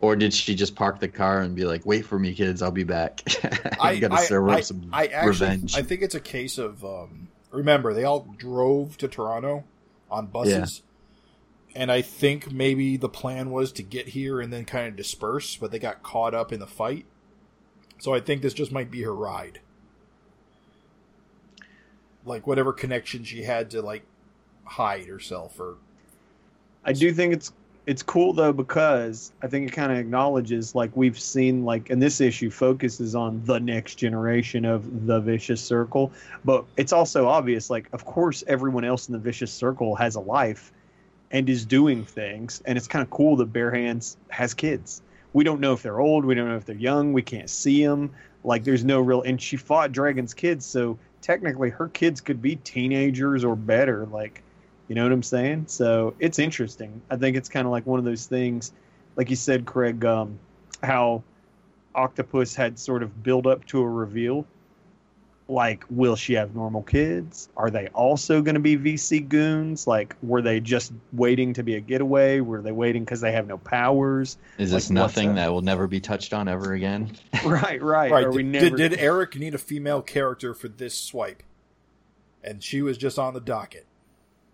[0.00, 2.70] Or did she just park the car and be like, "Wait for me, kids, I'll
[2.70, 3.22] be back."
[3.80, 5.76] I got to serve I- up some I actually, revenge.
[5.76, 9.64] I think it's a case of um, remember they all drove to Toronto
[10.10, 10.82] on buses,
[11.74, 15.56] and I think maybe the plan was to get here and then kind of disperse,
[15.56, 17.06] but they got caught up in the fight.
[17.98, 19.60] So I think this just might be her ride,
[22.24, 24.04] like whatever connection she had to like
[24.64, 25.78] hide herself or
[26.84, 27.52] I do think it's
[27.88, 32.02] it's cool though because I think it kind of acknowledges like we've seen like and
[32.02, 36.12] this issue focuses on the next generation of the vicious circle,
[36.44, 40.20] but it's also obvious like of course everyone else in the vicious circle has a
[40.20, 40.70] life
[41.30, 45.00] and is doing things and it's kind of cool that Bare Hands has kids.
[45.32, 47.82] We don't know if they're old, we don't know if they're young, we can't see
[47.82, 48.10] them.
[48.44, 52.56] Like there's no real and she fought Dragon's kids, so technically her kids could be
[52.56, 54.42] teenagers or better like
[54.88, 55.66] you know what I'm saying?
[55.68, 57.00] So it's interesting.
[57.10, 58.72] I think it's kind of like one of those things,
[59.16, 60.38] like you said, Craig, um,
[60.82, 61.22] how
[61.94, 64.46] Octopus had sort of built up to a reveal.
[65.50, 67.48] Like, will she have normal kids?
[67.56, 69.86] Are they also going to be VC goons?
[69.86, 72.40] Like, were they just waiting to be a getaway?
[72.40, 74.36] Were they waiting because they have no powers?
[74.58, 77.12] Is this like, what's nothing that will never be touched on ever again?
[77.46, 78.10] right, right.
[78.10, 78.24] right.
[78.24, 78.76] Are we Did, never...
[78.76, 81.42] did, did Erik need a female character for this swipe?
[82.44, 83.86] And she was just on the docket.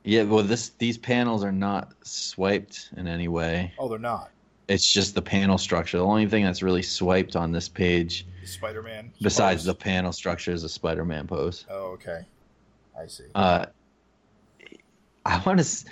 [0.05, 3.73] Yeah, well, this these panels are not swiped in any way.
[3.79, 4.31] Oh, they're not.
[4.69, 5.99] It's just the panel structure.
[5.99, 9.13] The only thing that's really swiped on this page, Spider Man.
[9.21, 11.67] besides the panel structure, is a Spider-Man pose.
[11.71, 12.21] Oh, okay.
[12.99, 13.25] I see.
[13.35, 13.67] Uh,
[15.27, 15.85] I want to s-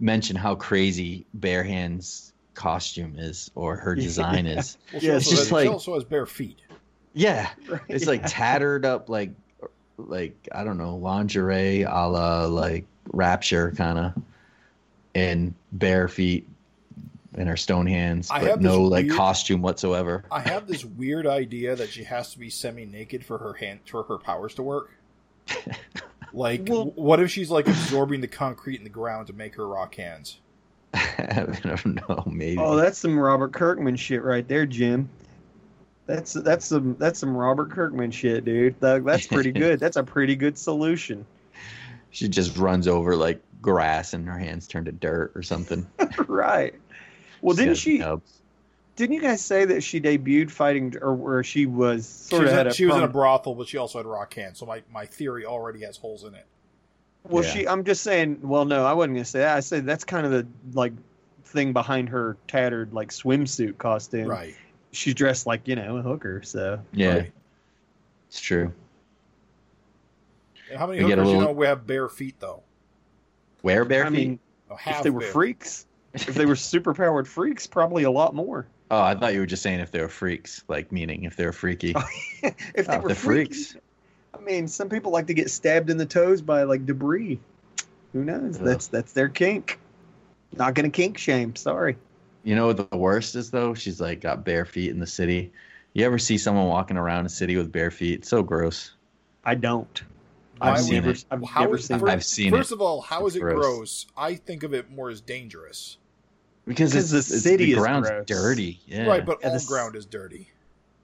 [0.00, 4.76] mention how crazy Bare Hands' costume is, or her design is.
[4.92, 6.58] Well, she, Yeah, also it's just has, like- she also has bare feet.
[7.14, 9.30] Yeah, Right, it's like tattered up, like
[9.98, 14.12] like I don't know, lingerie a la like Rapture kind of,
[15.14, 16.48] and bare feet
[17.34, 20.24] and her stone hands, I but have this no like weird- costume whatsoever.
[20.30, 24.02] I have this weird idea that she has to be semi-naked for her hand for
[24.04, 24.90] her powers to work.
[26.32, 29.66] Like, Well- what if she's like absorbing the concrete in the ground to make her
[29.66, 30.38] rock hands?
[30.92, 32.58] I don't know, maybe.
[32.58, 35.08] Oh, that's some Robert Kirkman shit right there, Jim.
[36.06, 38.78] That's that's some that's some Robert Kirkman shit, dude.
[38.80, 39.80] That, that's pretty good.
[39.80, 41.26] That's a pretty good solution.
[42.10, 45.86] she just runs over like grass and her hands turn to dirt or something.
[46.28, 46.74] right.
[47.40, 47.98] Well, She's didn't she?
[47.98, 48.32] nubs.
[48.94, 52.52] Didn't you guys say that she debuted fighting, or where she was She sort was,
[52.52, 54.58] of in, had a she was in a brothel, but she also had rock hands.
[54.58, 56.46] So my, my theory already has holes in it.
[57.24, 57.50] Well, Yeah.
[57.50, 57.68] she.
[57.68, 58.38] I'm just saying.
[58.42, 59.56] Well, no, I wasn't gonna say that.
[59.56, 60.92] I said that's kind of the like
[61.44, 64.28] thing behind her tattered like swimsuit costume.
[64.28, 64.54] Right.
[64.96, 66.42] She's dressed like you know a hooker.
[66.42, 67.32] So Yeah, Right.
[68.28, 68.72] it's true.
[70.76, 72.62] How many We get a hookers you know we have bare feet though?
[73.62, 74.16] Wear bare I feet.
[74.16, 74.38] mean,
[74.70, 75.30] Oh, if half they were bare.
[75.32, 78.66] freaks, if they were super powered freaks, probably a lot more.
[78.90, 81.44] oh, I thought you were just saying if they were freaks, like meaning if they
[81.44, 81.94] were freaky.
[82.42, 83.76] if they Oh, were the freaky, freaks.
[84.34, 87.38] I mean, some people like to get stabbed in the toes by like debris.
[88.12, 88.56] Who knows?
[88.58, 88.64] Ugh.
[88.64, 89.78] That's that's their kink.
[90.56, 91.54] Not gonna kink shame.
[91.54, 91.96] Sorry.
[92.46, 93.74] You know what the worst is though?
[93.74, 95.52] She's like got bare feet in the city.
[95.94, 98.20] You ever see someone walking around a city with bare feet?
[98.20, 98.92] It's so gross.
[99.44, 100.02] I don't.
[100.58, 101.24] Why I've seen never, it.
[101.32, 102.12] I've How never seen fir- it.
[102.12, 103.56] I've seen First it of all, how It's is it gross.
[103.66, 104.06] gross.
[104.16, 105.98] I think of it more as dangerous.
[106.66, 108.26] because Because it's, the it's- city the is ground's gross.
[108.26, 108.80] dirty.
[108.86, 109.06] Yeah.
[109.06, 110.48] Right, but Yeah, all this- ground is dirty.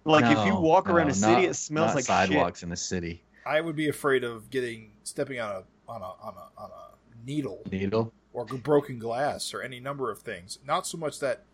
[0.05, 2.62] Like if you No, walk around no, a city, not- it smells not like sidewalks
[2.62, 3.24] in the city.
[3.44, 7.27] I would be afraid of getting stepping on a on a on a on a
[7.27, 8.12] needle Needle.
[8.32, 10.59] Or broken glass or any number of things.
[10.66, 11.44] Not so much that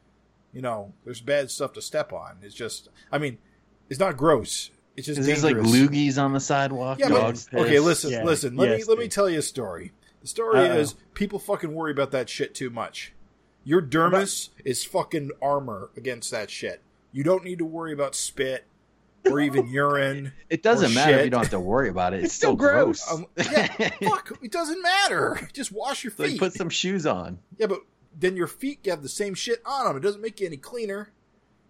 [0.52, 2.38] you know there's bad stuff to step on.
[2.42, 3.38] It's just I mean,
[3.88, 4.70] it's not gross.
[4.96, 5.76] It's just There's like dangerous.
[5.76, 6.98] loogies on the sidewalk.
[6.98, 8.56] Yeah, dog but okay, listen, Yeah, listen.
[8.56, 9.92] Let yes, me let me tell you a story.
[10.22, 10.76] The story Uh-oh.
[10.76, 13.12] is people fucking worry about that shit too much.
[13.62, 16.82] Your dermis is fucking armor against that shit.
[17.12, 18.66] You don't need to worry about spit
[19.30, 20.32] or even urine.
[20.50, 21.24] It doesn't Or matter if shit.
[21.26, 22.18] you don't have to worry about it.
[22.18, 23.04] It's, It's still still gross.
[23.04, 23.18] gross.
[23.20, 23.66] Um, yeah,
[24.08, 25.48] fuck, it doesn't matter.
[25.52, 26.38] Just wash your like feet.
[26.38, 27.38] put some shoes on.
[27.58, 27.80] yeah, but
[28.18, 29.96] then your feet have the same shit on them.
[29.96, 31.12] It doesn't make you any cleaner.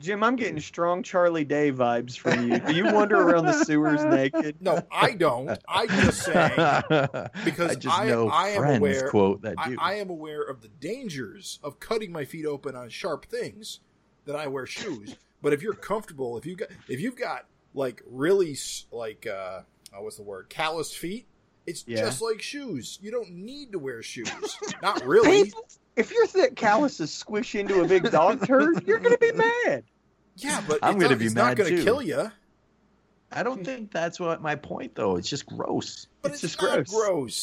[0.00, 2.60] Jim, I'm getting strong Charlie Day vibes from you.
[2.60, 4.54] Do you wander around the sewers naked?
[4.60, 5.50] No, I don't.
[5.68, 6.50] I just saying
[7.44, 9.74] because I just I- know I am friends aware- quote that I.
[9.80, 13.80] I am aware of the dangers of cutting my feet open on sharp things
[14.24, 15.16] that I wear shoes.
[15.42, 18.56] But if you're comfortable, if you got if you've got like really
[18.90, 19.60] like uh
[19.94, 21.26] oh, what's the word calloused feet,
[21.66, 22.00] it's Yeah.
[22.02, 22.98] just like shoes.
[23.02, 24.30] You don't need to wear shoes.
[24.82, 25.44] Not really.
[25.44, 25.66] People,
[25.96, 29.84] if your thick calluses squish into a big dog turd, you're going to be mad.
[30.36, 31.84] Yeah, but I'm it's gonna not, be it's not mad, going to too.
[31.84, 32.30] kill you.
[33.32, 35.16] I don't think that's what my point though.
[35.16, 36.06] It's just gross.
[36.22, 36.90] But It's it's, just not gross.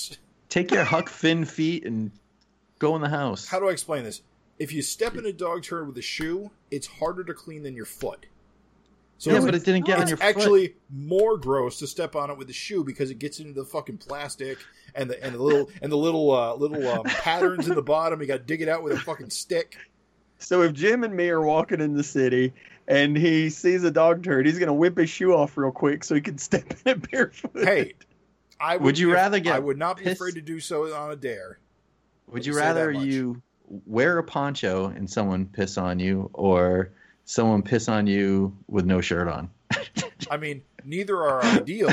[0.10, 0.18] gross.
[0.50, 2.12] Take your Huck Finn feet and
[2.80, 3.46] go in the house.
[3.48, 4.22] How do I explain this?
[4.58, 7.76] If you step in a dog turd with a shoe, it's harder to clean than
[7.76, 8.26] your foot.
[9.18, 10.26] So yeah, but it didn't get on it's your foot.
[10.26, 13.64] actually more gross to step on it with the shoe because it gets into the
[13.66, 14.58] fucking plastic
[14.94, 18.20] and the and the little and the little uh, little um, patterns in the bottom.
[18.22, 19.78] You got to dig it out with a fucking stick.
[20.40, 22.54] So if Jim and me are walking in the city
[22.90, 26.04] and he sees a dog turd, he's going to whip his shoe off real quick
[26.04, 27.52] so he can step in it barefoot.
[27.64, 27.94] Hey,
[28.60, 30.94] I Would you be- rather get I would not be pissed- afraid to do so
[30.94, 31.58] on a dare.
[32.28, 36.30] Would you me say that rather you wear a poncho and someone piss on you,
[36.34, 36.92] or
[37.26, 39.50] someone piss on you with no shirt on?
[40.32, 41.90] I mean, neither are ideal,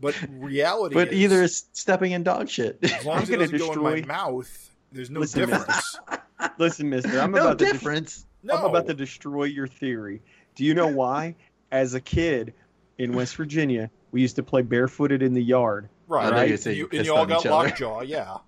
[0.00, 0.94] but reality.
[0.94, 2.78] But is, either is stepping in dog shit.
[2.82, 5.98] as long I'm as it gonna doesn't go in my mouth, there's no Listen, difference.
[6.58, 8.26] Listen, mister, I'm no about to de- difference.
[8.42, 10.22] No, I'm about to destroy your theory.
[10.54, 11.36] Do you know why?
[11.72, 12.54] As a kid
[12.98, 15.88] in West Virginia, we used to play barefooted in the yard.
[16.08, 16.32] right.
[16.32, 16.48] Right.
[16.48, 17.68] you and you you, and you all got each other.
[17.68, 18.00] lockjaw.
[18.00, 18.38] Yeah.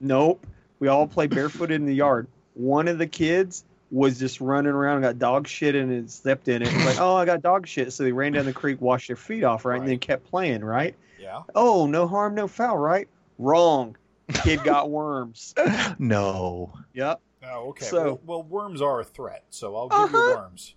[0.00, 0.46] Nope.
[0.80, 2.26] We all play barefooted in the yard.
[2.54, 6.10] One of the kids was just running around and got dog shit in it and
[6.10, 6.72] stepped in it.
[6.84, 7.92] Like, oh, I got dog shit.
[7.92, 9.80] So they ran down the creek, washed their feet off, right?
[9.80, 10.94] And then kept playing, right?
[11.20, 11.42] Yeah.
[11.54, 13.08] Oh, no harm, no foul, right?
[13.38, 13.96] Wrong.
[14.44, 15.54] Kid got worms.
[15.98, 16.72] No.
[16.94, 17.20] Yep.
[17.44, 17.86] Oh, okay.
[17.86, 20.36] So- well, well, worms are a threat, so I'll give you Uh-huh.
[20.36, 20.74] worms.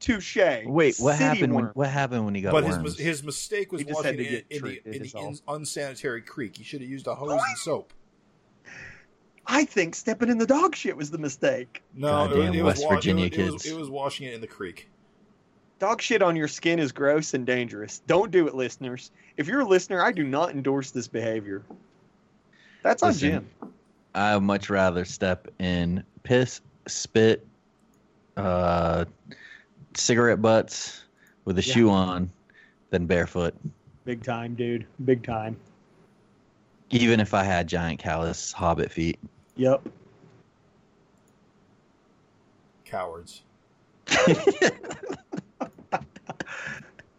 [0.00, 0.36] Touche.
[0.36, 2.98] Wait, what City happened when what happened when he got But his worms?
[2.98, 6.56] mis- his mistake was He washing it in, in the, in the in, unsanitary creek.
[6.56, 7.92] He should have used a hose and soap.
[9.46, 11.82] I think stepping in the dog shit was the mistake.
[11.94, 13.72] No, it, Goddamn it was West wa- it Virginia was- it was, kids.
[13.72, 14.88] It was washing it in the creek.
[15.78, 18.02] Dog shit on your skin is gross and dangerous.
[18.06, 19.10] Don't do it, listeners.
[19.36, 21.64] If you're a listener, I do not endorse this behavior.
[22.84, 23.48] That's on Jim.
[24.14, 27.44] I would much rather step in piss, spit,
[28.36, 29.06] uh,
[29.94, 31.02] cigarette butts
[31.44, 31.74] with a Yeah.
[31.74, 32.30] shoe on
[32.90, 33.54] than barefoot,
[34.04, 34.86] Big time, dude.
[35.04, 35.56] Big time.
[36.90, 39.18] even if I had giant callous hobbit feet.
[39.56, 39.88] Yep.
[42.84, 43.42] Cowards.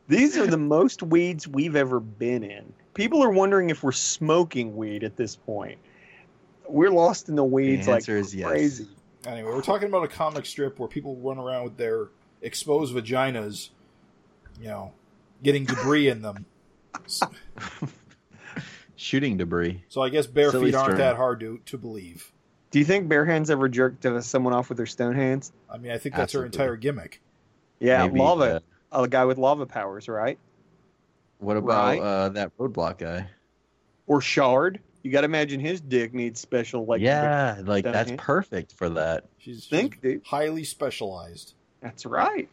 [0.08, 2.74] These are the most weeds we've ever been in.
[2.94, 5.80] People are wondering if we're smoking weed at this point.
[6.68, 8.48] We're lost in the weeds like answer is yes.
[8.48, 8.88] crazy.
[9.26, 12.10] Anyway, we're talking about a comic strip where people run around with their
[12.42, 13.70] exposed vaginas,
[14.60, 14.92] you know,
[15.42, 16.46] getting debris in them.
[19.04, 19.84] So, Shooting debris.
[19.90, 20.98] so I guess bare Silly feet aren't string.
[21.00, 22.32] that hard to to believe.
[22.72, 25.52] Do you think bare hands ever jerked uh, someone off with their stone hands?
[25.70, 27.22] I mean, I think that's her entire gimmick.
[27.80, 28.62] Yeah, Maybe, lava.
[28.92, 30.38] uh, a guy with lava powers, right?
[31.40, 32.00] what about Right.
[32.02, 33.28] uh, that roadblock guy?
[34.08, 34.80] Or shard.
[35.04, 37.02] You got to imagine his dick needs special like.
[37.02, 38.18] yeah, like that's here.
[38.18, 39.26] perfect for that.
[39.38, 40.22] She's, Think, she's dude.
[40.26, 41.54] highly specialized.
[41.82, 42.48] That's right.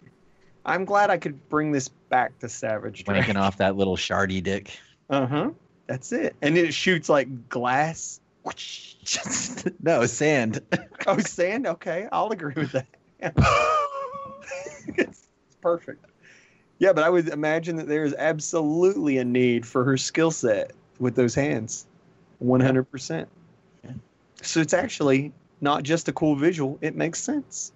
[0.67, 3.05] I'm glad I could bring this back to Savage.
[3.05, 4.77] Wanking off that little shardy dick.
[5.09, 5.51] Uh huh.
[5.91, 6.37] That's it.
[6.41, 8.21] And it shoots like glass.
[9.83, 10.61] no, sand.
[11.05, 11.67] Oh, sand.
[11.67, 12.87] Okay, I'll agree with that.
[14.97, 15.27] it's
[15.61, 16.07] perfect.
[16.79, 20.71] Yeah, but I would imagine that there is absolutely a need for her skill set
[21.01, 21.89] with those hands.
[22.41, 23.27] 100%.
[23.83, 23.91] Yeah.
[24.43, 27.73] So it's actually not just a cool visual, it makes sense.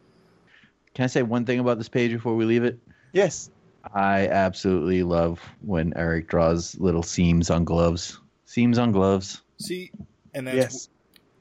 [0.94, 2.78] Can I say one thing about this page before we leave it?
[3.12, 3.50] Yes.
[3.92, 8.18] I absolutely love when Erik draws little seams on gloves.
[8.44, 9.42] Seams on gloves.
[9.58, 9.90] See,
[10.34, 10.88] and that's Yes.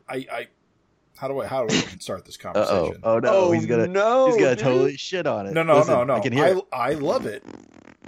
[0.09, 0.47] I, I.
[1.15, 2.51] How do I how do I start this oh.
[2.51, 3.01] conversation?
[3.03, 4.63] Oh no, oh, he's gonna no, he's gonna dude.
[4.63, 5.53] totally shit on it.
[5.53, 6.15] No, no, Listen, no, no.
[6.15, 6.57] I can hear it.
[6.73, 7.43] I, I love it,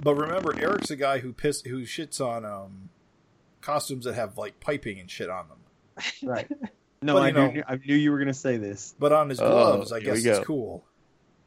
[0.02, 2.90] but remember, Erik's a guy who piss who shits on um
[3.62, 5.58] costumes that have like piping and shit on them.
[6.22, 6.48] Right.
[7.02, 8.94] No, But, I, you knew, know- I knew you were going to say this.
[8.98, 10.82] But on his Oh, gloves, I guess it's cool.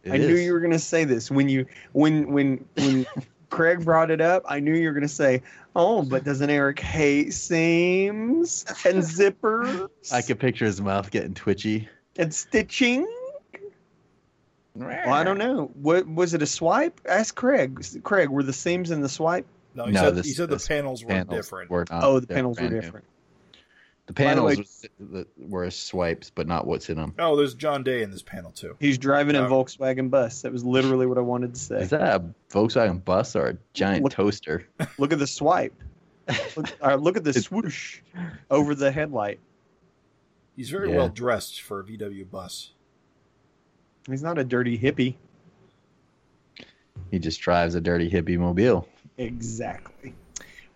[0.03, 3.05] It I knew you were going to say this when you when when when
[3.49, 4.43] Craig brought it up.
[4.47, 5.41] I knew you were going to say,
[5.75, 11.89] "Oh, but doesn't Erik hate seams and zippers I could picture his mouth getting twitchy.
[12.17, 13.07] and stitching?"
[14.75, 15.71] Well, I don't know.
[15.73, 16.41] What was it?
[16.41, 17.01] A swipe?
[17.05, 17.83] Ask Craig.
[18.03, 19.45] Craig, were the seams in the swipe?
[19.75, 21.69] No, he No, said, this- he said the panels were Panels different.
[21.69, 22.81] were oh, the they're panels were brand new.
[22.81, 23.05] different.
[24.09, 24.65] The By the panels way-
[25.11, 27.13] was, were swipes, but not what's in them.
[27.19, 28.75] Oh, there's John Day in this panel too.
[28.79, 30.41] He's driving a Um, Volkswagen bus.
[30.41, 31.81] That was literally what I wanted to say.
[31.81, 34.65] Is that a Volkswagen bus or a giant Look- toaster?
[34.97, 35.75] Look at the swipe.
[36.57, 38.01] Look, uh, look at the swoosh
[38.49, 39.39] over the headlight.
[40.55, 40.97] He's very Yeah.
[40.97, 42.71] well dressed for a VW bus.
[44.07, 45.17] He's not a dirty hippie.
[47.11, 48.87] He just drives a dirty hippie mobile.
[49.19, 50.15] Exactly.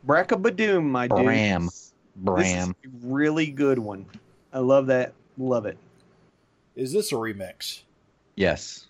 [0.07, 1.23] Brackabadoom, my dude.
[1.23, 1.69] Bram.
[2.15, 2.75] Bram.
[2.83, 4.05] This is a really good one.
[4.51, 5.13] I love that.
[5.37, 5.77] Love it.
[6.75, 7.81] Is this a remix?
[8.35, 8.87] Yes.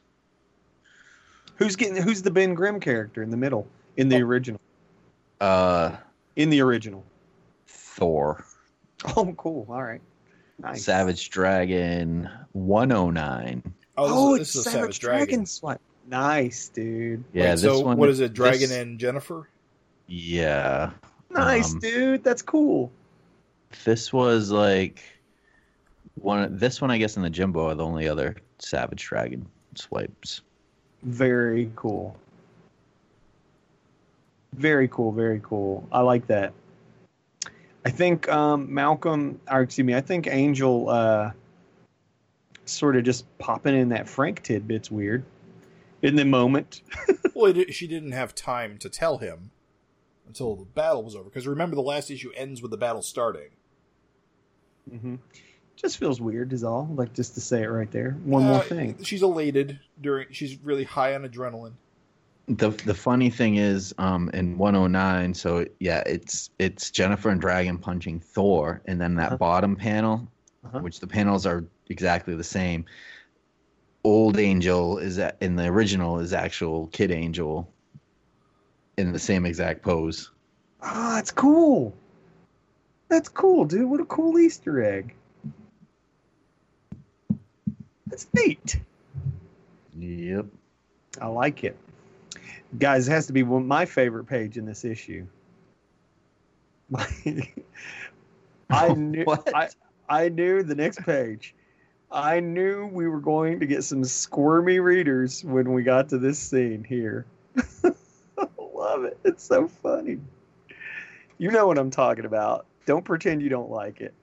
[1.55, 2.01] Who's getting?
[2.01, 3.67] Who's the Ben Grimm character in the middle
[3.97, 4.25] in the Oh.
[4.25, 4.61] original?
[5.39, 5.95] Uh,
[6.35, 7.03] In the original.
[7.67, 8.45] Thor.
[9.17, 9.65] Oh, cool.
[9.69, 9.99] All right.
[10.59, 10.85] Nice.
[10.85, 13.61] Savage Dragon 109.
[13.97, 15.25] Oh, this, it's this is a Savage, Savage Dragon.
[15.27, 15.45] Dragon.
[15.45, 15.81] swipe.
[16.07, 17.23] Nice, dude.
[17.33, 17.97] Yeah, Wait, this so one.
[17.97, 18.31] what is it?
[18.33, 19.49] Dragon this- and Jennifer?
[20.07, 20.91] Yeah.
[21.31, 22.23] Nice, Um, dude.
[22.23, 22.91] That's cool.
[23.83, 25.01] This was like
[26.15, 26.57] one.
[26.57, 30.41] This one, I guess, in the Jimbo are the only other Savage Dragon swipes.
[31.03, 32.15] Very cool.
[34.53, 35.11] Very cool.
[35.11, 35.87] Very cool.
[35.91, 36.53] I like that.
[37.85, 41.31] I think um, Malcolm, or excuse me, I think Angel uh,
[42.65, 45.25] sort of just popping in that Frank tidbit's weird
[46.01, 46.81] in the moment.
[47.35, 49.51] well, it, she didn't have time to tell him
[50.27, 51.25] until the battle was over.
[51.25, 53.49] Because remember, the last issue ends with the battle starting.
[54.89, 55.15] Hmm
[55.75, 56.87] Just feels weird, is all.
[56.93, 58.11] Like just to say it right there.
[58.23, 59.03] One Uh, more thing.
[59.03, 60.27] She's elated during.
[60.31, 61.73] She's really high on adrenaline.
[62.47, 67.77] The the funny thing is, um, in 109, so yeah, it's it's Jennifer and Dragon
[67.77, 69.37] punching Thor, and then that Uh-huh.
[69.37, 70.27] bottom panel,
[70.65, 70.79] Uh-huh.
[70.79, 72.85] which the panels are exactly the same.
[74.03, 77.71] Old Angel is a- in the original is actual Kid Angel
[78.97, 80.29] in the same exact pose.
[80.81, 81.93] Ah, that's cool.
[83.09, 83.89] That's cool, dude.
[83.89, 85.13] What a cool Easter egg.
[88.07, 88.79] That's neat.
[89.97, 90.45] Yep.
[91.21, 91.77] I like it.
[92.77, 95.25] Guys, it has to be one my favorite page in this issue.
[96.89, 97.07] My,
[98.69, 99.55] I knew What?
[99.55, 99.69] I,
[100.09, 101.55] I knew the next page.
[102.11, 106.37] I knew we were going to get some squirmy readers when we got to this
[106.37, 107.25] scene here.
[107.83, 109.17] I love it.
[109.23, 110.19] It's so funny.
[111.39, 112.67] You know what I'm talking about.
[112.85, 114.13] Don't pretend you don't like it.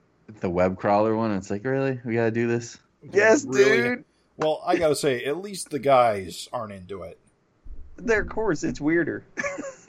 [0.41, 1.33] The web crawler one.
[1.33, 2.79] It's like, really, we gotta do this.
[3.13, 4.05] Yes, Really- dude.
[4.37, 7.19] Well, I gotta say, at least the guys aren't into it.
[7.97, 9.25] There, of course, it's weirder.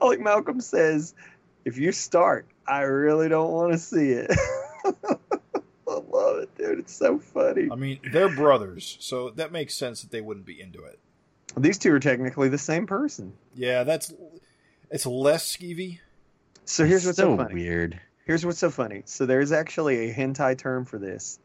[0.00, 1.14] like Malcolm says,
[1.64, 4.30] if you start, I really don't want to see it.
[5.88, 6.80] I love it, dude.
[6.80, 7.68] It's so funny.
[7.70, 10.98] I mean, they're brothers, so that makes sense that they wouldn't be into it.
[11.56, 13.32] These two are technically the same person.
[13.54, 14.12] Yeah, that's
[14.90, 16.00] it's less skeevy.
[16.66, 17.54] So here's what's so, so funny.
[17.54, 18.00] weird.
[18.26, 19.02] Here's what's so funny.
[19.06, 21.38] So there's actually a hentai term for this.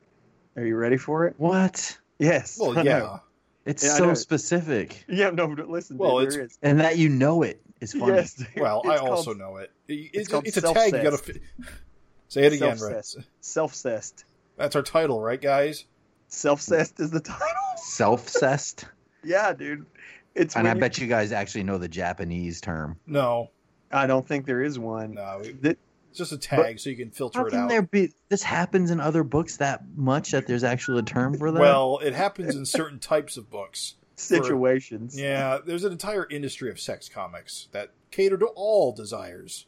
[0.55, 1.35] Are you ready for it?
[1.37, 1.97] What?
[2.19, 2.57] Yes.
[2.59, 3.19] Well, yeah.
[3.65, 6.57] It's Yeah, so specific, Yeah, no, but listen, Well, dude, it's- there is.
[6.63, 8.13] and that you know it is funny.
[8.15, 8.47] Yes, dude.
[8.57, 9.71] Well, I It's also know it.
[9.87, 11.41] It- It's, called it's, a tag you gotta selfcest.
[12.29, 12.95] Say it again, right?
[12.95, 13.25] Selfcest.
[13.43, 14.23] Selfcest.
[14.57, 15.85] That's our title, right, guys?
[16.31, 17.45] Selfcest is the title.
[17.77, 18.85] Selfcest,
[19.23, 19.85] yeah, dude.
[20.33, 22.97] It's and I you- bet you guys actually know the Japanese term.
[23.05, 23.51] No,
[23.93, 25.13] I don't think there is one.
[25.15, 25.41] no.
[25.61, 25.77] That-
[26.09, 27.69] It's just a tag, so you can filter How it can out.
[27.69, 28.11] there be?
[28.29, 31.59] This happens in other books that much that there's actually a term for that.
[31.61, 33.95] Well, it happens in certain types of books.
[34.17, 35.19] situations.
[35.19, 39.65] Yeah, there's an entire industry of sex comics that cater to all desires.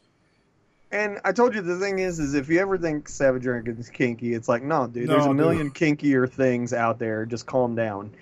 [0.92, 4.32] And I told you the thing is, is if you ever think Savage Dragon's kinky,
[4.34, 5.08] it's like, no, dude.
[5.08, 5.36] No, there's a dude.
[5.38, 7.26] million kinkier things out there.
[7.26, 8.12] Just calm down.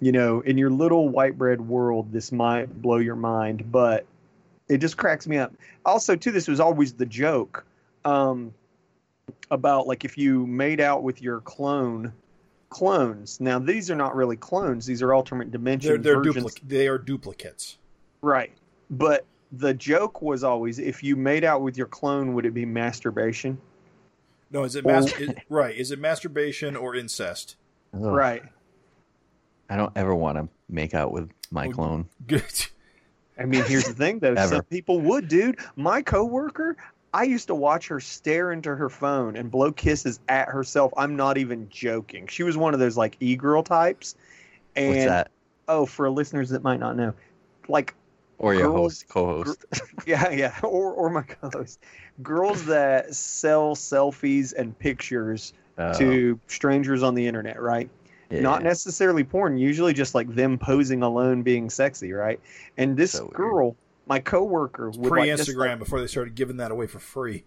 [0.00, 4.04] You know, in your little white bread world, this might blow your mind, but
[4.68, 5.54] it just cracks me up.
[5.84, 7.64] Also, too, this was always the joke
[8.04, 8.52] um,
[9.50, 12.12] about like if you made out with your clone
[12.70, 13.40] clones.
[13.40, 16.54] Now, these are not really clones; these are alternate dimension They're, they're versions.
[16.54, 17.78] duplic- They are duplicates.
[18.20, 18.52] Right.
[18.90, 22.66] But the joke was always if you made out with your clone, would it be
[22.66, 23.58] masturbation?
[24.50, 25.74] No, is it mas- is, right?
[25.76, 27.56] Is it masturbation or incest?
[27.94, 28.00] Ugh.
[28.02, 28.42] Right.
[29.70, 32.08] I don't ever want to make out with my clone.
[32.26, 32.42] Good.
[33.38, 34.34] I mean, here's the thing though.
[34.46, 35.58] Some people would, dude.
[35.76, 36.76] My coworker,
[37.14, 40.92] I used to watch her stare into her phone and blow kisses at herself.
[40.96, 42.26] I'm not even joking.
[42.26, 44.14] She was one of those like e-girl types.
[44.76, 45.30] And What's that?
[45.68, 47.14] oh, for listeners that might not know,
[47.68, 47.94] like
[48.38, 49.64] Or your girls- host, co-host.
[50.06, 51.80] yeah, yeah, or or my co-host,
[52.22, 57.88] girls that sell selfies and pictures Uh, to strangers on the internet, right?
[58.30, 58.40] Yeah.
[58.40, 62.38] not necessarily porn, usually just like them posing alone being sexy, right?
[62.76, 63.74] And this So girl,
[64.06, 67.44] my coworker, would Pre like, Instagram like- before they started giving that away for free.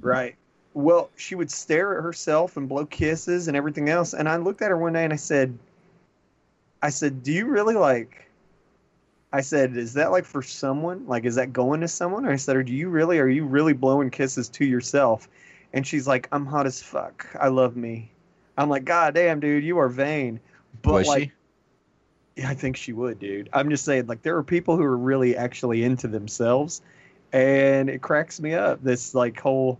[0.00, 0.34] right?
[0.72, 4.14] Well, she would stare at herself and blow kisses and everything else.
[4.14, 5.56] And I looked at her one day and I said,
[6.82, 8.28] I said, "Do you really like?"
[9.32, 11.06] I said, "Is that like for someone?
[11.06, 13.18] Like, is that going to someone?" Or I said, "Or do you really?
[13.20, 15.28] Are you really blowing kisses to yourself?"
[15.72, 17.26] And she's like, "I'm hot as fuck.
[17.40, 18.10] I love me."
[18.56, 20.40] I'm like, "God damn, dude, you are vain."
[20.82, 21.22] But Was like,
[22.36, 22.42] she?
[22.42, 23.48] yeah, I think she would, dude.
[23.52, 26.82] I'm just saying, like, there are people who are really actually into themselves,
[27.32, 28.82] and it cracks me up.
[28.82, 29.78] This like whole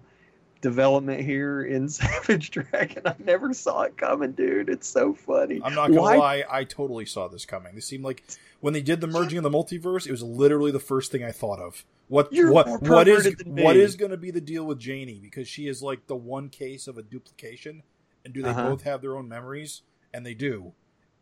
[0.61, 3.03] development here in Savage Dragon.
[3.07, 4.69] I never saw it coming, dude.
[4.69, 5.61] It's so funny.
[5.63, 7.75] I'm not gonna Why- lie, I totally saw this coming.
[7.75, 8.23] This seemed like
[8.61, 11.33] when they did the merging of the multiverse, it was literally the first thing I
[11.33, 11.85] thought of.
[12.09, 13.83] What You're what more what is perverted than what me.
[13.83, 16.87] is going to be the deal with Janie because she is like the one case
[16.87, 17.83] of a duplication,
[18.25, 18.71] and do they Uh-huh.
[18.71, 19.83] both have their own memories?
[20.13, 20.73] And they do,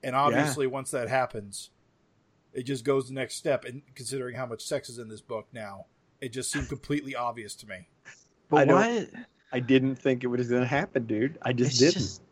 [0.02, 1.70] and obviously once that happens,
[2.52, 3.64] it just goes the next step.
[3.64, 5.86] And considering how much sex is in this book now,
[6.20, 7.88] it just seemed completely obvious to me.
[8.06, 8.10] I
[8.50, 9.06] But don't- why?
[9.50, 11.38] I didn't think it was going to happen, dude.
[11.42, 11.94] I just It's didn't.
[11.94, 12.22] just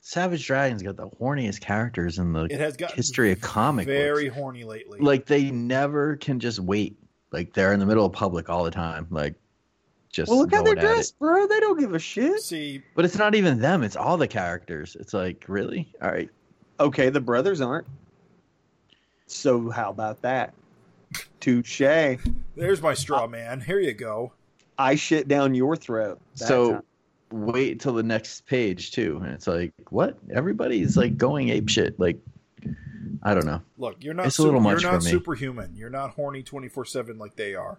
[0.00, 4.26] Savage Dragon's got the horniest characters in the It has got history of comic very
[4.28, 4.36] books.
[4.38, 5.00] horny lately.
[5.00, 6.96] Like they never can just wait.
[7.32, 9.08] Like they're in the middle of public all the time.
[9.10, 9.34] Like
[10.16, 10.86] just well, look how they're at it.
[10.86, 11.46] dressed, bro.
[11.46, 12.40] They don't give a shit.
[12.40, 13.82] see, But it's not even them.
[13.82, 14.96] It's all the characters.
[14.98, 16.30] It's like really all right.
[16.80, 17.86] Okay, the brothers aren't.
[19.26, 20.54] So how about that?
[21.40, 21.80] Touche.
[22.56, 23.60] There's my straw man.
[23.60, 24.32] Here you go.
[24.78, 26.20] I shit down your throat.
[26.36, 26.82] that so time.
[27.30, 30.18] wait till the next page too, and it's like what?
[30.34, 31.98] Everybody's like going ape shit.
[31.98, 32.18] Like
[33.22, 33.62] I don't know.
[33.78, 34.26] Look, you're not.
[34.26, 35.10] It's a little super- much you're not for me.
[35.10, 35.72] superhuman.
[35.76, 37.78] You're not horny twenty four seven like they are.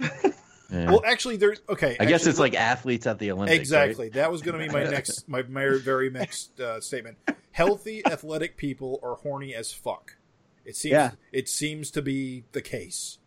[0.72, 0.90] Yeah.
[0.90, 1.96] Well, actually, there's okay.
[2.00, 3.52] I guess it's like athletes at the Olympics.
[3.52, 3.60] right?
[3.60, 4.08] exactly.
[4.10, 7.18] That was going to be my next, my, my very next uh, statement.
[7.50, 10.16] Healthy, athletic people are horny as fuck.
[10.64, 10.92] It seems.
[10.92, 11.10] Yeah.
[11.30, 13.18] It seems to be the case.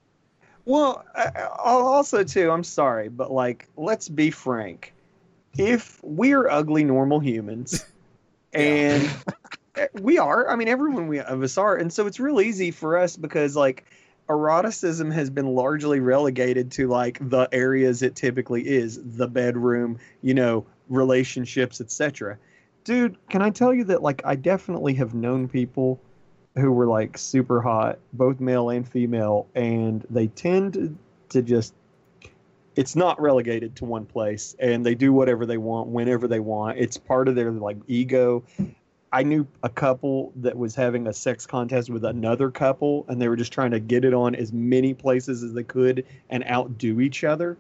[0.66, 2.50] Well, I, I'll also too.
[2.50, 4.94] I'm sorry, but like, let's be frank.
[5.56, 7.86] If we're ugly, normal humans,
[8.54, 9.08] and
[9.94, 12.98] we are, I mean, everyone we of us are, and so it's real easy for
[12.98, 13.86] us because like
[14.30, 20.34] eroticism has been largely relegated to like the areas it typically is, the bedroom, you
[20.34, 22.38] know, relationships, etc.
[22.84, 26.00] Dude, can I tell you that like I definitely have known people
[26.56, 30.98] who were like super hot, both male and female, and they tend
[31.30, 31.74] to, just
[32.76, 36.78] it's not relegated to one place and they do whatever they want whenever they want.
[36.78, 38.44] It's part of their like ego.
[39.16, 43.30] I knew a couple that was having a sex contest with another couple and they
[43.30, 47.00] were just trying to get it on as many places as they could and outdo
[47.00, 47.58] each other.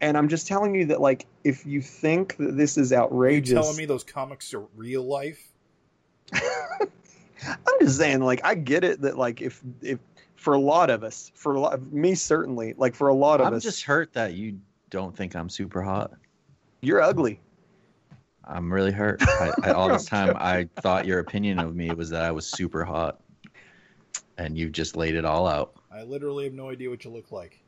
[0.00, 3.02] And I'm just telling you that like if you think that this is Are you
[3.02, 5.50] outrageous telling me those comics are real life?
[6.32, 9.98] I'm just saying, like, I get it that, like, if if
[10.36, 13.46] for a lot of us, for a lot, me certainly, like, for a lot of
[13.46, 14.60] us I'm us, just hurt that you
[14.90, 16.12] don't think I'm super hot.
[16.80, 17.40] you're ugly.
[18.44, 19.22] I'm really hurt.
[19.22, 22.46] I, I, all this time, I thought your opinion of me was that I was
[22.46, 23.20] super hot,
[24.38, 25.74] and you just laid it all out.
[25.90, 27.62] I literally have no idea what you look like.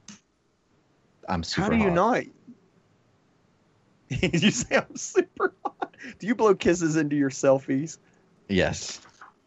[1.28, 1.62] I'm super.
[1.62, 1.94] How do you hot.
[1.94, 2.24] not?
[4.20, 5.96] Did you say I'm super hot?
[6.18, 7.98] Do you blow kisses into your selfies?
[8.48, 9.00] Yes,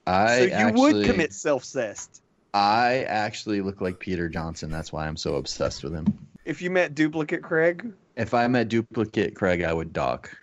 [0.06, 2.22] I so you actually, would commit self-cest
[2.58, 4.72] I actually look like Peter Johnson.
[4.72, 6.08] That's why I'm so obsessed with him.
[6.44, 7.94] if you met duplicate Craig.
[8.16, 10.36] If I met duplicate Craig, I would dock.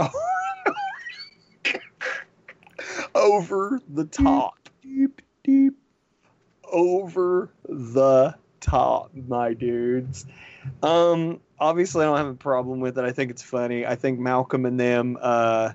[3.14, 4.68] over the top.
[4.82, 5.74] Deep, deep.
[6.70, 10.26] Over the top, my dudes.
[10.82, 13.04] Um, obviously, I don't have a problem with it.
[13.04, 13.86] I think it's funny.
[13.86, 15.72] I think Malcolm and them, uh,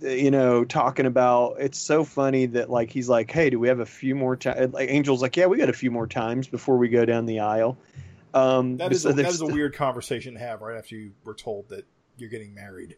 [0.00, 3.80] you know, talking about it's so funny that like he's like, "Hey, do we have
[3.80, 6.76] a few more times?" Like Angel's like, "Yeah, we got a few more times before
[6.76, 7.76] we go down the aisle."
[8.32, 11.34] Um, That is a, that there's a weird conversation to have right after you were
[11.34, 11.86] told that
[12.18, 12.96] you're getting married.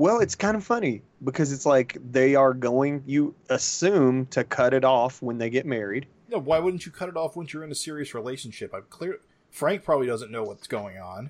[0.00, 3.02] Well, it's kind of funny because it's like they are going.
[3.04, 6.06] You assume to cut it off when they get married.
[6.30, 8.72] No, why wouldn't you cut it off once you're in a serious relationship?
[8.72, 9.20] I'm clear.
[9.50, 11.28] Frank probably doesn't know what's going on.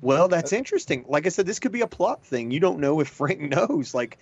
[0.00, 1.04] Well, that's interesting.
[1.06, 2.50] Like I said, this could be a plot thing.
[2.50, 3.92] You don't know if Frank knows.
[3.92, 4.16] Like,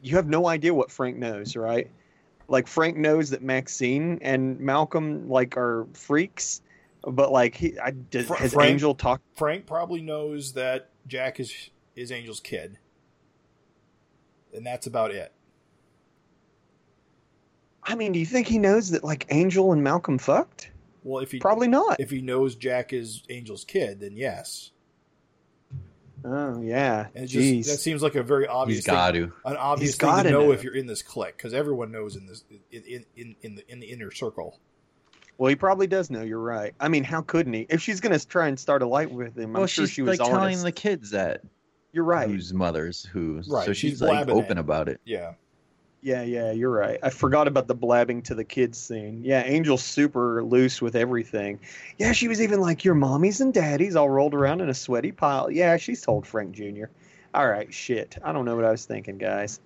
[0.00, 1.90] you have no idea what Frank knows, right?
[2.48, 6.62] Like Frank knows that Maxine and Malcolm like are freaks,
[7.02, 9.22] but like he, I did, Fra- has Frank- Angel talked?
[9.36, 12.78] Frank probably knows that Jack is is Angel's kid,
[14.52, 15.32] and that's about it.
[17.84, 20.70] I mean, do you think he knows that like Angel and Malcolm fucked?
[21.04, 21.98] Well, if he Probably not.
[21.98, 24.70] if he knows Jack is Angel's kid, then yes.
[26.24, 27.08] Oh yeah.
[27.16, 29.32] And it just that seems like a very obvious He's thing, got to.
[29.44, 30.52] an obvious He's thing to gotta know, know.
[30.52, 33.72] if you're in this clique because everyone knows in this in, in, in, in the
[33.72, 34.60] in the inner circle.
[35.38, 36.22] well, he probably does know.
[36.22, 36.74] You're right.
[36.78, 37.66] I mean, how couldn't he?
[37.68, 40.02] If she's gonna try and start a light with him, I'm Well, sure she's she
[40.02, 41.42] was like telling the kids that
[41.92, 42.28] You're right.
[42.28, 43.42] whose mothers who.
[43.48, 44.60] Right, So she's she's, like open it.
[44.60, 45.00] about it.
[45.04, 45.34] Yeah,
[46.00, 46.98] Yeah, yeah, you're right.
[47.02, 49.22] I forgot about the blabbing to the kids scene.
[49.24, 51.60] Yeah, Angel's super loose with everything.
[51.98, 55.12] Yeah, she was even like, Your mommies and daddies all rolled around in a sweaty
[55.12, 55.50] pile.
[55.50, 56.86] Yeah, she's told Frank Jr.
[57.34, 58.16] All right, shit.
[58.24, 59.60] I don't know what I was thinking, guys.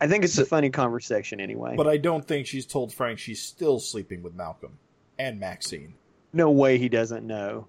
[0.00, 1.74] I think it's a funny conversation anyway.
[1.76, 4.78] but I don't think she's told Frank she's still sleeping with Malcolm
[5.18, 5.94] and Maxine.
[6.32, 7.66] no way he doesn't know.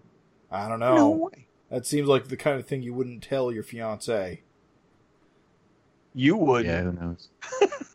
[0.51, 1.09] I don't No, know.
[1.11, 1.46] way.
[1.69, 4.41] That seems like the kind of thing you wouldn't tell your fiance.
[6.13, 6.65] You would.
[6.65, 7.29] Yeah, who knows?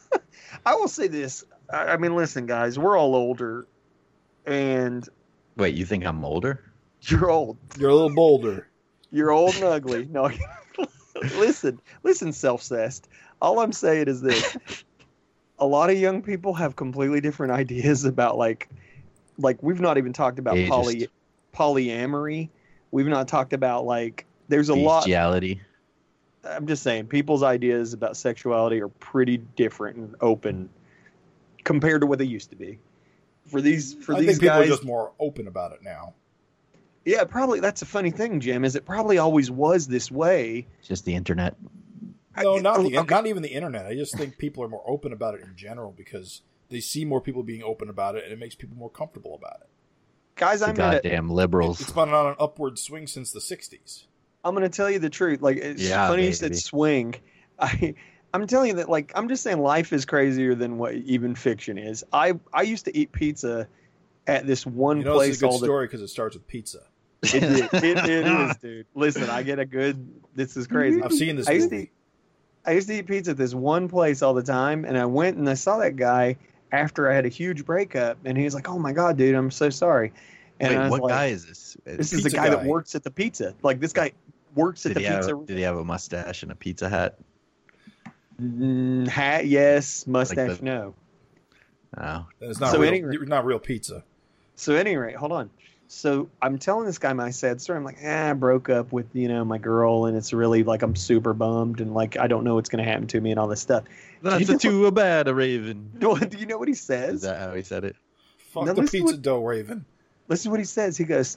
[0.67, 1.45] I will say this.
[1.73, 3.67] I, I mean, listen, guys, we're all older,
[4.47, 5.09] and
[5.57, 6.73] Wait, you think I'm older?
[7.03, 7.57] you're old.
[7.79, 8.69] You're a little bolder.
[9.11, 10.07] You're old and ugly.
[10.11, 10.31] No,
[11.37, 13.09] listen, listen, self-cessed.
[13.41, 14.57] All I'm saying is this:
[15.59, 18.69] a lot of young people have completely different ideas about like,
[19.39, 20.69] like we've not even talked about Ageist.
[20.69, 21.09] poly
[21.55, 22.51] polyamory.
[22.93, 24.27] We've not talked about like.
[24.49, 25.01] There's a lot.
[25.01, 25.61] Bestiality.
[26.45, 30.69] I'm just saying, people's ideas about sexuality are pretty different and open
[31.65, 32.79] compared to what they used to be.
[33.47, 36.15] For these, for I these think people guys, are just more open about it now.
[37.05, 38.65] yeah, probably that's a funny thing, Jim.
[38.65, 40.67] Is it probably always was this way?
[40.83, 41.57] Just the internet.
[42.37, 43.15] No, not the, okay.
[43.15, 43.87] not even the internet.
[43.87, 47.21] I just think people are more open about it in general because they see more
[47.21, 49.69] people being open about it, and it makes people more comfortable about it.
[50.37, 50.61] Guys.
[50.61, 51.81] The I'm gonna, goddamn liberals.
[51.81, 54.05] It's been on an upward swing since the '60s.
[54.45, 55.43] I'm gonna tell you the truth.
[55.43, 57.15] Like it's Yeah, funny you said swing.
[57.59, 57.95] I
[58.35, 61.79] I'm telling you that like I'm just saying life is crazier than what even fiction
[61.79, 62.05] is.
[62.13, 63.69] I I used to eat pizza
[64.27, 66.35] at this one You know, it's place a all good the story because it starts
[66.35, 66.81] with pizza.
[67.23, 68.87] it, it, it, it is, dude.
[68.95, 70.09] Listen, I get a good.
[70.35, 71.03] This is crazy.
[71.03, 71.85] I've seen this I used to movie.
[71.85, 71.93] eat,
[72.65, 75.37] I used to eat pizza at this one place all the time, and I went
[75.37, 76.37] and I saw that guy
[76.73, 79.51] after I had a huge breakup, and he was like, "Oh my god, dude, I'm
[79.51, 80.13] so sorry."
[80.61, 81.77] And Wait, I was what like, guy is this?
[81.85, 83.55] This is the Pizza guy, that works at the pizza.
[83.63, 84.13] Like this guy
[84.55, 86.89] works at did, he the pizza have, did he have a mustache and a pizza
[86.89, 87.19] hat?
[88.41, 90.07] Mm, hat, yes.
[90.07, 90.95] Mustache, the- no.
[91.99, 94.03] Oh, it's not So real, anyway- not real pizza.
[94.55, 95.51] So, at any rate, hold on.
[95.89, 97.77] So I'm telling this guy my sad story.
[97.77, 100.81] I'm like, ah, I broke up with you know my girl, and it's really like
[100.81, 103.47] I'm super bummed, and like I don't know what's gonna happen to me, and all
[103.47, 103.85] this stuff.
[104.23, 105.93] That's you a too bad, a raven.
[105.99, 107.17] Do you know what he says?
[107.17, 107.97] Is that how he said it?
[108.53, 109.85] Fuck Now the pizza what- dough raven.
[110.29, 110.97] Listen to what he says.
[110.97, 111.37] He goes,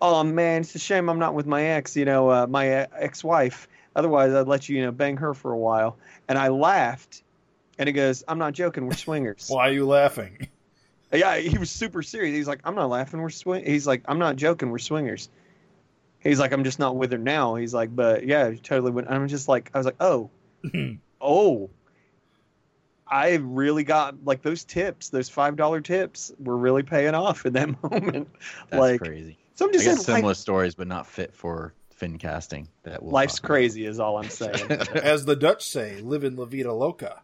[0.00, 1.96] "Oh man, it's a shame I'm not with my ex.
[1.96, 3.68] You know, uh, my uh, ex-wife.
[3.96, 5.96] Otherwise, I'd let you, you know, bang her for a while."
[6.28, 7.22] And I laughed,
[7.78, 8.86] and he goes, "I'm not joking.
[8.86, 10.48] We're swingers." Why are you laughing?
[11.12, 12.34] Yeah, he was super serious.
[12.34, 13.20] He's like, I'm not laughing.
[13.22, 13.64] We're swing.
[13.64, 14.70] He's like, I'm not joking.
[14.70, 15.28] We're swingers.
[16.18, 17.54] He's like, I'm just not with her now.
[17.54, 18.90] He's like, but yeah, totally.
[18.90, 19.06] Would.
[19.06, 20.30] I'm just like, I was like, oh,
[21.20, 21.70] oh.
[23.06, 27.52] I really got like those tips, those five dollar tips were really paying off in
[27.54, 28.28] that moment.
[28.70, 29.36] That's like, crazy.
[29.54, 32.68] so I'm I just got saying, similar life, stories, but not fit for fin casting.
[32.84, 33.48] That we'll life's talk about.
[33.54, 34.70] crazy, is all I'm saying.
[34.94, 37.20] As the Dutch say, live in La Vida Loca.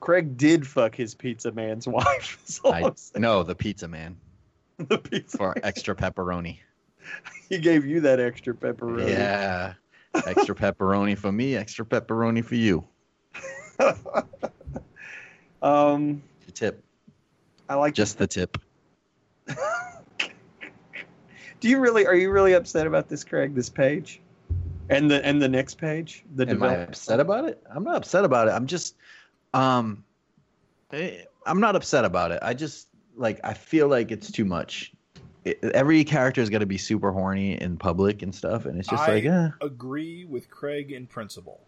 [0.00, 2.60] Craig did fuck his pizza man's wife.
[2.64, 4.16] I no, the pizza man
[4.78, 5.64] The pizza for man.
[5.64, 6.58] extra pepperoni.
[7.50, 9.10] he gave you that extra pepperoni.
[9.10, 9.74] Yeah,
[10.14, 12.84] extra pepperoni for me, extra pepperoni for you.
[15.62, 16.84] Um, The tip,
[17.68, 18.58] I like just the tip.
[21.60, 23.54] Do you really are you really upset about this, Craig?
[23.54, 24.20] This page,
[24.88, 27.62] and the and the next page, the Am I upset about it?
[27.70, 28.52] I'm not upset about it.
[28.52, 28.96] I'm just,
[29.52, 30.02] um,
[30.92, 32.38] I'm not upset about it.
[32.42, 34.92] I just like I feel like it's too much.
[35.44, 38.88] It, every character is going to be super horny in public and stuff, and it's
[38.88, 39.48] just I like, eh.
[39.60, 41.60] agree with Craig in principle.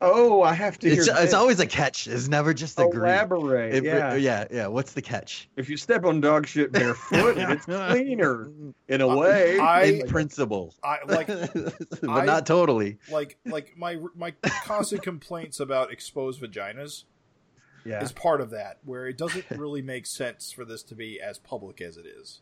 [0.00, 0.88] Oh, I have to.
[0.88, 1.18] It's, this.
[1.18, 2.06] it's always a catch.
[2.06, 3.74] It's never just a elaborate.
[3.74, 4.14] It- yeah.
[4.14, 4.66] yeah, yeah.
[4.66, 5.48] What's the catch?
[5.56, 8.50] If you step on dog shit barefoot, it's cleaner
[8.88, 9.58] in a way.
[9.58, 12.98] I- in principle, I like but I- not totally.
[13.10, 14.32] like like my my
[14.64, 17.04] constant complaints about exposed vaginas
[17.84, 18.02] yeah.
[18.02, 21.38] is part of that, where it doesn't really make sense for this to be as
[21.38, 22.40] public as it is.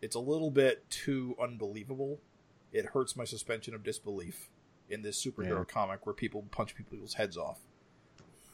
[0.00, 2.20] It's a little bit too unbelievable.
[2.72, 4.50] It hurts my suspension of disbelief
[4.90, 5.64] in this superhero Yeah.
[5.72, 7.60] comic where people punch people's heads off.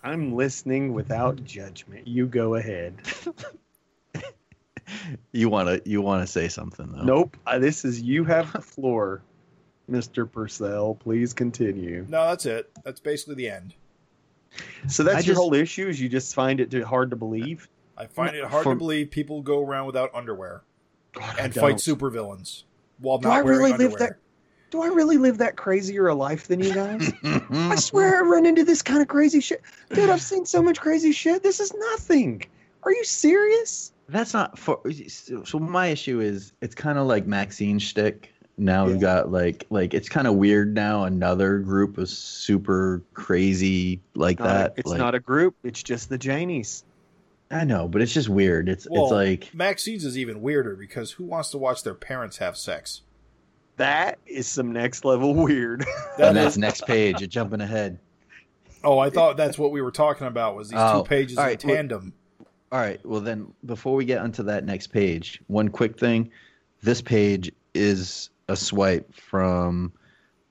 [0.03, 2.07] I'm listening without judgment.
[2.09, 2.97] You go ahead.
[5.33, 7.03] You wanna you wanna say something though?
[7.05, 7.37] Nope.
[7.47, 9.23] Uh, this is you have the floor,
[9.89, 10.97] Mister Purcell.
[10.97, 12.05] Please continue.
[12.09, 12.69] No, that's it.
[12.85, 13.75] That's basically the end.
[14.89, 15.87] So that's I your just- whole issue.
[15.87, 17.69] Is you just find it hard to believe.
[17.97, 20.63] I find it hard For- to believe people go around without underwear
[21.13, 22.65] God, and fight supervillains.
[22.99, 24.19] while Do not I wearing really live underwear.
[24.71, 27.13] Do I really live that crazier a life than you guys?
[27.51, 29.63] I swear I run into this kind of crazy shit.
[29.93, 31.43] Dude, I've seen so much crazy shit.
[31.43, 32.45] This is nothing.
[32.85, 33.93] Are you serious?
[34.09, 34.81] That's not for.
[35.45, 38.33] So my issue is it's kind of like Maxine shtick.
[38.57, 41.05] Now we've got like like it's kind of weird now.
[41.05, 44.75] Another group is super crazy like Not a- that.
[44.77, 45.57] it's like, not a group.
[45.65, 46.83] It's just the Janies.
[47.51, 48.69] I know, but it's just weird.
[48.69, 52.37] It's Well, it's like Maxine's is even weirder because who wants to watch their parents
[52.39, 53.03] have sex?
[53.81, 55.87] That is some next level weird.
[56.19, 57.21] And that's next page.
[57.21, 57.99] You're jumping ahead.
[58.85, 61.45] oh, I thought that's what we were talking about was these Oh, two pages all
[61.45, 62.13] in right, well- tandem.
[62.73, 63.01] All right.
[63.07, 66.31] Well, then before we get onto that next page, one quick thing.
[66.83, 69.93] This page is a swipe from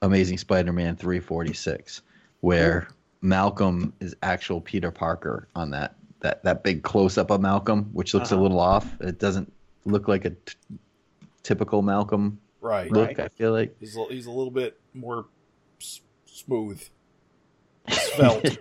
[0.02, 2.02] Amazing Spider-Man 346,
[2.42, 2.88] where
[3.22, 8.32] Malcolm is actual Peter Parker on that that that big close-up of Malcolm, which looks
[8.32, 8.42] Uh-huh.
[8.42, 9.00] a little off.
[9.02, 9.54] It doesn't
[9.86, 10.56] look like a t-
[11.44, 12.92] typical Malcolm Right.
[12.92, 13.08] look.
[13.08, 13.20] Right.
[13.20, 13.76] I feel like.
[13.80, 15.26] He's a, he's a little bit more
[15.82, 16.82] s- smooth.
[17.90, 18.58] Svelte.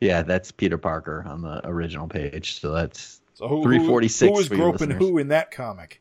[0.00, 2.60] Yeah, that's Peter Parker on the original page.
[2.60, 6.00] So that's So who, who, 346 who was groping who in that comic?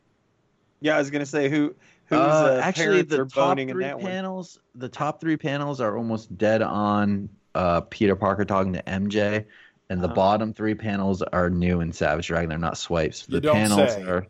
[0.81, 1.75] yeah, I was gonna say who
[2.05, 4.05] who's Uh, uh, actually parents the are top boning in three that one.
[4.05, 9.45] panels the top three panels are almost dead on uh, peter parker talking to mj
[9.89, 10.15] and the Uh-huh.
[10.15, 14.03] bottom three panels are new in savage dragon they're not swipes the panels say.
[14.03, 14.25] are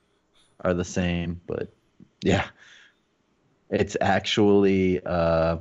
[0.62, 1.72] are the same but
[2.22, 2.48] yeah
[3.70, 5.58] it's actually uh,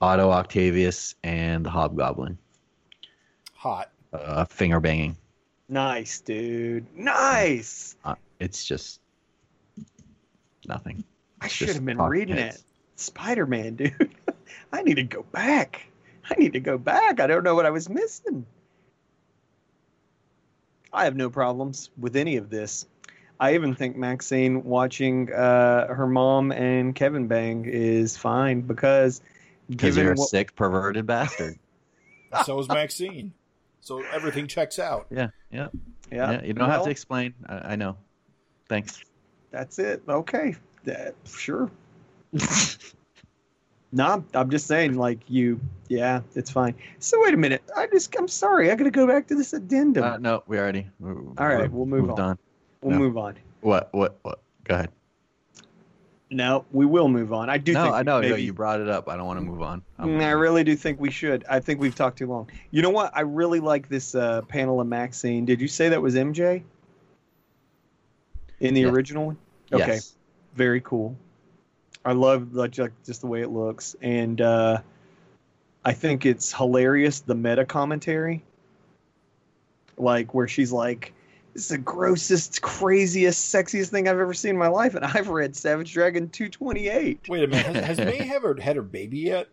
[0.00, 2.38] otto octavius and the hobgoblin
[3.54, 3.90] Hot.
[4.12, 5.16] uh, finger banging
[5.68, 6.86] Nice, dude.
[6.96, 7.96] Nice.
[8.04, 9.00] uh, it's just
[10.68, 11.02] nothing
[11.40, 12.58] I should have been reading heads.
[12.58, 12.62] it.
[12.96, 14.14] Spider Man, dude.
[14.72, 15.86] I need to go back.
[16.30, 17.20] I need to go back.
[17.20, 18.46] I don't know what I was missing.
[20.92, 22.86] I have no problems with any of this.
[23.38, 29.20] I even think Maxine watching uh, her mom and Kevin bang is fine because
[29.68, 31.58] because you're a what- sick perverted bastard
[32.44, 33.32] So is Maxine.
[33.80, 35.06] So everything checks out.
[35.10, 35.68] yeah yeah
[36.10, 37.34] yeah, Yeah, you don't have to explain.
[37.48, 37.96] I, I know.
[38.68, 39.02] Thanks.
[39.50, 40.02] That's it.
[40.08, 41.70] Okay, that, sure.
[43.92, 46.74] no, I'm, I'm just saying, like you, yeah, it's fine.
[46.98, 47.62] So wait a minute.
[47.76, 48.70] I just, I'm sorry.
[48.70, 50.04] I got to go back to this addendum.
[50.04, 50.88] Uh, no, we already.
[50.98, 52.38] we All right, we'll move moved on.
[52.82, 52.98] We'll no.
[52.98, 53.36] move on.
[53.60, 53.88] What?
[53.92, 54.18] What?
[54.22, 54.40] What?
[54.64, 54.90] Go ahead.
[56.28, 57.48] No, we will move on.
[57.48, 57.72] I do.
[57.72, 58.18] no, think I know.
[58.20, 59.08] Maybe, No, you brought it up.
[59.08, 59.82] I don't want to move on.
[59.98, 61.44] I'm- Mm, I really do think we should.
[61.48, 62.50] I think we've talked too long.
[62.72, 63.12] You know what?
[63.16, 65.44] I really like this uh, panel of Maxine.
[65.44, 66.64] Did you say that was MJ
[68.58, 68.88] in the Yeah.
[68.88, 69.38] original one?
[69.72, 69.86] Okay.
[69.94, 70.14] Yes.
[70.54, 71.16] very cool.
[72.04, 74.78] I love like, just the way it looks, and uh,
[75.84, 78.42] I think it's hilarious the meta commentary,
[79.98, 81.12] like where she's like,
[81.56, 85.28] "This is the grossest, craziest, sexiest thing I've ever seen in my life," and I've
[85.30, 87.20] read Savage Dragon two twenty eight.
[87.30, 87.64] Wait a minute.
[87.76, 89.48] Has, has May ever had her baby yet?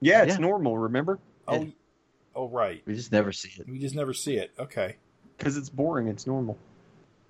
[0.00, 0.38] Yeah, it's Yeah.
[0.40, 0.78] normal.
[0.78, 1.18] Remember?
[1.46, 1.68] Oh,
[2.34, 2.82] oh, right.
[2.86, 3.68] We just never see it.
[3.68, 4.50] We just never see it.
[4.58, 4.96] Okay.
[5.36, 6.08] Because it's boring.
[6.08, 6.56] It's normal.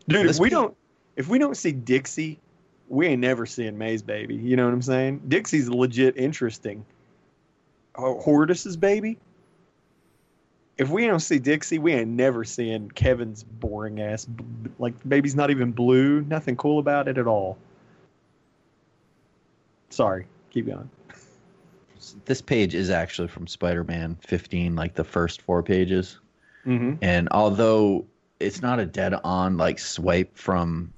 [0.09, 0.77] Dude, This if we pe- don't,
[1.17, 2.39] if we don't see Dixie,
[2.89, 4.37] we ain't never seeing May's baby.
[4.37, 5.23] You know what I'm saying?
[5.27, 6.85] Dixie's legit interesting.
[7.97, 9.19] Oh, Hortus's baby.
[10.83, 14.27] If we don't see Dixie, we ain't never seeing Kevin's boring ass.
[14.81, 16.23] Like the baby's not even blue.
[16.23, 17.57] Nothing cool about it at all.
[19.91, 20.91] Sorry, keep going.
[22.25, 26.19] This page is actually from Spider-Man 15, like the first four pages.
[26.67, 26.95] Mm-hmm.
[27.01, 28.05] And although
[28.41, 30.93] it's not a dead-on like swipe from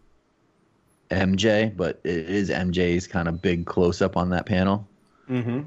[1.11, 4.89] MJ, but it is MJ's kind of big close-up on that panel.
[5.29, 5.61] Mm-hmm.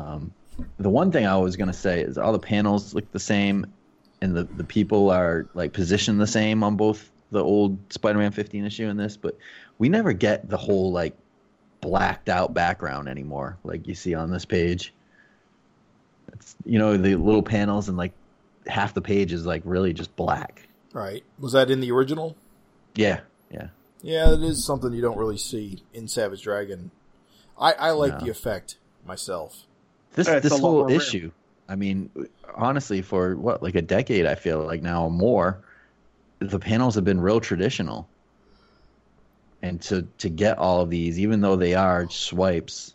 [0.00, 0.32] Um,
[0.78, 3.66] the one thing I was gonna say is all the panels look the same,
[4.20, 8.64] and the the people are like positioned the same on both the old Spider-Man 15
[8.64, 9.36] issue and this, but
[9.78, 11.16] we never get the whole like
[11.80, 14.92] blacked out background anymore, like you see on this page.
[16.32, 18.12] It's you know the little panels and like
[18.66, 20.68] half the page is like really just black.
[20.92, 21.24] Right.
[21.38, 22.36] Was that in the original?
[22.94, 23.20] Yeah,
[23.50, 23.68] yeah.
[24.02, 26.90] Yeah, it is something you don't really see in Savage Dragon.
[27.58, 28.20] I, I like No.
[28.20, 28.76] the effect
[29.06, 29.65] myself.
[30.16, 30.96] This It's this whole rare.
[30.96, 31.32] issue,
[31.68, 32.10] I mean,
[32.56, 35.64] honestly, for what like a decade, I feel like now or more,
[36.40, 38.10] the panels have been real traditional.
[39.62, 42.94] And to to get all of these, even though they are swipes,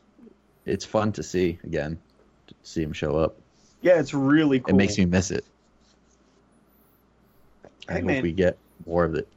[0.66, 2.02] it's fun to see again,
[2.48, 3.42] to see them show up.
[3.82, 4.70] Yeah, it's really cool.
[4.70, 5.46] It makes me miss it.
[7.88, 8.24] I Hey, hope man.
[8.24, 9.28] we get more of it.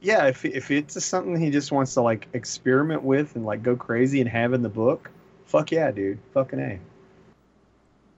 [0.00, 3.76] yeah, if if it's something he just wants to like experiment with and like go
[3.76, 5.10] crazy and have in the book,
[5.46, 6.80] fuck yeah, dude, fucking a.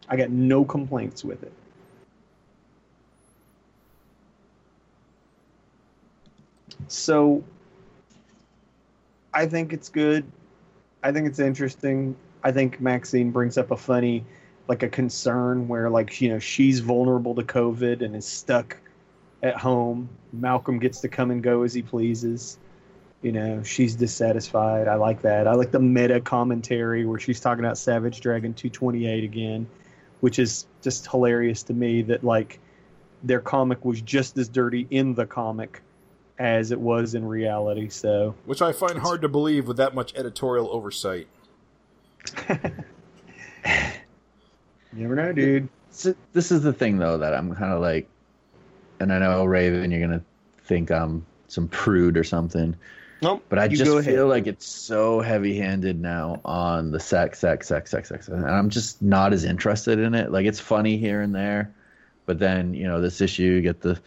[0.09, 1.53] I got no complaints with it.
[6.89, 7.43] So
[9.33, 10.25] I think it's good.
[11.03, 12.17] I think it's interesting.
[12.43, 14.25] I think Maxine brings up a funny,
[14.69, 18.77] like a concern where, like, you know, she's vulnerable to COVID and is stuck
[19.43, 20.09] at home.
[20.33, 22.59] Malcolm gets to come and go as he pleases.
[23.23, 24.87] You know, she's dissatisfied.
[24.87, 25.49] I like that.
[25.49, 29.67] I like the meta commentary where she's talking about Savage Dragon 228 again,
[30.25, 32.59] which is just hilarious to me that, like,
[33.23, 35.83] their comic was just as dirty in the comic
[36.39, 37.91] as it was in reality.
[37.91, 41.27] So, Which I find hard to believe with that much editorial oversight.
[42.49, 42.57] you
[44.95, 45.69] never know, dude.
[45.91, 48.09] So this is the thing though that I'm kind of like,
[49.01, 50.25] and I know Raven, you're gonna
[50.63, 52.75] think I'm some prude or something,
[53.25, 53.45] Nope.
[53.49, 54.21] but I just feel ahead.
[54.27, 59.03] like it's so heavy-handed now on the sex, sex, sex, sex, sex, and I'm just
[59.03, 60.31] not as interested in it.
[60.31, 61.75] Like it's funny here and there,
[62.27, 63.99] but then you know this issue, you get the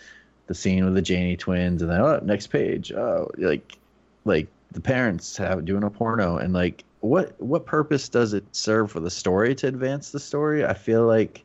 [0.45, 3.77] the scene with the Janie twins, and then oh, next page, oh, like
[4.23, 8.91] like the parents have doing a porno, and like what what purpose does it serve
[8.91, 10.65] for the story to advance the story?
[10.65, 11.43] I feel like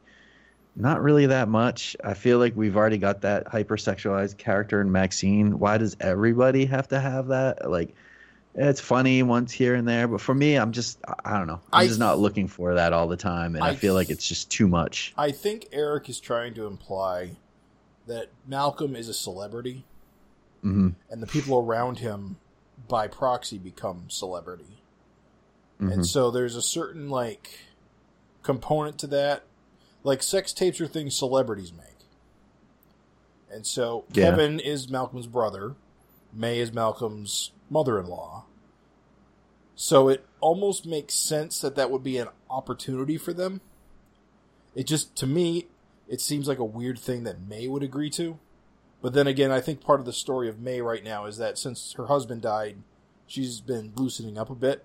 [0.74, 1.96] not really that much.
[2.02, 5.58] I feel like we've already got that hypersexualized character in Maxine.
[5.58, 7.70] Why does everybody have to have that?
[7.70, 7.94] Like,
[8.54, 11.60] it's funny once here and there, but for me, I'm just I don't know.
[11.72, 14.10] I'm I- just not looking for that all the time, and I, I feel like
[14.10, 15.12] it's just too much.
[15.16, 17.36] I think Erik is trying to imply
[18.06, 19.84] that Malcolm is a celebrity
[20.62, 22.36] hmm and the people around him
[22.88, 24.82] by proxy become celebrity.
[25.80, 25.92] Mhm.
[25.92, 27.58] And so there's a certain like
[28.42, 29.44] component to that.
[30.04, 31.86] Like sex tapes are things celebrities make.
[33.50, 34.30] And so Yeah.
[34.30, 35.74] Kevin is Malcolm's brother,
[36.32, 38.44] May is Malcolm's mother-in-law.
[39.74, 43.60] So it almost makes sense that that would be an opportunity for them.
[44.74, 45.66] It just to me
[46.08, 48.38] it seems like a weird thing that May would agree to.
[49.00, 51.58] But then again, I think part of the story of May right now is that
[51.58, 52.76] since her husband died,
[53.26, 54.84] she's been loosening up a bit.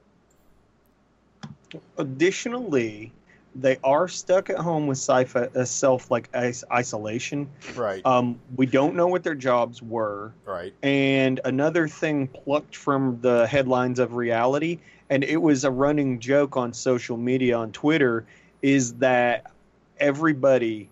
[1.97, 3.11] Additionally,
[3.59, 7.49] they are stuck at home with uh, self like is- isolation.
[7.75, 8.05] Right.
[8.05, 10.31] Um, we don't know what their jobs were.
[10.45, 10.73] right.
[10.83, 14.79] And another thing plucked from the headlines of reality,
[15.09, 18.25] and it was a running joke on social media on Twitter,
[18.61, 19.51] is that
[19.99, 20.89] everybody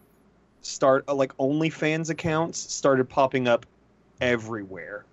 [0.61, 3.65] start like OnlyFans accounts started popping up
[4.19, 5.05] everywhere.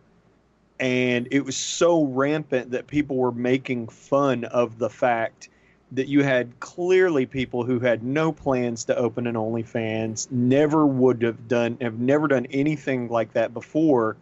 [0.81, 5.49] And it was so rampant that people were making fun of the fact
[5.93, 11.23] that you had clearly people who had no plans to open an OnlyFans, never would
[11.23, 14.17] have done, have never done anything like that before,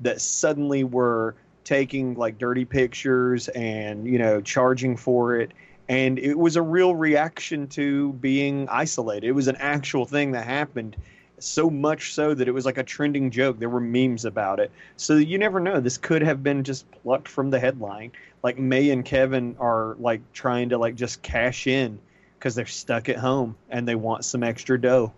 [0.00, 5.52] that suddenly were taking like dirty pictures and you know charging for it.
[5.88, 9.26] And it was a real reaction to being isolated.
[9.26, 10.96] It was an actual thing that happened
[11.44, 13.58] so much so that it was like a trending joke.
[13.58, 14.70] There were memes about it.
[14.96, 15.80] So you never know.
[15.80, 18.12] This could have been just plucked from the headline.
[18.42, 21.98] Like may and kevin are like trying to like just cash in
[22.38, 25.12] because they're stuck at home and they want some extra dough.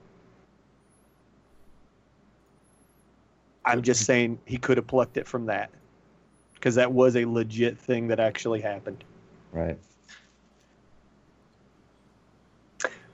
[3.64, 5.70] I'm just saying he could have plucked it from that
[6.54, 9.02] because that was a legit thing that actually happened.
[9.52, 9.76] Right.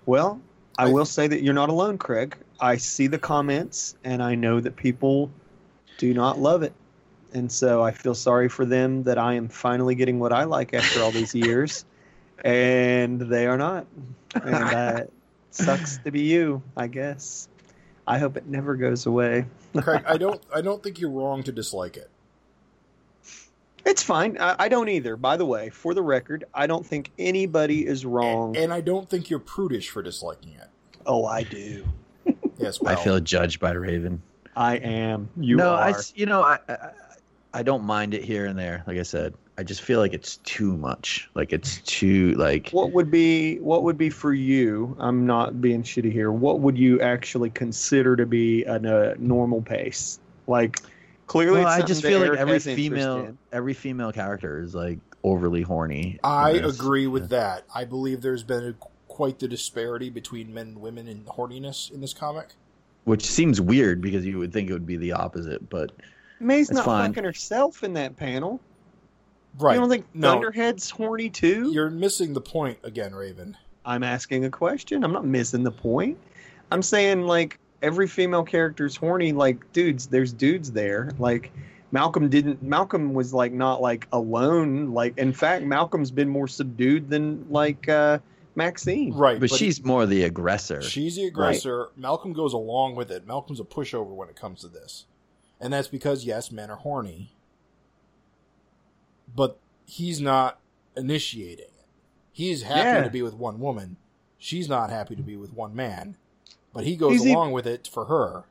[0.04, 0.40] Well,
[0.78, 2.36] I I- will say that you're not alone, Craig.
[2.62, 5.32] I see the comments and I know that people
[5.98, 6.72] do not love it.
[7.34, 10.72] And so I feel sorry for them that I am finally getting what I like
[10.72, 11.84] after all these years
[12.44, 13.86] and they are not.
[14.34, 15.10] And that
[15.50, 17.48] sucks to be you, I guess.
[18.06, 19.46] I hope it never goes away.
[19.76, 22.10] Craig, I don't I don't think you're wrong to dislike it.
[23.84, 24.38] It's fine.
[24.38, 25.16] I, I don't either.
[25.16, 28.56] By the way, for the record, I don't think anybody is wrong.
[28.56, 30.68] And I don't think you're prudish for disliking it.
[31.04, 31.84] oh, I do.
[32.62, 34.22] Yes, well, I feel judged by Raven.
[34.56, 35.28] I am.
[35.36, 35.82] You no, are.
[35.82, 36.90] I s- you know I, I
[37.54, 38.82] I don't mind it here and there.
[38.86, 41.28] Like I said, I just feel like it's too much.
[41.34, 44.96] Like it's too like What would be what would be for you?
[44.98, 46.32] I'm not being shitty here.
[46.32, 50.18] What would you actually consider to be a, a uh, normal pace?
[50.46, 50.80] Like
[51.26, 55.62] clearly, Well, it's I just feel like every female every female character is like overly
[55.62, 56.18] horny.
[56.24, 57.64] I agree with that.
[57.74, 58.74] I believe there's been a,
[59.22, 62.54] quite the disparity between men and women in horniness in this comic.
[63.04, 65.92] Which seems weird because you would think it would be the opposite, but
[66.40, 67.10] May's not fine.
[67.10, 68.58] fucking herself in that panel.
[69.60, 69.74] Right.
[69.74, 71.70] You don't think no, Thunderhead's horny too?
[71.72, 73.56] you're missing the point again, Raven.
[73.84, 75.04] I'm asking a question.
[75.04, 76.18] I'm not missing the point.
[76.72, 79.30] I'm saying like every female character's horny.
[79.30, 81.12] Like dudes, there's dudes there.
[81.20, 81.52] Like
[81.92, 82.60] Malcolm didn't.
[82.60, 84.92] Malcolm was like not like alone.
[84.92, 88.18] Like in fact, Malcolm's been more subdued than like uh,
[88.54, 89.14] Maxine.
[89.14, 89.40] Right.
[89.40, 90.82] but, she's more the aggressor.
[90.82, 91.88] she's the aggressor.
[91.96, 93.26] Malcolm goes along with it.
[93.26, 95.06] Malcolm's a pushover when it comes to this.
[95.60, 97.32] and that's because yes, men are horny,
[99.34, 100.58] but he's not
[100.96, 101.72] initiating it.
[102.32, 103.04] He's happy Yeah.
[103.04, 103.96] to be with one woman.
[104.38, 106.16] She's not happy to be with one man,
[106.72, 108.44] but he goes He's e- along with it for her.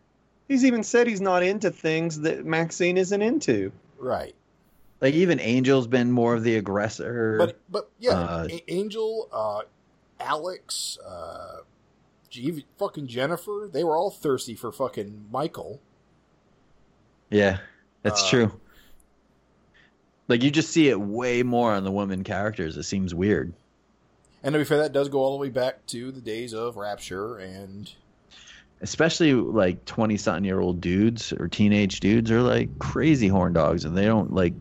[0.47, 3.71] He's even said he's not into things that Maxine isn't into.
[3.97, 4.35] Right.
[5.01, 7.37] Like even Angel's been more of the aggressor.
[7.37, 9.61] But but yeah, Uh, A- Angel, uh,
[10.21, 11.57] Alex, uh,
[12.77, 15.81] fucking Jennifer, they were all thirsty for fucking Michael.
[17.29, 17.59] yeah,
[18.03, 18.61] that's uh, true.
[20.27, 22.77] Like you just see it way more on the women characters.
[22.77, 23.53] It seems weird.
[24.43, 26.77] And to be fair, that does go all the way back to the days of
[26.77, 27.91] Rapture and
[28.81, 33.85] especially like 20 something year old dudes or teenage dudes are like crazy horn dogs
[33.85, 34.53] and they don't like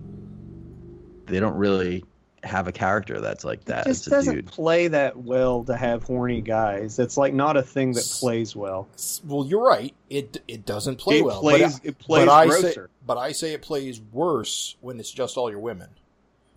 [1.27, 2.05] they don't really
[2.43, 5.65] have a character that's like that it just as a doesn't dude play that well
[5.65, 6.99] to have horny guys.
[6.99, 8.89] It's like not a thing that plays well.
[9.25, 9.95] well, you're right.
[10.09, 11.41] It it doesn't play it well.
[11.41, 12.73] plays but, it plays but I grosser.
[12.73, 15.89] say, but I say it plays worse when it's just all your women,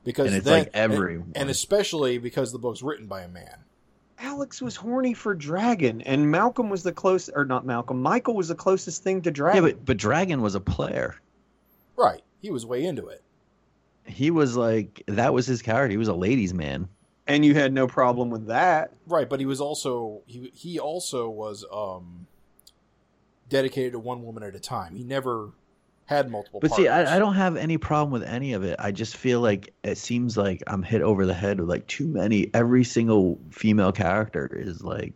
[0.03, 3.27] because and it's then, like every and, and especially because the book's written by a
[3.27, 3.57] man.
[4.19, 8.01] Alex was horny for Dragon, and Malcolm was the close, or not Malcolm.
[8.01, 9.63] Michael was the closest thing to yeah Dragon.
[9.63, 11.15] but but dragon was a player
[11.95, 12.21] Right.
[12.41, 13.21] He was way into it.
[14.05, 16.87] He was like that was his character he was a ladies man
[17.27, 18.93] and you had no problem with that.
[19.07, 22.27] Right, but he was also he he also was um
[23.49, 24.95] dedicated to one woman at a time.
[24.95, 25.51] He never
[26.05, 26.59] had multiple.
[26.59, 26.87] but see.
[26.87, 29.97] I, I don't have any problem with any of it i just feel like it
[29.97, 34.51] seems like i'm hit over the head with like too many every single female character
[34.53, 35.13] is like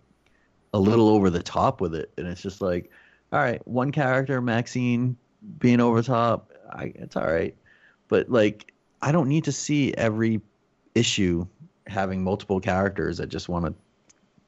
[0.73, 2.89] a little over the top with it and it's just like
[3.33, 5.17] all right one character maxine
[5.59, 7.53] being over the top I, it's all right
[8.07, 10.41] but like i don't need to see every
[10.95, 11.45] issue
[11.87, 13.73] having multiple characters that just want to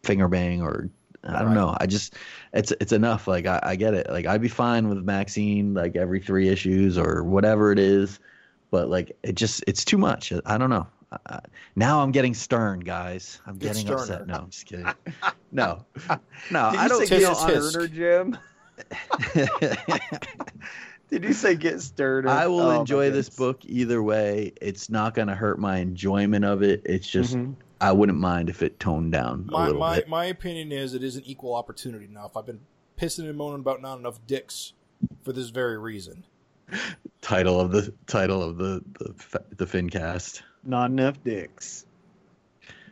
[0.04, 0.90] finger bang or
[1.24, 1.54] i don't Right.
[1.56, 1.76] know.
[1.80, 2.16] I just
[2.54, 3.28] it's it's enough.
[3.28, 4.10] Like I, I get it.
[4.10, 8.20] Like i'd be fine with maxine like every three issues or whatever it is
[8.72, 10.32] but like it just it's too much.
[10.46, 10.88] I don't know.
[11.26, 11.40] I-
[11.76, 13.42] now i'm getting stern guys.
[13.48, 14.28] I'm Get getting upset.
[14.28, 14.88] no i'm just kidding.
[15.52, 15.84] No.
[16.52, 17.70] No Did i don't say tisk, get tisk.
[17.70, 18.38] sterner, Jim?
[21.12, 22.30] Did you say get sterner?
[22.30, 24.54] I will Oh, enjoy this book either way.
[24.62, 26.82] It's not going to hurt my enjoyment of it.
[26.86, 27.56] It's just Mhm.
[27.82, 30.10] I wouldn't mind if it toned down a my little my bit.
[30.10, 32.36] my opinion is it isn't equal opportunity enough.
[32.38, 32.60] I've been
[33.00, 34.74] pissing and moaning about not enough dicks
[35.24, 36.26] for this very reason.
[37.22, 40.42] Title of the title of the the the FinCast.
[40.64, 41.86] Not enough dicks.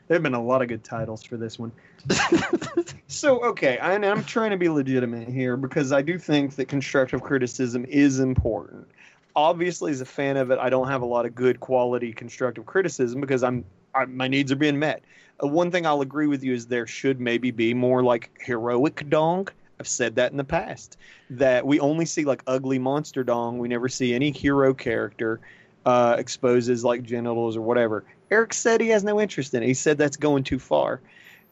[0.08, 1.72] There have been a lot of good titles for this one.
[3.08, 7.22] so okay, I, I'm trying to be legitimate here because I do think that constructive
[7.22, 8.88] criticism is important.
[9.36, 12.66] Obviously, as a fan of it, I don't have a lot of good quality constructive
[12.66, 15.04] criticism because I'm I, my needs are being met.
[15.44, 19.08] Uh, one thing I'll agree with you is there should maybe be more like heroic
[19.10, 19.48] dong.
[19.80, 20.98] I've said that in the past
[21.30, 23.60] that we only see like ugly monster dong.
[23.60, 25.40] We never see any hero character
[25.86, 28.04] uh, exposes like genitals or whatever.
[28.32, 29.68] Erik said he has no interest in it.
[29.68, 31.00] He said that's going too far.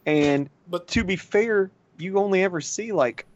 [0.06, 3.26] And But to be fair, you only ever see like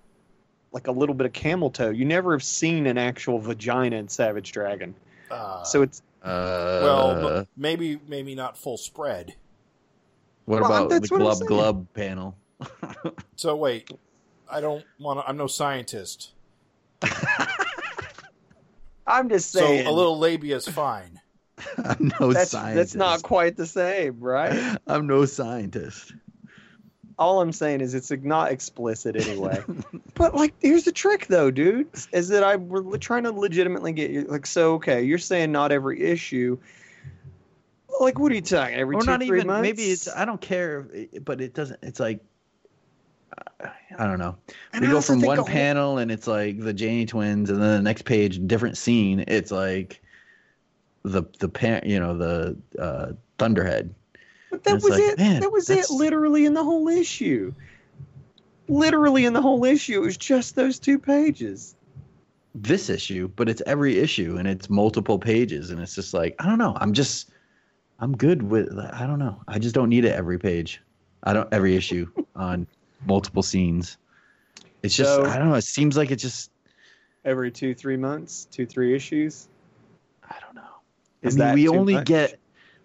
[0.72, 1.90] like a little bit of camel toe.
[1.90, 4.94] You never have seen an actual vagina in Savage Dragon.
[5.30, 9.34] uh, So it's Uh, well, maybe maybe not full spread.
[10.44, 12.36] what well, about the that's what glub glub panel?
[13.36, 13.90] So wait,
[14.51, 15.26] I don't want to.
[15.26, 16.32] I'm no scientist,
[19.06, 21.20] I'm just saying so a little labia is fine.
[21.78, 22.76] I'm no that's scientist.
[22.76, 24.76] that's not quite the same, right?
[24.86, 26.12] I'm no scientist.
[27.20, 29.62] All I'm saying is it's not explicit anyway.
[30.14, 34.10] but like, here's the trick, though, dude, is that I we're trying to legitimately get
[34.10, 34.47] you like.
[34.47, 36.59] So okay, you're saying not every issue.
[38.01, 38.74] Like, what are you talking?
[38.74, 39.62] Every or two, not three even months?
[39.62, 40.88] maybe it's I don't care,
[41.22, 41.78] but it doesn't.
[41.82, 42.20] It's like
[43.98, 44.36] I don't know.
[44.72, 47.76] And we I go from one panel and it's like the Janie twins, and then
[47.76, 49.24] the next page, different scene.
[49.28, 50.01] It's like
[51.02, 53.94] the the pan, you know, the uh, Thunderhead.
[54.62, 55.19] But that was like, it.
[55.19, 55.95] man, that was that's- it.
[55.95, 57.55] Literally in the whole issue.
[58.69, 61.74] Literally in the whole issue, it was just those two pages.
[62.55, 66.47] This issue, but it's every issue and it's multiple pages, and it's just like I
[66.47, 66.77] don't know.
[66.81, 67.31] I'm just
[67.99, 69.41] I'm good with I don't know.
[69.49, 70.81] I just don't need it every page.
[71.23, 72.66] I don't every issue on
[73.07, 73.99] multiple scenes.
[74.82, 75.55] It's just So- I don't know.
[75.57, 76.51] It seems like it just
[77.24, 79.49] Every two, three months, two, three issues.
[80.24, 80.62] I don't know.
[81.23, 82.07] Is I mean, that we only much?
[82.07, 82.39] get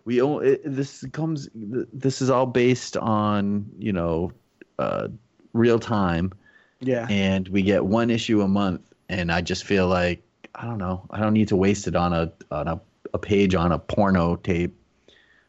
[0.06, 4.32] we only it, this comes this is all based on you know
[4.80, 5.08] uh,
[5.54, 6.32] real time,
[6.80, 7.08] Yeah.
[7.10, 10.22] and we get one issue a month, and I just feel like
[10.54, 11.06] I don't know.
[11.10, 12.80] I don't need to waste it on a on a,
[13.14, 14.76] a page on a porno tape.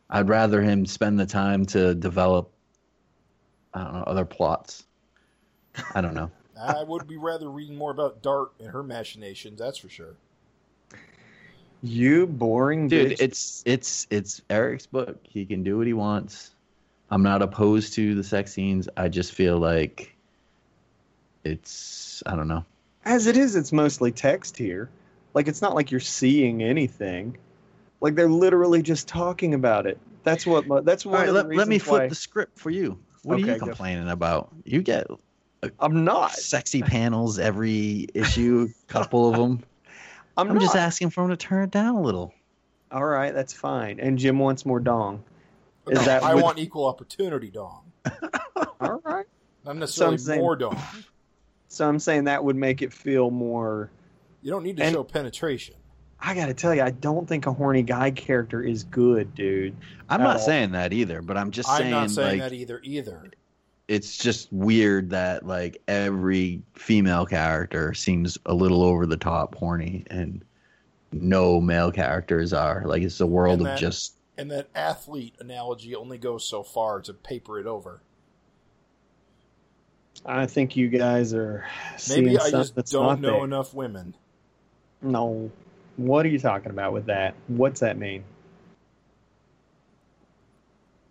[0.09, 2.51] I'd rather him spend the time to develop
[3.75, 4.85] I don't know other plots.
[5.95, 6.31] I don't know.
[6.61, 9.59] I would be rather reading more about Dart and her machinations.
[9.59, 10.15] That's for sure.
[11.87, 13.21] You boring Dude, bitch.
[13.21, 15.19] it's it's it's Erik's book.
[15.23, 16.55] He can do what he wants.
[17.11, 18.89] I'm not opposed to the sex scenes.
[18.97, 20.17] I just feel like
[21.45, 22.65] it's I don't know.
[23.05, 24.91] As it is, it's mostly text here.
[25.33, 27.39] Like it's not like you're seeing anything.
[28.01, 29.99] Like they're literally just talking about it.
[30.25, 30.85] That's what.
[30.85, 32.99] That's one right, let, let me flip why the script for you.
[33.23, 34.53] What are you complaining about?
[34.65, 35.07] You get
[35.79, 36.33] I'm not.
[36.33, 39.63] sexy panels every issue, couple of them.
[40.37, 42.33] I'm, I'm, just asking for him to turn it down a little.
[42.91, 43.99] All right, that's fine.
[44.01, 45.23] And Jim wants more dong.
[45.89, 47.83] Is No, that I what- want equal opportunity dong,
[48.81, 49.27] All right.
[49.65, 50.79] not necessarily saying- more dong.
[51.69, 53.91] So I'm saying that would make it feel more.
[54.43, 55.75] You don't need to And- show penetration.
[56.19, 59.77] I got to tell you, I don't think a horny guy character is good, dude.
[60.09, 60.43] I'm not all.
[60.43, 62.81] saying that either, but I'm just saying I'm saying, not saying like that either.
[62.83, 63.31] Either.
[63.89, 70.05] It's just weird that like every female character seems a little over the top horny
[70.09, 70.45] and
[71.13, 72.83] no male characters are.
[72.85, 77.01] Like it's a world And of just And that athlete analogy only goes so far
[77.03, 78.01] to paper it over.
[80.25, 81.65] I think you guys are.
[81.97, 83.45] seeing Maybe I just that's don't not know there.
[83.45, 84.15] enough women.
[85.03, 85.51] No.
[85.97, 87.35] What are you talking about with that?
[87.47, 88.25] What's that mean?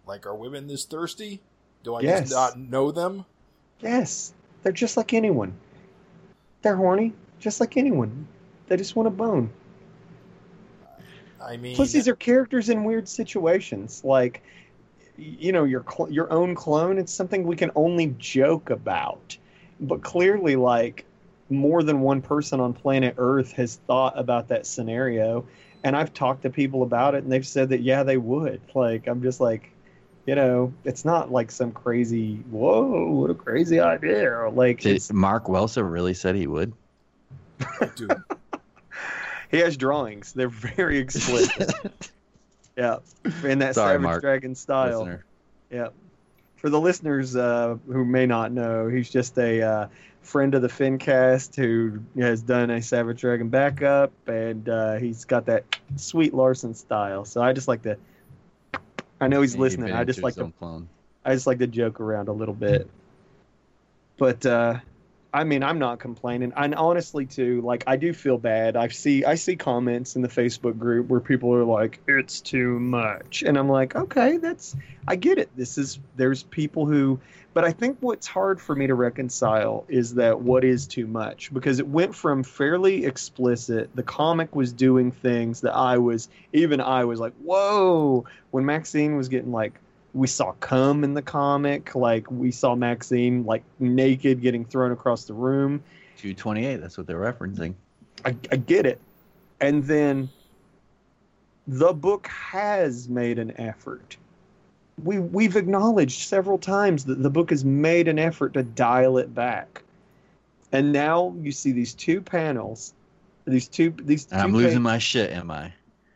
[0.05, 1.41] Like, are women this thirsty?
[1.85, 2.21] Do I Yes.
[2.21, 3.25] just not know them?
[3.79, 4.33] Yes,
[4.63, 5.53] they're just like anyone.
[6.63, 8.27] They're horny, just like anyone.
[8.67, 9.51] They just want a bone.
[11.39, 14.03] I mean, Plus, these are characters in weird situations.
[14.03, 14.41] Like,
[15.15, 16.97] you know, your cl- your own clone.
[16.97, 19.37] It's something we can only joke about,
[19.79, 21.05] but clearly, like,
[21.51, 25.45] more than one person on planet Earth has thought about that scenario,
[25.83, 28.59] and I've talked to people about it, and they've said that yeah, they would.
[28.73, 29.69] Like, I'm just like,
[30.25, 34.49] you know, it's not like some crazy whoa, what a crazy idea.
[34.49, 36.73] Like, Did Mark Welser really said he would?
[37.95, 38.11] dude,
[39.51, 40.33] he has drawings.
[40.33, 42.11] They're very explicit.
[42.77, 42.97] yeah,
[43.43, 44.99] in that Sorry, Savage Mark, Dragon style.
[44.99, 45.25] Listener.
[45.69, 45.87] Yeah.
[46.57, 49.87] For the listeners uh, who may not know, he's just a uh,
[50.21, 55.45] friend of the FinCast who has done a Savage Dragon backup, and uh, he's got
[55.45, 55.63] that
[55.95, 57.25] sweet Larsen style.
[57.25, 57.97] So I just like to.
[59.19, 59.93] I know he's listening.
[59.93, 60.51] I just like to.
[61.23, 62.89] I just like to joke around a little bit.
[64.17, 64.79] But uh,
[65.35, 66.53] I mean, I'm not complaining.
[66.55, 68.77] And honestly, too, like I do feel bad.
[68.77, 72.79] I see I see comments in the Facebook group where people are like, "It's too
[72.79, 75.49] much," and I'm like, "Okay, that's I get it.
[75.57, 77.19] This is there's people who."
[77.53, 81.53] But I think what's hard for me to reconcile is that what is too much
[81.53, 83.89] because it went from fairly explicit.
[83.93, 89.17] The comic was doing things that I was even I was like, "Whoa!" When Maxine
[89.17, 89.81] was getting like
[90.15, 95.25] we saw cum in the comic like we saw maxine like naked getting thrown across
[95.25, 95.83] the room
[96.17, 96.77] 228.
[96.77, 97.75] That's what they're referencing.
[98.23, 98.99] I, I get it
[99.59, 100.29] and then
[101.67, 104.17] the book has made an effort
[105.03, 109.35] we we've acknowledged several times that the book has made an effort to dial it
[109.35, 109.83] back
[110.71, 112.93] and now you see these two panels
[113.45, 115.67] these two these two I'm losing pa- my shit, am I?
[115.67, 115.71] Is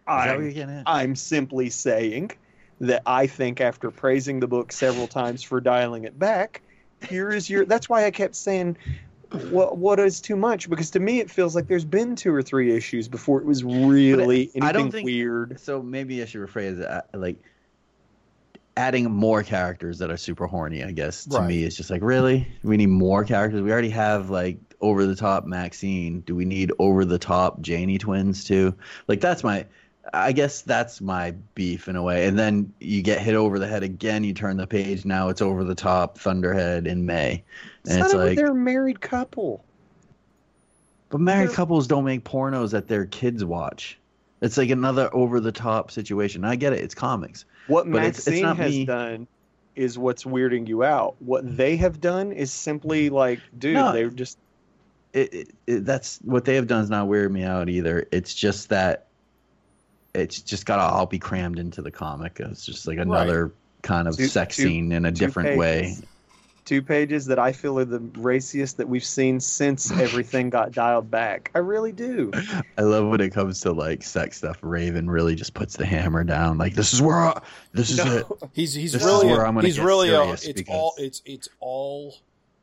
[0.07, 0.83] I'm- what you're getting at?
[0.87, 2.31] I'm simply saying
[2.79, 6.61] that I think after praising the book several times for dialing it back,
[7.07, 7.65] here is your.
[7.65, 8.77] That's why I kept saying,
[9.51, 12.41] "What what is too much?" Because to me, it feels like there's been two or
[12.41, 15.59] three issues before it was really anything I don't think- weird.
[15.59, 17.17] So maybe I should rephrase it.
[17.17, 17.37] Like
[18.77, 20.83] adding more characters that are super horny.
[20.83, 21.47] I guess to Right.
[21.47, 23.61] me, it's just like really we need more characters.
[23.61, 26.21] We already have like over the top Maxine.
[26.21, 28.73] Do we need over the top Janie twins too?
[29.07, 29.65] Like that's my.
[30.13, 32.25] I guess that's my beef in a way.
[32.27, 34.23] And then you get hit over the head again.
[34.23, 35.05] You turn the page.
[35.05, 37.43] Now it's over the top Thunderhead in May,
[37.89, 38.37] and it's like.
[38.37, 39.63] they're a married couple.
[41.09, 43.97] But married They're- couples don't make pornos that their kids watch.
[44.41, 46.45] It's like another over the top situation.
[46.45, 46.79] I get it.
[46.83, 47.45] It's comics.
[47.67, 48.85] What But it's- it's Maxine not has me.
[48.85, 49.27] done
[49.75, 51.15] is what's weirding you out.
[51.19, 53.91] What they have done is simply like, dude, No.
[53.91, 54.37] they're just
[55.11, 58.07] It, it, it, that's what they have done is not weird me out either.
[58.11, 59.07] It's just that
[60.13, 62.39] it's just got to all be crammed into the comic.
[62.39, 65.95] It's just like another kind of Two- sex two- scene in a two different way.
[66.65, 71.09] Two pages that I feel are the raciest that we've seen since everything got dialed
[71.09, 71.49] back.
[71.55, 72.31] I really do.
[72.77, 74.59] I love when it comes to like sex stuff.
[74.61, 76.59] Raven really just puts the hammer down.
[76.59, 77.41] Like this is where I,
[77.71, 78.17] this is No.
[78.17, 78.25] it.
[78.53, 80.75] he's he's This is really where I'm gonna he's get really uh, serious it's because-
[80.75, 82.13] all it's it's all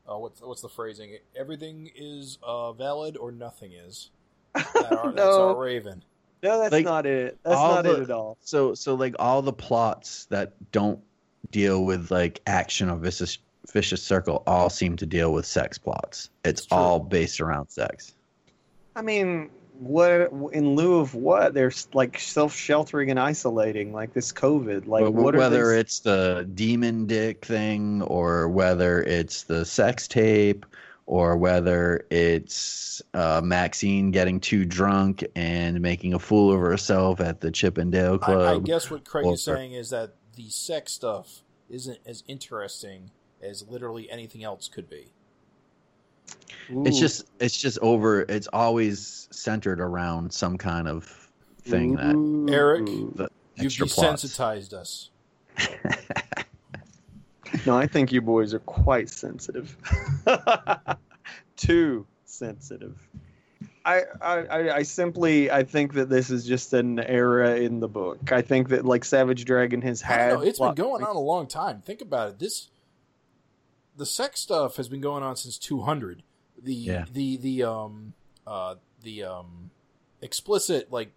[0.09, 1.17] uh, what's what's the phrasing?
[1.35, 4.09] Everything is uh, valid or nothing is.
[4.53, 5.49] That are, That's No.
[5.49, 6.01] our Raven.
[6.43, 7.37] No, that's Like, not it.
[7.43, 8.37] That's not the- it at all.
[8.41, 10.99] So so like all the plots that don't
[11.51, 13.37] deal with like action or vicious
[13.71, 16.29] vicious circle all seem to deal with sex plots.
[16.43, 18.13] It's all based around sex.
[18.95, 19.49] I mean,
[19.79, 21.53] what in lieu of what?
[21.53, 24.87] They're like self-sheltering and isolating, like this COVID.
[24.87, 30.65] Like are whether it's the demon dick thing or whether it's the sex tape
[31.07, 37.39] or whether it's uh, Maxine getting too drunk and making a fool of herself at
[37.39, 38.57] the Chip and Dale I, Club.
[38.57, 43.09] I guess what Craig or- is saying is that the sex stuff isn't as interesting
[43.41, 45.11] as literally anything else could be.
[46.69, 48.21] It's just it's just over.
[48.23, 51.29] It's always centered around some kind of
[51.61, 54.25] thing that Erik, the You've extra plots.
[54.25, 55.09] desensitized us.
[57.67, 59.75] No, I think you boys are quite sensitive.
[61.57, 62.97] Too sensitive.
[63.85, 67.87] I, I, I- I simply I think that this is just an era in the
[67.87, 68.31] book.
[68.31, 70.45] I think that like Savage Dragon has had don't know.
[70.47, 71.81] It's been going on a long time.
[71.81, 72.39] Think about it.
[72.39, 72.69] This
[73.95, 76.21] the sex stuff has been going on since 200.
[76.61, 77.05] The Yeah.
[77.11, 78.13] the the um
[78.45, 79.71] uh the um
[80.21, 81.11] explicit like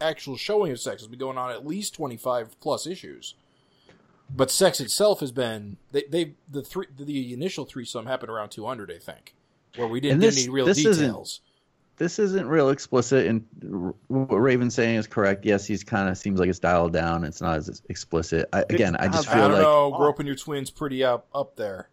[0.00, 3.34] actual showing of sex has been going on at least 25 plus issues.
[4.34, 8.90] But sex itself has been they they the three the initial threesome happened around 200,
[8.90, 9.34] I think,
[9.76, 11.40] where we didn't And get this- any real this isn't- details.
[11.96, 16.16] this isn't real explicit and r- what raven's saying is correct yes he's kind of
[16.16, 19.34] seems like it's dialed down it's not as explicit I, again i just I I
[19.34, 19.94] feel don't like know.
[19.98, 21.88] Groping your twins pretty up up there.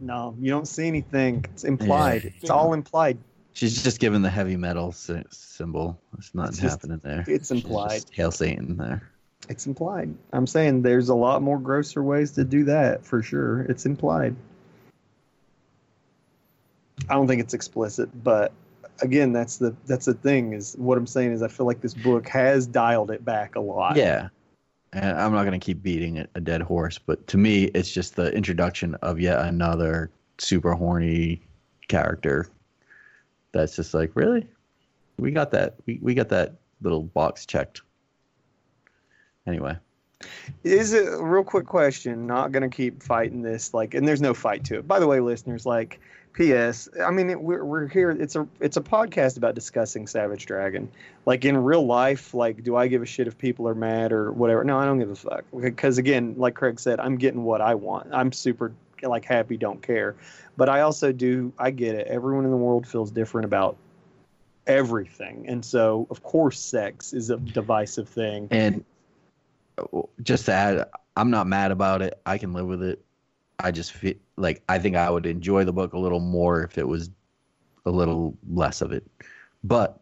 [0.00, 1.44] No, you don't see anything.
[1.52, 2.22] It's implied.
[2.24, 2.30] Yeah.
[2.40, 3.18] It's all implied.
[3.54, 7.50] she's just given the heavy metal sy- symbol there's nothing It's just- happening there it's
[7.50, 8.02] implied.
[8.02, 9.10] just hail satan there
[9.48, 10.14] It's implied.
[10.32, 13.62] I'm saying there's a lot more grosser ways to do that for sure.
[13.62, 14.36] It's implied.
[17.08, 18.52] I don't think it's explicit, but
[19.00, 21.94] again, that's the that's the thing is what I'm saying is I feel like this
[21.94, 23.96] book has dialed it back a lot.
[23.96, 24.28] yeah
[24.92, 28.16] and i'm not going to keep beating a, dead horse but to me it's just
[28.16, 31.40] the introduction of yet another super horny
[31.88, 32.48] character
[33.52, 34.46] that's just like really
[35.18, 37.82] we got that we, we got that little box checked
[39.48, 39.76] anyway
[40.64, 42.26] Is it a real quick question?
[42.26, 44.88] Not gonna keep fighting this, like, and there's no fight to it.
[44.88, 46.00] By the way, listeners, like,
[46.38, 46.88] P.S.
[47.04, 48.12] I mean, it, we're we're here.
[48.12, 50.88] It's a it's a podcast about discussing Savage Dragon.
[51.26, 54.30] Like in real life, like, do I give a shit if people are mad or
[54.30, 54.62] whatever?
[54.62, 55.44] No, I don't give a fuck.
[55.60, 58.10] Because again, like Craig said, I'm getting what I want.
[58.12, 58.72] I'm super
[59.02, 60.14] like happy, don't care.
[60.56, 61.52] But I also do.
[61.58, 62.06] I get it.
[62.06, 63.76] Everyone in the world feels different about
[64.64, 68.46] everything, and so of course, sex is a divisive thing.
[68.52, 68.84] And
[70.22, 72.20] just to add, I'm not mad about it.
[72.26, 73.04] I can live with it.
[73.58, 76.78] I just feel like I think I would enjoy the book a little more if
[76.78, 77.10] it was
[77.86, 79.04] a little less of it.
[79.64, 79.98] But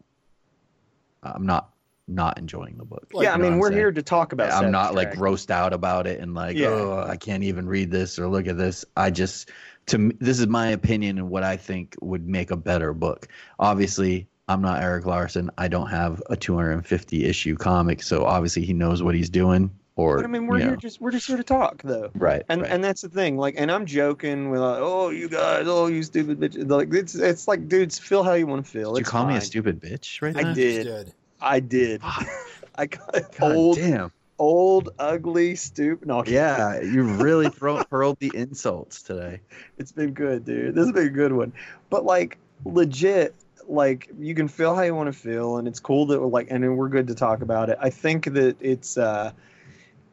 [1.22, 1.70] I'm not
[2.08, 3.08] not enjoying the book.
[3.12, 3.78] Like, yeah, I mean, we're saying?
[3.78, 4.52] here to talk about.
[4.52, 5.22] I'm Savage not like Dragon.
[5.22, 6.68] roast out about it and like, Yeah.
[6.68, 8.84] oh, I can't even read this or look at this.
[8.96, 9.50] I just,
[9.86, 13.26] to me, this is my opinion and what I think would make a better book.
[13.58, 15.50] Obviously, I'm not Erik Larsen.
[15.58, 19.70] I don't have a 250 issue comic, so obviously he knows what he's doing.
[19.96, 22.10] Or, But I mean, we're here know, just we're just here to talk, though.
[22.14, 22.70] right, And right.
[22.70, 23.38] and that's the thing.
[23.38, 26.68] Like, and I'm joking with like, oh, you guys, oh, you stupid bitch.
[26.68, 28.92] Like, it's it's like, dudes, feel how you want to feel.
[28.92, 30.52] Did you It's call me a stupid bitch right I now?
[30.54, 31.12] did.
[31.40, 32.00] I did.
[32.04, 32.24] Ah.
[32.78, 34.12] I got God old, damn.
[34.38, 36.06] old, ugly, stupid.
[36.06, 39.40] No, Yeah, you really throw, hurled the insults today.
[39.78, 40.74] it's been good, dude.
[40.74, 41.54] This has been a good one.
[41.88, 42.36] But like,
[42.66, 43.34] legit,
[43.68, 46.48] like you can feel how you want to feel, and it's cool that we're like,
[46.50, 47.78] and we're good to talk about it.
[47.80, 49.32] I think that it's uh,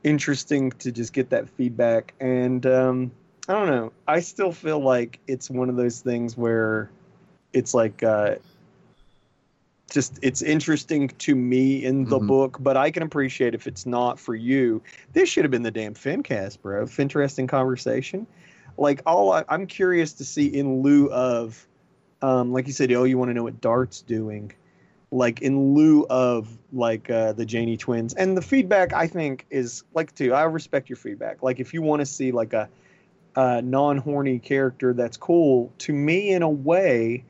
[0.04, 3.12] interesting to just get that feedback, and um,
[3.48, 3.92] I don't know.
[4.08, 6.90] I still feel like it's one of those things where
[7.54, 8.04] it's like.
[8.04, 8.36] Uh,
[9.92, 12.28] just it's interesting to me in the Mhm.
[12.28, 14.82] book, but I can appreciate if it's not for you.
[15.14, 16.88] This should have been the damn FinCast, bro.
[16.98, 18.26] Interesting conversation.
[18.76, 21.68] Like all I, I'm curious to see in lieu of,
[22.24, 24.54] um, like you said, oh, you want to know what Dart's doing,
[25.12, 29.84] like in lieu of like uh, the Janie twins, and the feedback I think is
[29.94, 30.34] like too.
[30.34, 31.44] I respect your feedback.
[31.44, 32.70] Like if you want to see like a,
[33.36, 37.26] a non-horny character that's cool, to me in a way.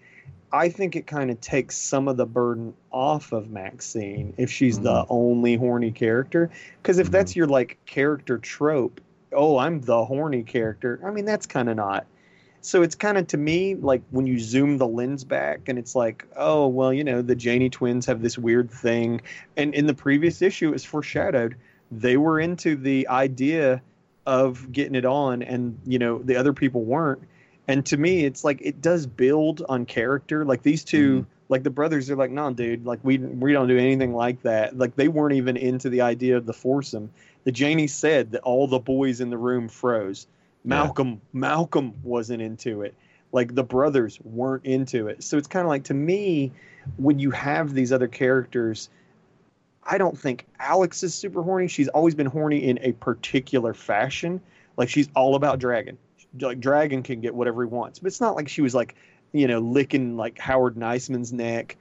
[0.55, 4.79] I think it kind of takes some of the burden off of Maxine if she's
[4.79, 6.51] the only horny character.
[6.79, 9.01] Because if that's your like character trope,
[9.31, 10.99] oh, I'm the horny character.
[11.03, 12.05] I mean, that's kind of not.
[12.65, 15.95] So it's kind of to me like when you zoom the lens back and it's
[15.95, 19.21] like, oh, well, you know, the Janey twins have this weird thing.
[19.57, 21.57] And in the previous issue, it was foreshadowed.
[21.91, 23.81] They were into the idea
[24.25, 27.21] of getting it on, and, you know, the other people weren't.
[27.67, 30.45] And to me it's like it does build on character.
[30.45, 31.29] Like these 2 mm-hmm.
[31.49, 34.77] like the brothers are like no dude like we we don't do anything like that.
[34.77, 37.09] Like they weren't even into the idea of the foursome.
[37.43, 40.27] The janie said that all the boys in the room froze
[40.63, 42.95] Malcolm Malcolm wasn't into it.
[43.31, 45.23] Like the brothers weren't into it.
[45.23, 46.51] So it's kind of like to me
[46.97, 48.89] when you have these other characters
[49.85, 51.67] I don't think Alex is super horny.
[51.67, 54.41] She's always been horny in a particular fashion.
[54.77, 55.97] Like she's all about Dragon.
[56.39, 57.99] Like Dragon can get whatever he wants.
[57.99, 58.95] But it's not like she was like,
[59.33, 61.77] you know, licking like Howard Neisman's neck.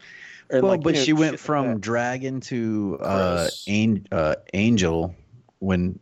[0.50, 4.06] Or well, like, you but know, she went shit like from dragon to uh, An-
[4.10, 5.14] uh, angel
[5.60, 5.98] when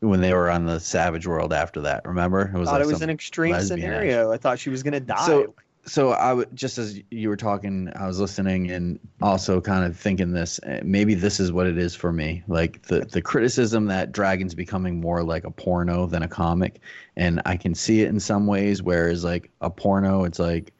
[0.00, 2.06] when they were on the Savage World after that.
[2.06, 4.32] Remember, it I was thought like it was an extreme scenario.
[4.32, 5.26] I thought she was gonna die.
[5.26, 5.54] So-
[5.86, 9.96] so I would just as you were talking, I was listening and also kind of
[9.96, 10.60] thinking this.
[10.64, 12.42] eh, Maybe this is what it is for me.
[12.46, 16.80] Like the the criticism that Dragon's becoming more like a porno than a comic,
[17.16, 18.82] and I can see it in some ways.
[18.82, 20.74] Whereas like a porno, it's like,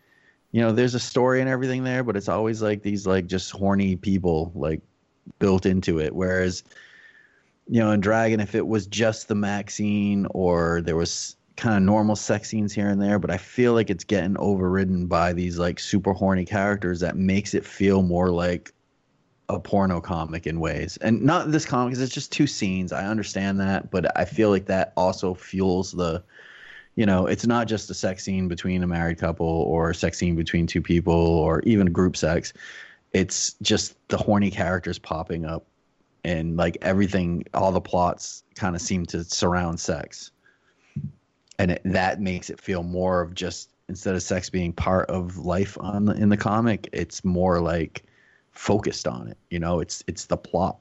[0.52, 3.50] you know, there's a story and everything there, but it's always like these like just
[3.50, 4.82] horny people like
[5.38, 6.14] built into it.
[6.14, 6.64] Whereas,
[7.68, 11.82] you know, in Dragon, if it was just the Maxine or there was kind of
[11.82, 15.58] normal sex scenes here and there, but I feel like it's getting overridden by these
[15.58, 18.72] like super horny characters that makes it feel more like
[19.50, 20.96] a porno comic in ways.
[20.98, 22.92] And not this comic because it's just two scenes.
[22.92, 26.22] I understand that, but I feel like that also fuels the
[26.96, 30.18] you know, it's not just a sex scene between a married couple or a sex
[30.18, 32.52] scene between two people or even group sex.
[33.12, 35.64] It's just the horny characters popping up
[36.24, 40.30] and like everything, all the plots kind of seem to surround sex.
[41.58, 45.38] And it, that makes it feel more of just instead of sex being part of
[45.38, 48.04] life on the, in the comic, it's more like
[48.52, 49.38] focused on it.
[49.50, 50.78] You know, it's it's the plot.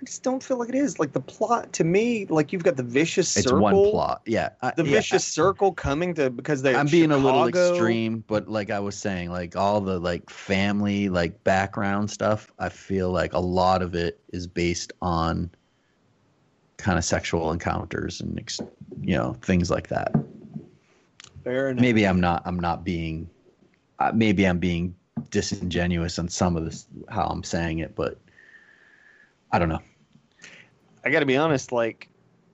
[0.00, 0.98] I just don't feel like it is.
[0.98, 3.58] Like the plot to me, like you've got the vicious circle.
[3.58, 4.22] It's one plot.
[4.26, 6.74] Yeah, I- The yeah, vicious circle coming to because they.
[6.74, 11.08] I'm being a little extreme, but like I was saying, like all the like family
[11.08, 15.50] like background stuff, I feel like a lot of it is based on
[16.78, 18.60] kind of sexual encounters and ex-
[19.00, 20.14] you know things like that.
[21.44, 21.80] Fair enough.
[21.80, 23.30] Maybe I'm not I'm not being
[23.98, 24.94] uh, maybe I'm being
[25.30, 28.20] disingenuous on some of this how I'm saying it, but
[29.52, 29.80] I don't know.
[31.04, 31.72] I got to be honest.
[31.72, 32.08] Like,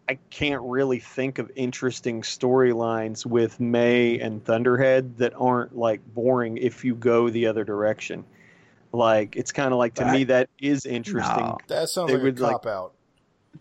[0.08, 6.58] I can't really think of interesting storylines with May and Thunderhead that aren't like boring
[6.58, 8.24] if you go the other direction.
[8.92, 11.44] Like, it's kind of like to But- me that is interesting.
[11.46, 11.58] No.
[11.68, 12.92] That sounds They like would, a like- cop out.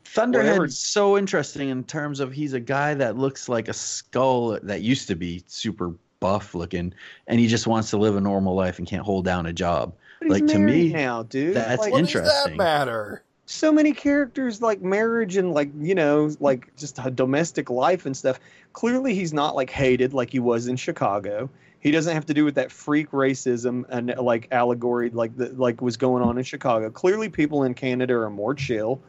[0.06, 4.58] Thunderhead's Whatever- so interesting in terms of he's a guy that looks like a skull
[4.64, 6.94] that used to be super buff looking,
[7.28, 9.94] and he just wants to live a normal life and can't hold down a job.
[10.22, 11.56] But he's Like, to me, now, dude.
[11.56, 12.58] that's like, What does that interesting.
[12.58, 13.24] matter?
[13.48, 18.16] so many characters like marriage and like you know like just a domestic life and
[18.16, 18.40] stuff
[18.72, 21.50] clearly he's not like hated like he was in chicago
[21.82, 25.82] he doesn't have to do with that freak racism and like allegory like the, like
[25.82, 29.02] was going on in chicago clearly people in canada are more chill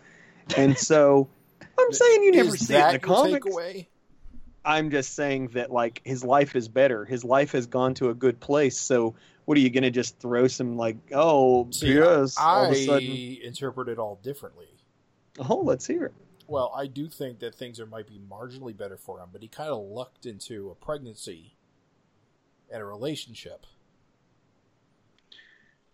[0.57, 1.29] and so
[1.79, 3.87] i'm saying you never Is see it in that the your comics takeaway?
[4.65, 8.15] i'm just saying that like his life is better his life has gone to a
[8.15, 12.37] good place so what are you going to just throw some like oh See, yes
[12.39, 14.69] all I of a sudden interpret it all differently.
[15.39, 16.15] oh let's hear it
[16.47, 19.49] Well, I do think that things are might be marginally better for him, but he
[19.49, 21.57] kind of lucked into a pregnancy
[22.71, 23.67] and a relationship.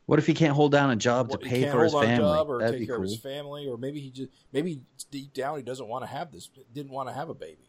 [0.07, 2.11] What if he can't hold down a job What, to pay for his hold on
[2.11, 2.29] a family?
[2.39, 3.05] job or That'd take be care cool.
[3.05, 4.81] of his family, or maybe he just maybe
[5.11, 7.69] deep down he doesn't want to have this, didn't want to have a baby.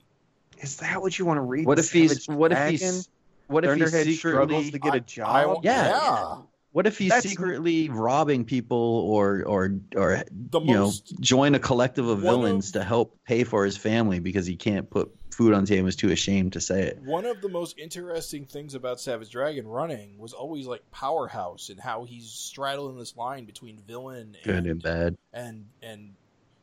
[0.61, 1.65] Is that what you want to read?
[1.65, 2.71] What if he's what if Dragon?
[2.79, 3.09] he's
[3.49, 5.27] what if Thunderhead he's struggles to get a I- job?
[5.35, 5.87] I want- Yeah.
[5.89, 6.37] yeah.
[6.71, 11.59] what if he's That's- secretly robbing people or or or The you know join a
[11.59, 15.11] collective of One of- villains to help pay for his family because he can't put
[15.31, 15.85] food on the table.
[15.87, 16.99] He's too ashamed to say it.
[17.01, 21.79] One of the most interesting things about Savage Dragon running was always like Powerhouse and
[21.79, 25.17] how he's straddling this line between villain Good and and bad.
[25.33, 26.13] and and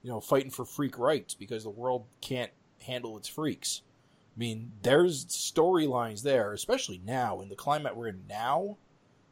[0.03, 2.53] you know fighting for freak rights because the world can't
[2.83, 3.83] handle its freaks.
[4.37, 8.77] I mean, there's storylines there, especially now in the climate we're in now.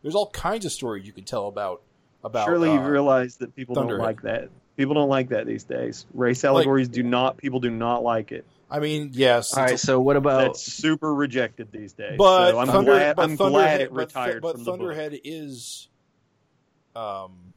[0.03, 1.83] There's all kinds of stories you can tell about
[2.23, 2.47] about.
[2.47, 4.49] Surely uh, you realize that people don't like that.
[4.77, 6.07] People don't like that these days.
[6.15, 7.37] Race allegories do not.
[7.37, 8.45] People do not like it.
[8.71, 12.17] I mean, yes, All right, a- so what about That's super rejected these days.
[12.19, 13.17] but so I'm Thunder, glad.
[13.17, 14.81] but I'm Thunderhead, glad it retired but from the book.
[14.81, 15.89] Thunderhead is,
[16.97, 17.53] um,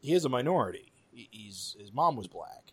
[0.00, 0.92] he is a minority.
[1.12, 2.67] He- He's his mom was black.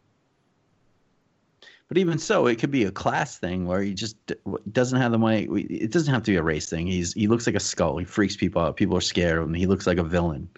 [1.88, 4.18] But even so, it could be a class thing where he just
[4.72, 5.44] doesn't have the money.
[5.44, 6.88] It doesn't have to be a race thing.
[6.88, 7.98] He's he looks like a skull.
[7.98, 8.76] He freaks people out.
[8.76, 9.54] People are scared of him.
[9.54, 10.50] He looks like a villain.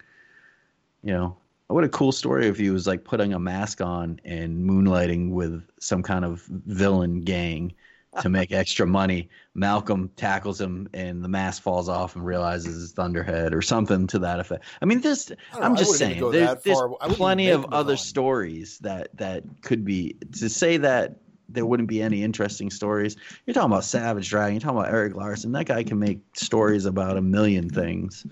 [1.02, 1.36] You know,
[1.66, 5.62] what a cool story if he was like putting a mask on and moonlighting with
[5.80, 7.74] some kind of villain gang
[8.22, 9.28] to make extra money.
[9.54, 14.20] Malcolm tackles him and the mask falls off and realizes it's Thunderhead or something to
[14.20, 14.64] that effect.
[14.80, 16.88] I mean, this, I I'm I just saying, go there's, that there's far.
[17.00, 20.76] I wouldn't plenty of make him a other stories that that could be to say
[20.78, 21.16] that
[21.48, 23.16] there wouldn't be any interesting stories.
[23.46, 24.54] You're talking about Savage Dragon.
[24.54, 25.52] You're talking about Erik Larsen.
[25.52, 28.26] That guy can make stories about a million things.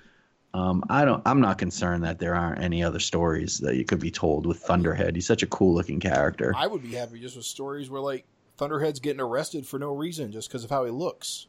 [0.52, 1.22] Um, I don't.
[1.26, 4.58] I'm not concerned that there aren't any other stories that you could be told with
[4.58, 5.14] Thunderhead.
[5.14, 6.54] He's such a cool looking character.
[6.56, 8.24] I would be happy just with stories where like
[8.56, 11.46] Thunderhead's getting arrested for no reason just because of how he looks,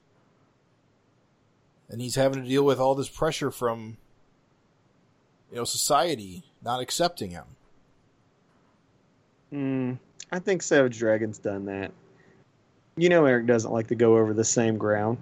[1.90, 3.98] and he's having to deal with all this pressure from
[5.50, 7.46] you know society not accepting him.
[9.54, 10.00] Mm,
[10.32, 11.92] I think Savage Dragon's done that.
[12.98, 15.18] You know, Erik doesn't like to go over the same ground.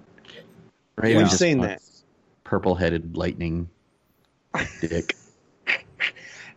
[0.95, 1.81] Raven We've seen that.
[2.43, 3.69] Purple-headed lightning
[4.81, 5.15] dick.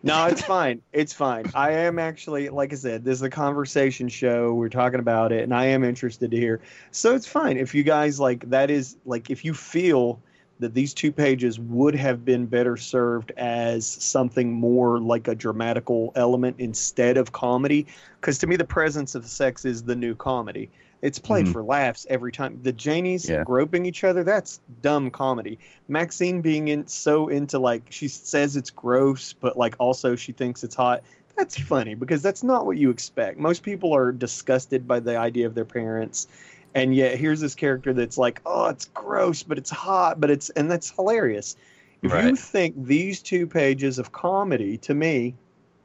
[0.01, 0.81] No, it's fine.
[0.93, 1.45] It's fine.
[1.53, 4.53] I am actually, like I said, this is a conversation show.
[4.53, 6.61] We're talking about it, and I am interested to hear.
[6.91, 8.69] So it's fine if you guys like that.
[8.69, 10.21] Is like if you feel
[10.59, 16.11] that these two pages would have been better served as something more like a dramatical
[16.15, 17.87] element instead of comedy.
[18.19, 20.69] Because to me, the presence of sex is the new comedy.
[21.01, 21.53] It's played Mhm.
[21.53, 22.59] for laughs every time.
[22.61, 23.43] The Janies Yeah.
[23.43, 25.59] groping each other, that's dumb comedy.
[25.87, 30.63] Maxine being in so into like she says it's gross, but like also she thinks
[30.63, 31.03] it's hot.
[31.37, 33.39] That's funny because that's not what you expect.
[33.39, 36.27] Most people are disgusted by the idea of their parents.
[36.75, 40.49] And yet here's this character that's like, oh, it's gross, but it's hot, but it's
[40.51, 41.55] and that's hilarious.
[42.01, 45.35] If you think these two pages of comedy, to me,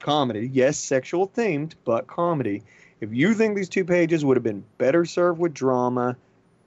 [0.00, 2.62] comedy, yes, sexual themed, but comedy.
[3.04, 6.16] If you think these two pages would have been better served with drama,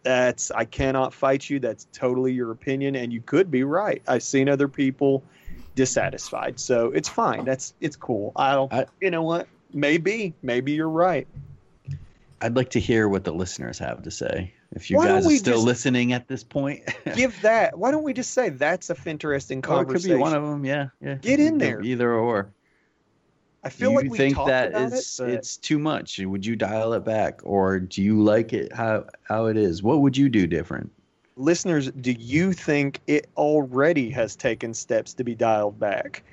[0.04, 1.60] that's I cannot fight you.
[1.60, 4.02] That's totally your opinion, and you could be right.
[4.08, 5.24] I've seen other people
[5.76, 7.44] dissatisfied, so it's fine.
[7.44, 8.32] That's it's cool.
[8.36, 9.48] I'll, I- you know what?
[9.74, 11.28] Maybe, maybe you're right.
[12.40, 14.54] I'd like to hear what the listeners have to say.
[14.72, 16.84] If you Why guys are still listening at this point,
[17.16, 17.78] Give that.
[17.80, 20.10] Why don't we just say that's a interesting or it conversation?
[20.12, 20.64] could be one of them.
[20.64, 21.16] Yeah, yeah.
[21.16, 21.82] Get in there.
[21.82, 22.52] Either or.
[23.68, 25.78] I feel Do like you we think talked that about is it, but it's too
[25.78, 26.20] much?
[26.20, 29.84] Would you dial it back, or do you like it how how it is?
[29.84, 30.90] What would you do different?
[31.36, 36.24] listeners, do you think it already has taken steps to be dialed back?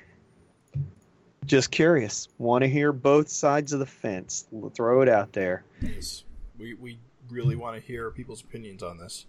[1.45, 2.27] Just curious.
[2.39, 4.47] Want to hear both sides of the fence.
[4.49, 5.63] We'll throw it out there.
[5.81, 6.23] Yes.
[6.57, 6.97] We we
[7.29, 9.25] really want to hear people's opinions on this.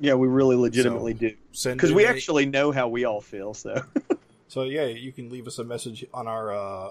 [0.00, 1.36] Yeah, we really legitimately So, do.
[1.52, 3.54] Send Because we any- actually know how we all feel.
[3.54, 3.82] So
[4.48, 6.90] So yeah, you can leave us a message on our uh,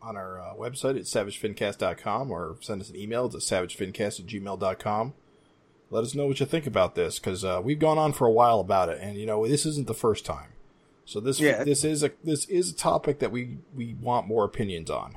[0.00, 5.14] on our uh, website at savagefincast.com or send us an email to savagefincast at gmail.com.
[5.90, 8.30] Let us know what you think about this because uh, we've gone on for a
[8.30, 10.50] while about it, and you know this isn't the first time.
[11.06, 11.64] So this Yeah.
[11.64, 15.16] this is a this is a topic that we we want more opinions on.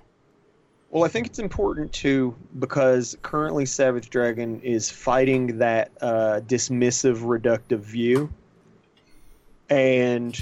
[0.90, 7.18] Well, I think it's important too because currently Savage Dragon is fighting that uh, dismissive,
[7.20, 8.32] reductive view,
[9.70, 10.34] and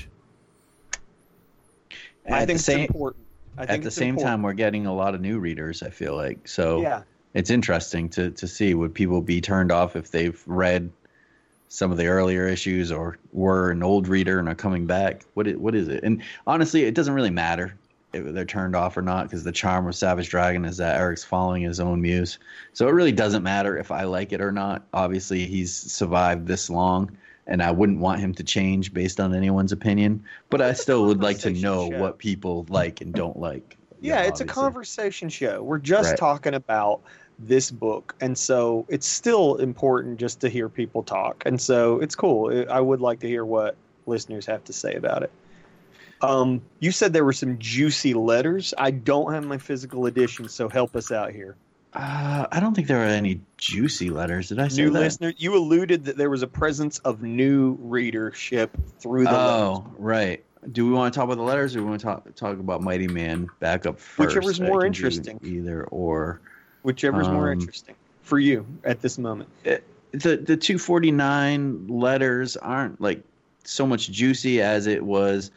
[2.31, 3.25] I think same it's important.
[3.59, 4.27] I at the same important.
[4.27, 5.83] time, we're getting a lot of new readers.
[5.83, 6.81] I feel like so.
[6.81, 7.03] yeah,
[7.33, 10.91] it's interesting to to see would people be turned off if they've read
[11.67, 15.47] some of the earlier issues or were an old reader and are coming back what
[15.47, 17.75] is, what is it and honestly it doesn't really matter
[18.11, 21.23] if they're turned off or not because the charm of savage dragon is that erik's
[21.23, 22.39] following his own muse
[22.73, 26.71] so it really doesn't matter if i like it or not obviously he's survived this
[26.71, 27.15] long
[27.49, 30.83] and i wouldn't want him to change based on anyone's opinion but i It's a
[30.83, 31.95] still would like to know show.
[31.99, 35.61] what people like and don't like yeah, it's a conversation show.
[35.63, 36.17] We're just Right.
[36.17, 37.01] talking about
[37.37, 41.43] this book, and so it's still important just to hear people talk.
[41.45, 42.65] And so it's cool.
[42.69, 45.33] I would like to hear what listeners have to say about it.
[46.21, 48.73] Um, you said there were some juicy letters.
[48.77, 51.57] I don't have my physical edition, so help us out here.
[51.93, 54.49] Uh, I don't think there are any juicy letters.
[54.49, 54.87] Did I say that?
[54.87, 54.99] New that?
[54.99, 59.99] listener, you alluded that there was a presence of new readership through the Oh, letters.
[59.99, 60.43] right.
[60.71, 62.81] Do we want to talk about the letters, or we want to talk talk about
[62.81, 64.35] Mighty Man back up first?
[64.35, 65.39] Whichever's I more interesting.
[65.43, 66.41] Either or.
[66.83, 69.49] whichever's more Um, interesting for you at this moment.
[69.63, 73.23] The the two forty nine letters aren't like
[73.63, 75.49] so much juicy as it was.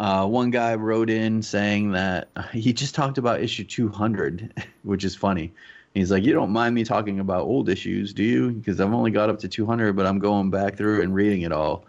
[0.00, 4.50] Uh, one guy wrote in saying that he just talked about issue two hundred,
[4.82, 5.52] which is funny.
[5.92, 8.50] He's like, "You don't mind me talking about old issues, do you?
[8.50, 11.42] Because I've only got up to two hundred, but I'm going back through and reading
[11.42, 11.84] it all."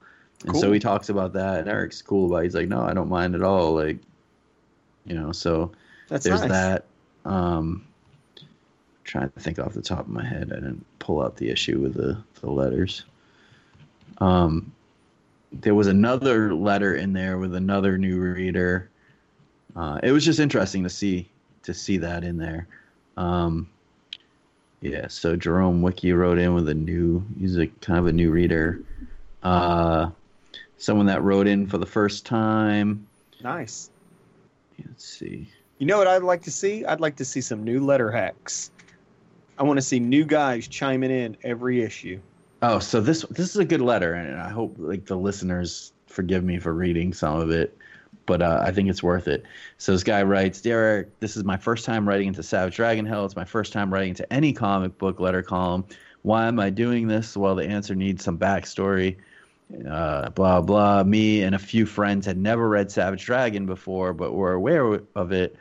[0.46, 2.40] And so he talks about that, and Erik's cool about.
[2.40, 2.44] It.
[2.44, 4.00] He's like, "No, I don't mind at all." Like,
[5.06, 5.72] you know, so
[6.10, 6.50] That's there's nice.
[6.50, 6.86] that.
[7.24, 7.88] Um,
[9.06, 10.52] trying to think off the top of my head.
[10.52, 13.06] I didn't pull out the issue with the, the letters.
[14.18, 14.74] Um,
[15.52, 18.90] there was another letter in there with another new reader.
[19.76, 21.30] Uh, it was just interesting to see
[21.64, 22.68] to see that in there.
[23.18, 23.69] Um,
[24.82, 27.23] yeah, so Jerome Wiki wrote in with a new.
[27.40, 28.82] He's a kind of a new reader.
[29.44, 30.10] Uh,
[30.78, 33.07] someone that wrote in for the first time.
[33.44, 33.90] Nice.
[34.84, 35.48] Let's see.
[35.78, 36.86] You know what I'd like to see?
[36.86, 38.72] I'd like to see some new letter hacks.
[39.57, 42.19] I want to see new guys chiming in every issue.
[42.64, 46.44] Oh, so this this is a good letter, and I hope like the listeners forgive
[46.44, 47.76] me for reading some of it,
[48.28, 49.44] but uh, I think it's worth it.
[49.80, 53.26] So this guy writes, Derek, this is my first time writing into Savage Dragon Hell.
[53.26, 55.86] It's my first time writing into any comic book letter column.
[56.22, 57.36] Why am I doing this?
[57.36, 59.18] Well, the answer needs some backstory.
[59.90, 61.04] Uh, blah blah.
[61.04, 65.32] Me and a few friends had never read Savage Dragon before, but were aware of
[65.32, 65.56] it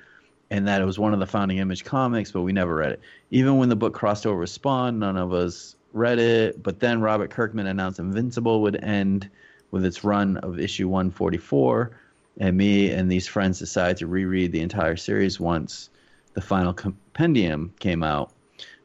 [0.51, 3.01] and that it was one of the founding image comics, but we never read it.
[3.31, 6.62] Even when the book crossed over Spawn, none of us read it.
[6.62, 9.29] But then Robert Kirkman announced Invincible would end
[9.71, 11.91] with its run of issue 144,
[12.39, 15.91] and me and these friends decided to reread the entire series once
[16.35, 18.33] the final compendium came out.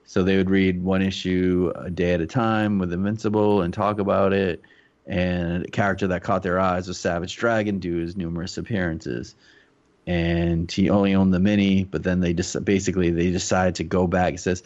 [0.05, 3.99] So they would read one issue a day at a time with Invincible and talk
[3.99, 4.61] about it.
[5.07, 9.35] And a character that caught their eyes was Savage Dragon due to his numerous appearances
[10.07, 11.83] and he only owned the mini.
[11.83, 14.35] But then they just basically they decided to go back.
[14.35, 14.63] It says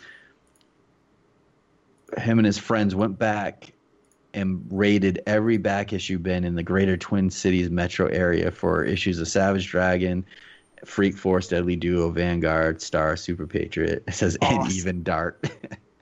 [2.18, 3.74] him and his friends went back
[4.34, 9.20] and raided every back issue bin in the greater Twin Cities metro area for issues
[9.20, 10.26] of Savage Dragon,
[10.86, 14.04] Freak Force, Deadly Duo, Vanguard, Star, Super Patriot.
[14.08, 14.62] It says awesome.
[14.62, 15.52] and even Dart.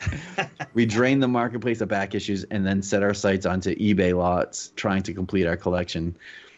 [0.74, 4.74] we drained the marketplace of back issues and then set our sights onto eBay lots,
[4.76, 6.16] trying to complete our collection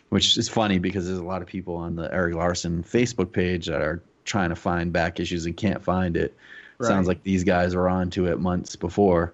[0.10, 3.68] which is funny because there's a lot of people on the Erik Larsen Facebook page
[3.68, 6.36] that are trying to find back issues and can't find it.
[6.78, 6.88] Right.
[6.88, 9.34] Sounds like these guys were on to it months before.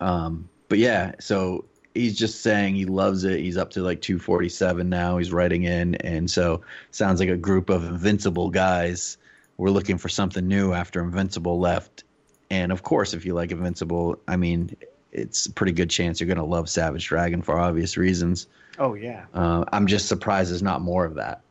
[0.00, 1.64] Um, but yeah, so
[1.94, 3.40] he's just saying he loves it.
[3.40, 5.18] He's up to like 247 now.
[5.18, 9.18] He's writing in, and so sounds like a group of invincible guys.
[9.56, 12.04] We're looking for something new after Invincible left,
[12.50, 14.76] and of course, if you like Invincible, I mean,
[15.10, 18.46] it's a pretty good chance you're going to love Savage Dragon for obvious reasons.
[18.78, 19.26] Oh yeah.
[19.34, 21.42] Uh, I'm just surprised there's not more of that.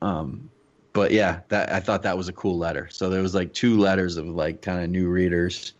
[0.00, 0.50] Um,
[0.92, 2.88] but yeah, that I thought that was a cool letter.
[2.90, 5.72] So there was like two letters of like kind of new readers,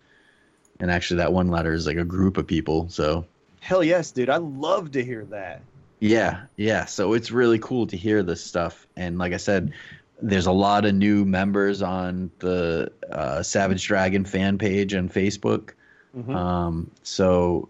[0.81, 2.89] and actually that one letter is like a group of people.
[2.89, 3.24] So
[3.61, 5.62] hell yes, dude, I love to hear that.
[6.01, 6.85] Yeah, yeah.
[6.85, 9.73] So it's really cool to hear this stuff, and like I said,
[10.20, 15.70] there's a lot of new members on the uh, Savage Dragon fan page on Facebook.
[16.16, 16.35] Mm-hmm.
[16.35, 17.69] Um, so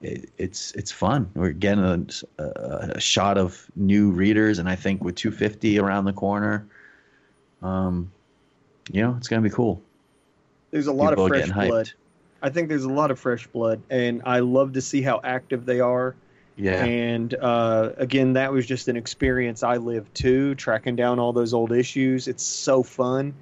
[0.00, 1.30] it, it's it's fun.
[1.34, 6.12] We're getting a, a, shot of new readers, and I think with 250 around the
[6.12, 6.66] corner,
[7.62, 8.12] um,
[8.92, 9.82] you know, it's gonna be cool.
[10.70, 11.92] There's a lot People of fresh blood.
[12.42, 15.64] I think there's a lot of fresh blood, and I love to see how active
[15.66, 16.14] they are.
[16.56, 16.84] Yeah.
[16.84, 21.52] And uh, again, that was just an experience I lived too, tracking down all those
[21.52, 22.28] old issues.
[22.28, 23.34] It's so fun.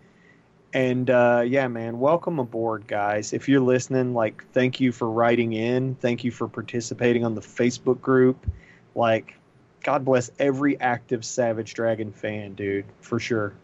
[0.73, 3.33] And uh, yeah, man, welcome aboard, guys.
[3.33, 5.95] If you're listening, like, thank you for writing in.
[5.95, 8.45] Thank you for participating on the Facebook group.
[8.97, 9.35] Like,
[9.85, 13.55] God bless every active Savage Dragon fan, dude, for sure.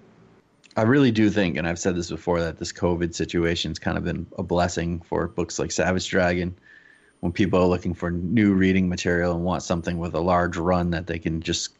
[0.81, 4.05] I really do think, and I've said this before, that this COVID situation's kind of
[4.05, 6.57] been a blessing for books like Savage Dragon.
[7.21, 10.93] When people are looking for new reading material and want something with a large run
[10.93, 11.75] that they can just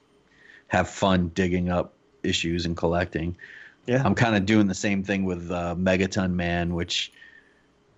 [0.69, 3.39] have fun digging up issues and collecting.
[3.87, 4.03] Yeah.
[4.05, 7.11] I'm kind of doing the same thing with uh, Megaton Man, which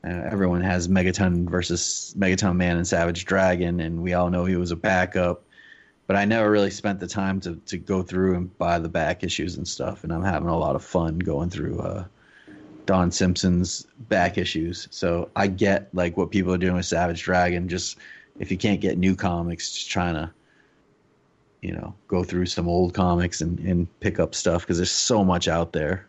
[0.04, 4.54] uh, everyone has Megaton versus Megaton Man and Savage Dragon, and we all know he
[4.54, 5.42] was a backup.
[6.06, 9.22] But I never really spent the time to, to go through and buy the back
[9.22, 12.04] issues and stuff, and I'm having a lot of fun going through uh,
[12.86, 14.88] Don Simpson's back issues.
[14.90, 17.68] So I get like what people are doing with Savage Dragon.
[17.68, 17.98] Just
[18.38, 20.30] if you can't get new comics, just trying to
[21.62, 25.24] you know go through some old comics and, and pick up stuff because there's so
[25.24, 26.06] much out there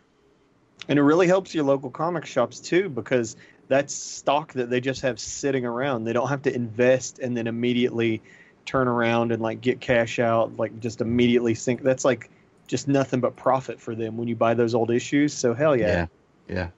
[0.88, 3.36] and it really helps your local comic shops too because
[3.68, 7.46] that's stock that they just have sitting around they don't have to invest and then
[7.46, 8.20] immediately
[8.64, 12.30] turn around and like get cash out like just immediately sink that's like
[12.66, 16.06] just nothing but profit for them when you buy those old issues so hell yeah
[16.48, 16.70] yeah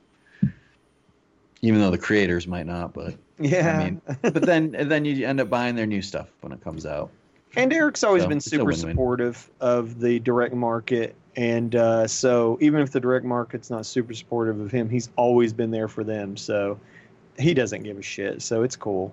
[0.42, 0.50] yeah
[1.62, 5.40] even though the creators might not but yeah i mean but then then you end
[5.40, 7.10] up buying their new stuff when it comes out
[7.56, 11.16] and Erik's always so, been super supportive of the direct market.
[11.36, 15.52] And uh, so even if the direct market's not super supportive of him, he's always
[15.52, 16.36] been there for them.
[16.36, 16.78] So
[17.39, 18.42] he doesn't give a shit.
[18.42, 19.12] So it's cool.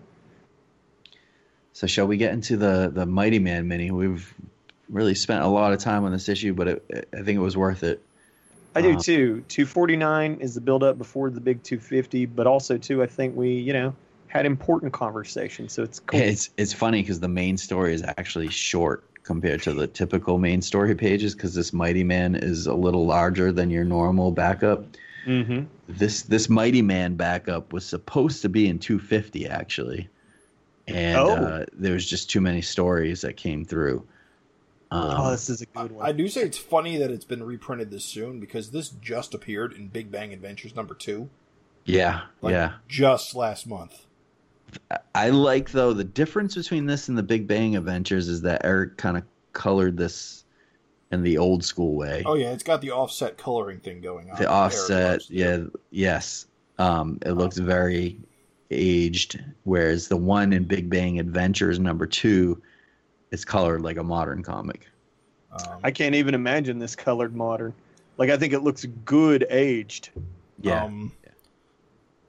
[1.73, 3.91] So shall we get into the the Mighty Man mini?
[3.91, 4.33] We've
[4.89, 7.57] really spent a lot of time on this issue, but it, I think it was
[7.57, 8.01] worth it.
[8.75, 9.43] I do um, too.
[9.49, 13.53] 249 is the build up before the big 250, but also too, I think we,
[13.53, 13.95] you know,
[14.27, 15.73] had important conversations.
[15.73, 16.19] So it's cool.
[16.19, 20.61] It's it's funny because the main story is actually short compared to the typical main
[20.61, 24.85] story pages because this Mighty Man is a little larger than your normal backup.
[25.25, 25.63] Mm-hmm.
[25.87, 30.09] This this Mighty Man backup was supposed to be in 250 actually,
[30.87, 31.29] and oh.
[31.29, 34.05] uh, there was just too many stories that came through.
[34.91, 36.05] Um, oh, this is a good one.
[36.05, 39.33] I, I do say it's funny that it's been reprinted this soon because this just
[39.33, 41.29] appeared in Big Bang Adventures number two.
[41.85, 42.73] Yeah, Like, yeah.
[42.87, 44.05] just last month.
[45.13, 48.97] I like though the difference between this and the Big Bang Adventures is that Erik
[48.97, 50.43] kind of colored this
[51.11, 52.23] in the old school way.
[52.25, 54.37] Oh yeah, it's got the offset coloring thing going on.
[54.37, 56.47] the offset, yeah, yes.
[56.79, 58.17] Um, it looks very
[58.73, 62.61] aged, whereas the one in Big Bang Adventures number two
[63.31, 64.87] is colored like a modern comic.
[65.51, 67.73] Um, I can't even imagine this colored modern.
[68.17, 70.09] Like I think it looks good aged.
[70.61, 71.13] Yeah, Um,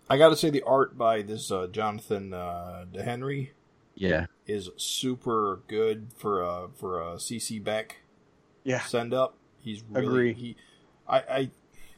[0.08, 3.50] I got to say the art by this uh, Jonathan uh, DeHenry
[3.94, 7.98] yeah, is super good for a for a CC Beck
[8.64, 8.80] Yeah.
[8.80, 9.36] send up.
[9.60, 10.32] He's really Agree.
[10.34, 10.56] he.
[11.08, 11.50] I, I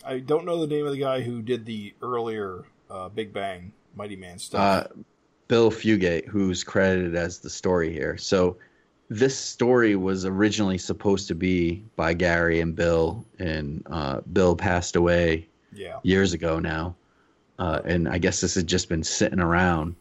[0.04, 3.72] I don't know the name of the guy who did the earlier uh, Big Bang
[3.96, 4.60] Mighty Man stuff.
[4.60, 5.02] uh,
[5.48, 8.16] Bill Fugate, who's credited as the story here.
[8.16, 8.56] So
[9.08, 14.96] this story was originally supposed to be by Gary and Bill, and uh, Bill passed
[14.96, 16.96] away yeah, years ago now,
[17.58, 19.94] uh, and I guess this has just been sitting around.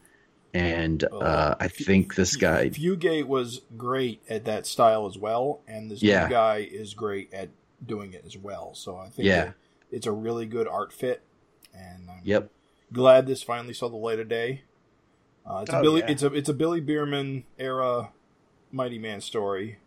[0.55, 5.91] And uh, I think this guy, Fugate was great at that style as well, and
[5.91, 6.23] this Yeah.
[6.23, 7.49] new guy is great at
[7.85, 8.73] doing it as well.
[8.73, 9.51] So I think Yeah.
[9.91, 11.21] it's a really good art fit,
[11.73, 12.49] and I'm yep,
[12.93, 14.63] glad this finally saw the light of day.
[15.45, 16.11] Uh, it's a Oh, Billy, yeah.
[16.11, 18.11] it's a it's a Billy Bierman era
[18.71, 19.77] Mighty Man story.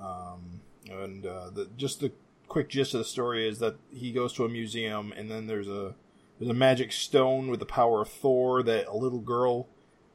[0.00, 0.60] Um,
[0.90, 2.12] and uh, the just the
[2.46, 5.68] quick gist of the story is that he goes to a museum, and then there's
[5.68, 5.94] a
[6.38, 9.68] there's a magic stone with the power of Thor that a little girl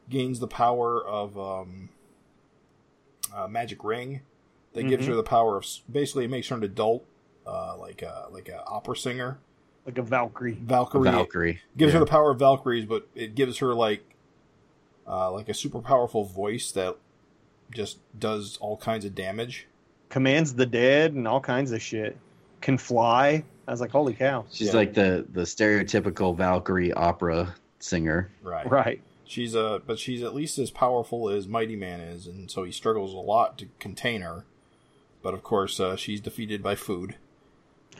[0.09, 1.89] gains the power of um,
[3.35, 4.21] a magic ring
[4.73, 5.09] that gives Mhm.
[5.09, 7.05] her the power of basically it makes her an adult,
[7.45, 9.39] uh, like a like a opera singer.
[9.85, 10.57] Like a Valkyrie.
[10.61, 11.99] Valkyrie Valkyrie gives yeah.
[11.99, 14.03] her the power of Valkyries, but it gives her like
[15.07, 16.95] uh, like a super powerful voice that
[17.71, 19.67] just does all kinds of damage.
[20.09, 22.17] Commands the dead and all kinds of shit.
[22.61, 23.43] Can fly.
[23.67, 24.45] I was like, holy cow.
[24.51, 24.73] She's Yeah.
[24.73, 28.29] like the the stereotypical Valkyrie opera singer.
[28.41, 28.69] Right.
[28.69, 29.01] Right.
[29.25, 32.71] She's a but she's at least as powerful as Mighty Man is, and so he
[32.71, 34.45] struggles a lot to contain her.
[35.21, 37.15] But of course, uh, she's defeated by food.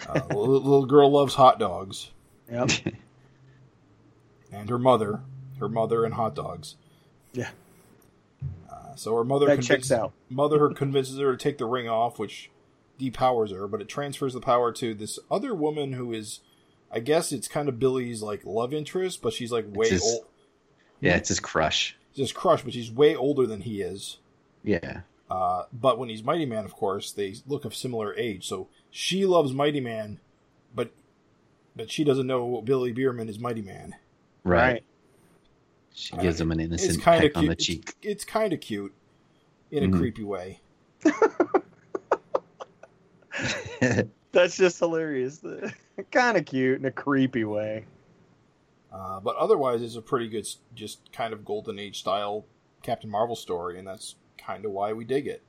[0.08, 2.12] Uh, the little, little girl loves hot dogs,
[2.52, 2.70] Yep.
[4.52, 5.22] and her mother,
[5.60, 6.76] her mother, and hot dogs.
[7.34, 7.50] Yeah.
[8.72, 10.14] Uh, so her mother that convinces- checks out.
[10.30, 12.50] mother her convinces her to take the ring off, which
[13.00, 16.42] depowers her, but it transfers the power to this other woman who is,
[16.92, 20.26] I guess it's kind of Billy's like love interest, but she's like way his- old,
[21.00, 21.98] Yeah, it's his crush.
[22.16, 24.20] His crush, but she's way older than he is.
[24.64, 28.48] Yeah, Uh, but when he's Mighty Man, of course, they look of similar age.
[28.48, 30.20] So she loves Mighty Man,
[30.76, 30.92] but
[31.76, 33.96] but she doesn't know what Billy Bierman is Mighty Man.
[34.44, 34.84] right.
[35.96, 37.94] She gives him an innocent peck of on the It's, cheek.
[38.02, 38.94] it's kind of cute
[39.72, 39.98] in a Mhm.
[40.00, 40.60] creepy way.
[44.32, 45.44] That's just hilarious.
[46.12, 47.86] kind of cute in a creepy way.
[48.92, 52.46] Uh, but otherwise, it's a pretty good, just kind of golden age style
[52.84, 55.42] Captain Marvel story, and that's kind of why we dig it.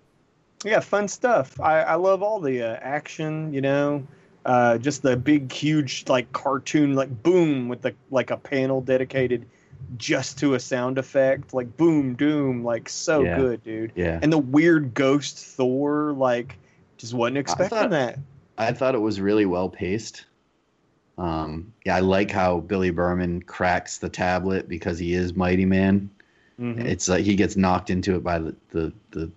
[0.65, 1.60] Yeah, fun stuff.
[1.60, 4.07] I, I love all the uh, action, you know,
[4.47, 9.47] uh, just the big, huge, like cartoon, like boom, with the like a panel dedicated
[9.99, 13.36] just to a sound effect, like boom, doom, like so Yeah.
[13.36, 13.93] good, dude.
[13.94, 16.57] yeah, And the weird ghost Thor, like,
[16.97, 18.18] just wasn't expecting thought- that.
[18.57, 20.25] I thought it was really well paced.
[21.18, 26.10] Um, yeah, I like how Billy Berman cracks the tablet because he is Mighty Man.
[26.60, 26.84] Mhm.
[26.84, 29.31] It's like he gets knocked into it by the, the, the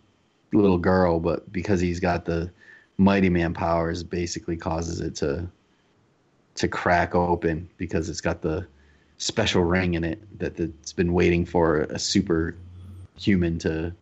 [0.53, 2.49] little girl, but because he's got the
[2.97, 5.47] Mighty Man powers, basically causes it to
[6.55, 8.65] to crack open because it's got the
[9.19, 12.55] special ring in it that it's been waiting for a super
[13.17, 13.93] human to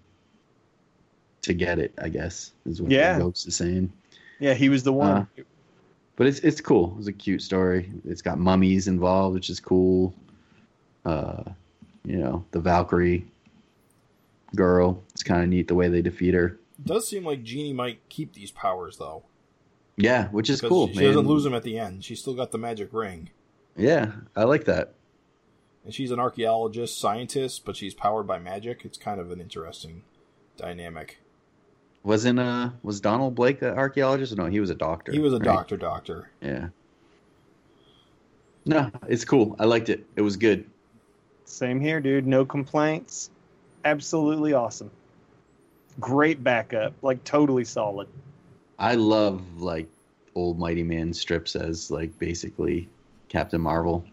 [1.42, 1.94] to get it.
[2.02, 3.18] I guess is what Yeah.
[3.18, 3.92] the ghost is saying.
[4.40, 5.28] Yeah, he was the one.
[6.18, 6.96] But it's it's cool.
[6.98, 7.92] It's a cute story.
[8.06, 10.14] It's got mummies involved, which is cool.
[11.04, 11.44] Uh,
[12.06, 13.26] you know, the Valkyrie
[14.56, 15.04] girl.
[15.12, 16.58] It's kind of neat the way they defeat her.
[16.80, 19.24] It does seem like Jeannie might keep these powers though,
[19.98, 20.88] Yeah, which is because cool.
[20.90, 21.04] she man.
[21.06, 22.04] doesn't lose them at the end.
[22.04, 23.30] She's still got the magic ring,
[23.78, 24.94] Yeah, I like that.
[25.86, 28.82] and she's an archaeologist, scientist, but she's powered by magic.
[28.84, 30.04] It's kind of an interesting
[30.58, 31.20] dynamic.
[32.04, 34.36] Wasn't uh was Donald Blake an archaeologist?
[34.38, 35.12] No, he was a doctor.
[35.12, 35.46] He was a right?
[35.46, 36.30] doctor, doctor.
[36.42, 36.68] Yeah.
[38.66, 39.56] No, it's cool.
[39.60, 40.06] I liked it.
[40.16, 40.66] It was good.
[41.46, 42.26] Same here, dude.
[42.26, 43.30] No complaints.
[43.86, 44.90] Absolutely awesome.
[46.00, 46.94] Great backup.
[47.02, 48.08] Like, totally solid.
[48.78, 49.88] I love like
[50.34, 52.90] old Mighty Man strips as like basically
[53.30, 54.04] Captain Marvel.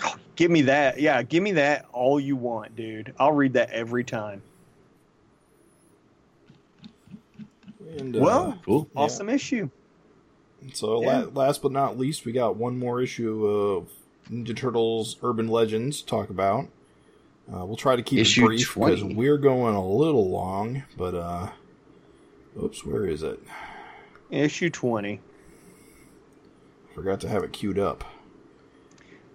[0.36, 1.00] Give me that.
[1.00, 3.14] Yeah, give me that all you want, dude.
[3.20, 4.42] I'll read that every time.
[7.96, 8.88] And, uh, Well, Cool.
[8.96, 9.70] Awesome issue.
[10.72, 11.26] So Yeah.
[11.32, 13.90] la- last but not least, we got one more issue of
[14.28, 16.68] Ninja Turtles Urban Legends to talk about.
[17.52, 21.14] Uh, we'll try to keep Issue it brief because we're going a little long, but
[21.14, 21.48] uh,
[22.62, 23.38] oops, where is it?
[24.30, 25.20] Issue 20.
[26.94, 28.04] Forgot to have it queued up.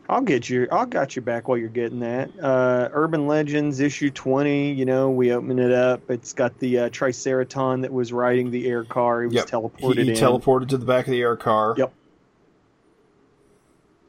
[0.10, 0.68] I'll get you.
[0.72, 2.32] I'll got you back while you're getting that.
[2.42, 4.72] Uh, Urban Legends issue 20.
[4.74, 6.10] You know, we open it up.
[6.10, 9.22] It's got the uh, Triceraton that was riding the air car.
[9.22, 9.46] He was Yep.
[9.48, 10.16] teleported he, he in.
[10.16, 11.76] teleported to the back of the air car.
[11.78, 11.94] Yep.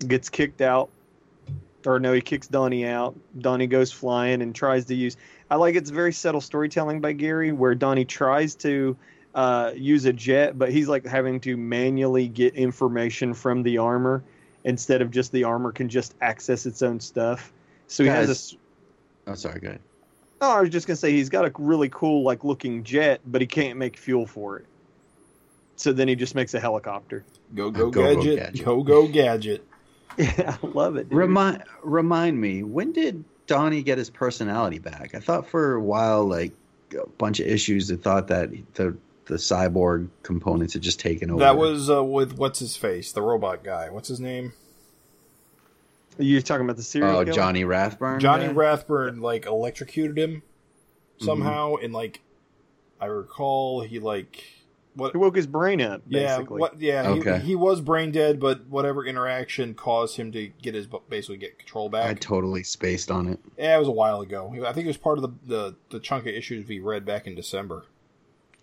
[0.09, 0.89] gets kicked out.
[1.87, 3.17] Or no, he kicks Donnie out.
[3.39, 5.17] Donnie goes flying and tries to use.
[5.51, 8.97] I like it's very subtle storytelling by Gary, where Donnie tries to
[9.35, 14.23] uh, use a jet, but he's like having to manually get information from the armor
[14.65, 17.53] instead of just the armor can just access its own stuff.
[17.87, 18.55] So he has
[19.27, 19.31] a.
[19.31, 19.61] Oh, sorry.
[19.61, 19.81] Go ahead.
[20.43, 23.41] Oh, I was just gonna say he's got a really cool like looking jet, but
[23.41, 24.67] he can't make fuel for it.
[25.77, 27.25] So then he just makes a helicopter.
[27.55, 28.39] Go go, Go, go, gadget.
[28.39, 28.65] gadget.
[28.65, 29.67] Go go gadget.
[30.19, 31.09] Yeah, I love it.
[31.09, 31.19] dude.
[31.19, 35.15] Remind remind me, when did Donnie get his personality back?
[35.15, 36.53] I thought for a while, like
[36.93, 41.41] a bunch of issues, they thought that the the cyborg components had just taken over.
[41.41, 43.89] That was uh, with what's his face, the robot guy.
[43.91, 44.53] What's his name?
[46.19, 47.35] You're talking about the serial oh killer?
[47.35, 48.21] Johnny Rathburn.
[48.21, 48.53] Johnny guy?
[48.53, 50.43] Rathburn like electrocuted him
[51.19, 52.21] somehow, and like
[53.01, 54.45] I recall he like
[54.95, 57.39] what He woke his brain up, yeah what yeah Okay.
[57.39, 61.59] he, he was brain dead, but whatever interaction caused him to get his basically get
[61.59, 62.07] control back.
[62.11, 63.39] I totally spaced on it.
[63.57, 64.53] yeah, it was a while ago.
[64.67, 67.27] I think it was part of the the, the chunk of issues we read back
[67.27, 67.85] in December.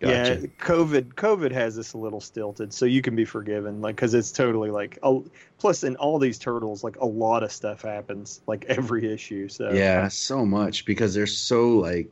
[0.00, 0.38] Gotcha.
[0.42, 4.14] Yeah, COVID COVID has this a little stilted, so you can be forgiven, like because
[4.14, 4.96] it's totally like.
[5.02, 5.18] A,
[5.58, 9.48] plus, in all these turtles, like a lot of stuff happens, like every issue.
[9.48, 12.08] So Yeah, so much because they're so like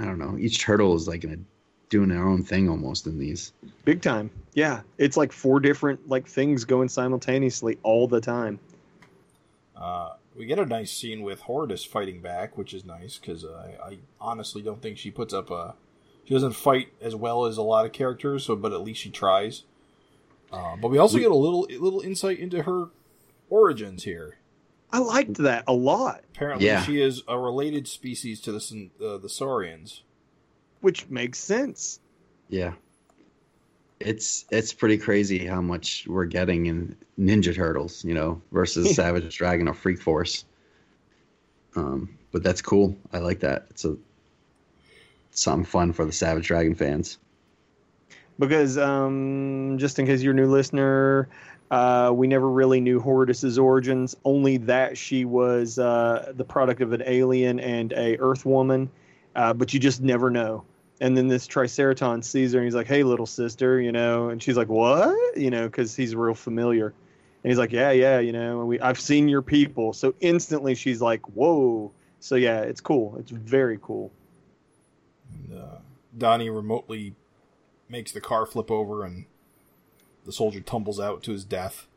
[0.00, 0.38] I don't know.
[0.38, 1.36] Each turtle is like in a,
[1.92, 3.52] doing their own thing almost in these.
[3.84, 4.30] big time.
[4.54, 8.58] Yeah, it's like four different like things going simultaneously all the time.
[9.76, 13.74] Uh, we get a nice scene with Horridus fighting back, which is nice because uh,
[13.84, 15.74] I, I honestly don't think she puts up a.
[16.24, 19.10] She doesn't fight as well as a lot of characters, so but at least she
[19.10, 19.64] tries.
[20.50, 22.86] Uh, but we also get a little a little insight into her
[23.50, 24.36] origins here.
[24.94, 26.82] I liked that a lot, Apparently, Yeah.
[26.82, 30.02] she is a related species to the uh, the Saurians.
[30.82, 31.98] Which makes sense.
[32.48, 32.74] Yeah.
[33.98, 39.36] It's it's pretty crazy how much we're getting in Ninja Turtles, you know, versus Savage
[39.36, 40.44] Dragon or Freak Force.
[41.76, 42.96] Um, but that's cool.
[43.12, 43.66] I like that.
[43.70, 43.96] It's a
[45.30, 47.18] something fun for the Savage Dragon fans.
[48.38, 51.28] because um, just in case you're a new listener,
[51.70, 54.16] uh, we never really knew Horridus's origins.
[54.24, 58.90] Only that she was uh, the product of an alien and a Earth woman,
[59.36, 60.64] uh, but you just never know.
[61.00, 64.40] And then this Triceraton sees her and he's like, "Hey, little sister," you know, and
[64.42, 66.86] she's like, "What?" You know, because he's real familiar.
[67.42, 71.00] And he's like, "Yeah, yeah, you know, we I've seen your people." So instantly she's
[71.00, 71.90] like, "Whoa!"
[72.20, 73.16] So yeah, it's cool.
[73.18, 74.12] It's very cool.
[75.32, 75.76] And, uh,
[76.16, 77.14] Donnie remotely
[77.88, 79.24] makes the car flip over, and
[80.24, 81.88] the soldier tumbles out to his death.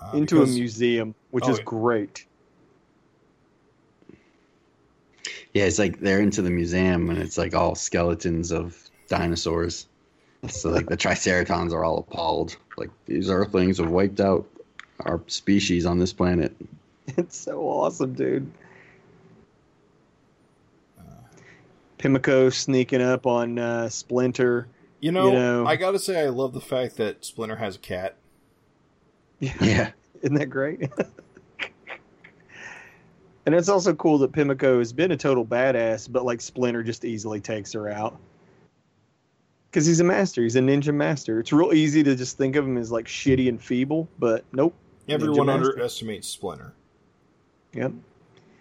[0.00, 1.64] Uh, Into because- a museum, which Oh, is yeah.
[1.64, 2.25] great.
[5.54, 8.76] Yeah, it's like they're into the museum and it's like all skeletons of
[9.08, 9.86] dinosaurs.
[10.48, 12.56] So like the Triceratons are all appalled.
[12.76, 14.46] Like these Earthlings have wiped out
[15.00, 16.54] our species on this planet.
[17.16, 18.50] It's so awesome, dude.
[21.98, 24.66] Pimlico sneaking up on uh, Splinter.
[25.00, 27.78] You know, You know- I gotta say, I love the fact that Splinter has a
[27.78, 28.16] cat.
[29.40, 29.92] Yeah.
[30.22, 30.90] Isn't that great?
[33.46, 37.04] and it's also cool that Pimlico has been a total badass, but like Splinter just
[37.04, 38.18] easily takes her out.
[39.70, 40.42] Because he's a master.
[40.42, 41.38] He's a ninja master.
[41.38, 44.74] It's real easy to just think of him as like shitty and feeble, but nope.
[45.08, 45.70] Everyone Ninja master.
[45.72, 46.72] underestimates Splinter.
[47.72, 47.92] Yep.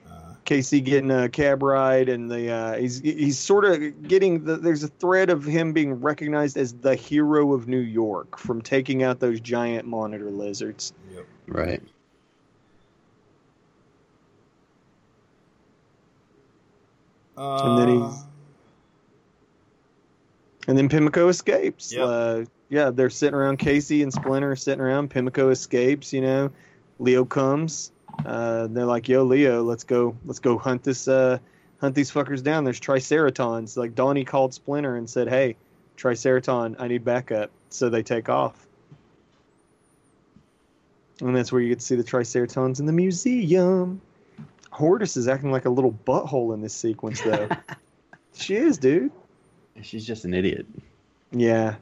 [0.07, 4.57] Uh, Casey getting a cab ride, and the uh, he's he's sort of getting the,
[4.57, 9.01] there's a thread of him being recognized as the hero of New York from taking
[9.01, 10.93] out those giant monitor lizards.
[11.11, 11.25] yep.
[11.47, 11.81] Right.
[17.37, 18.23] Uh, then he's-
[20.67, 21.93] And then Pimlico escapes.
[21.93, 22.01] Yep.
[22.07, 23.57] Uh, yeah, they're sitting around.
[23.57, 25.09] Casey and Splinter are sitting around.
[25.11, 26.11] Pimlico escapes.
[26.11, 26.51] You know,
[26.99, 27.91] Leo comes.
[28.25, 30.15] Uh, they're like, "Yo, Leo, let's go.
[30.25, 31.07] Let's go hunt this.
[31.07, 31.37] Uh,
[31.81, 32.63] hunt these fuckers down.
[32.63, 35.55] There's Triceratons." Like Donnie called Splinter and said, "Hey,
[35.97, 38.65] Triceraton, I need backup." So they take off.
[41.21, 44.01] And that's where you get to see the Triceratons in the museum.
[44.75, 47.47] Horridus is acting like a little butthole in this sequence, though.
[48.33, 49.11] she is, dude.
[49.81, 50.65] She's just an idiot.
[51.31, 51.75] Yeah.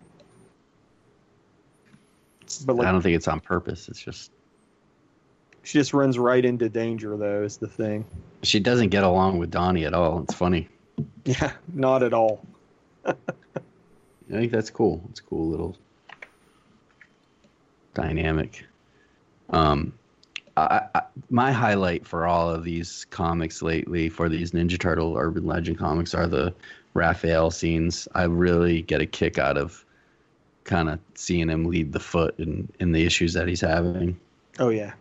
[2.66, 3.88] But like, I don't think it's on purpose.
[3.88, 4.32] It's just
[5.64, 7.44] she just runs right into danger, though.
[7.44, 8.06] Is the thing?
[8.44, 10.22] she doesn't get along with Donnie at all.
[10.24, 10.68] It's funny.
[11.26, 12.46] Yeah, not at all.
[13.06, 13.16] I
[14.30, 15.02] think that's cool.
[15.10, 15.78] It's a cool little
[17.94, 18.66] dynamic.
[19.50, 19.94] Um,
[20.56, 25.80] I, my highlight for all of these comics lately, for these Ninja Turtle Urban Legend
[25.80, 26.53] comics, are the
[26.93, 28.07] Raphael scenes.
[28.14, 29.83] I really get a kick out of
[30.64, 34.19] kind of seeing him lead the foot in, in the issues that he's having.
[34.59, 34.93] Oh yeah.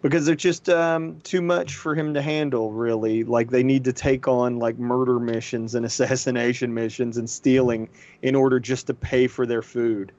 [0.00, 3.24] Because they're just um, too much for him to handle, really.
[3.24, 7.88] Like they need to take on like murder missions and assassination missions and stealing
[8.22, 10.12] in order just to pay for their food.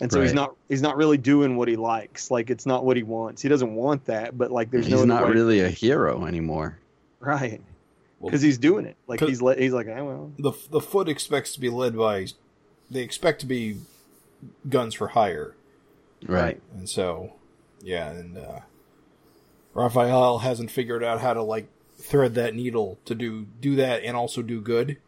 [0.00, 2.30] And so he's not he's not really doing what he likes.
[2.30, 3.42] Like it's not what he wants.
[3.42, 6.24] He doesn't want that, but like there's he's no other not way- really a hero
[6.26, 6.78] anymore.
[7.20, 7.60] right
[8.20, 8.96] Well, because he's doing it.
[9.08, 12.26] Like he's le- he's like, oh, well, the the foot expects to be led by.
[12.90, 13.78] They expect to be
[14.68, 15.54] guns for hire,
[16.26, 16.60] Right.
[16.74, 17.32] and so
[17.82, 18.60] yeah, and uh,
[19.74, 24.16] Raphael hasn't figured out how to like thread that needle to do do that and
[24.16, 24.98] also do good.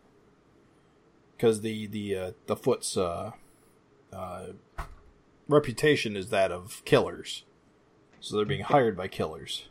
[1.36, 3.33] Because the the uh, the foot's uh,
[4.12, 4.47] uh,
[5.51, 7.45] reputation is that of killers,
[8.20, 9.67] so they're being hired by killers.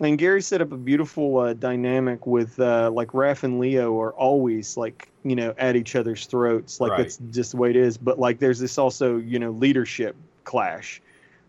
[0.00, 4.12] And Gary set up a beautiful uh, dynamic with uh, like Raph and Leo are
[4.12, 6.80] always like you know at each other's throats.
[6.80, 6.98] Like Right.
[6.98, 7.98] that's just the way it is.
[7.98, 11.00] But like there's this also you know leadership clash.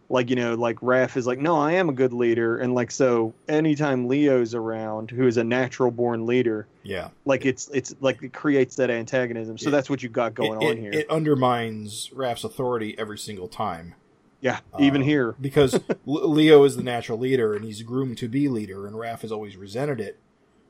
[0.10, 2.92] Like you know like Raph is like no I am a good leader and like
[2.92, 8.22] so anytime Leo's around who is a natural born leader Yeah, like it's it's like
[8.22, 9.58] it creates that antagonism.
[9.58, 10.92] So It- that's what you got going it, on it- here.
[10.94, 13.96] It undermines Raph's authority every single time.
[14.42, 15.36] yeah, even Uh, here.
[15.42, 19.32] because Leo is the natural leader and he's groomed to be leader, and Raph has
[19.32, 20.20] always resented it.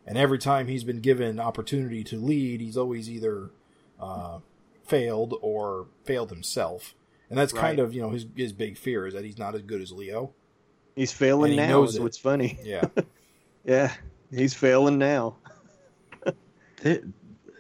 [0.05, 3.49] And every time he's been given opportunity to lead, he's always either
[3.99, 4.39] uh,
[4.85, 6.93] failed or failed himself.
[7.33, 9.61] And that's kind of you know his his big fear is that he's not as
[9.63, 10.31] good as Leo.
[10.95, 11.67] He's failing he now.
[11.69, 12.03] knows Is it.
[12.03, 12.59] what's funny.
[12.63, 12.85] Yeah,
[13.65, 13.91] Yeah,
[14.31, 15.37] he's failing now.
[16.83, 17.03] Th-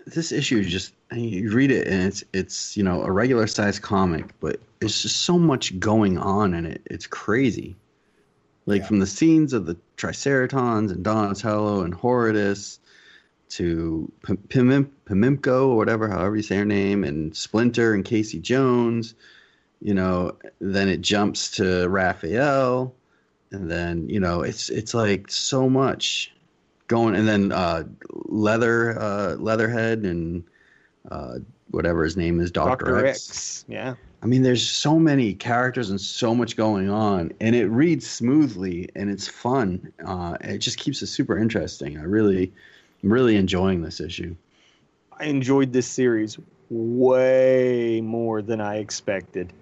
[0.05, 3.11] this issue is just I mean, you read it and it's it's you know a
[3.11, 7.75] regular sized comic but there's just so much going on in it it's crazy
[8.65, 8.87] like Yeah.
[8.87, 12.79] from the scenes of the triceratons and donatello and horridus
[13.49, 18.39] to P- Pimim- pimimco or whatever however you say her name and splinter and casey
[18.39, 19.15] jones
[19.83, 22.95] you know then it jumps to raphael
[23.51, 26.33] and then you know it's it's like so much
[26.87, 27.83] going and then uh
[28.25, 30.43] leather uh leatherhead and
[31.11, 31.35] uh
[31.71, 33.29] whatever his name is dr, Doctor x.
[33.29, 33.65] X.
[33.67, 33.95] Yeah.
[34.21, 38.89] i mean there's so many characters and so much going on and it reads smoothly
[38.95, 42.53] and it's fun uh it just keeps it super interesting i really
[43.03, 44.35] i'm really enjoying this issue
[45.19, 46.37] I enjoyed this series
[46.69, 49.53] way more than I expected.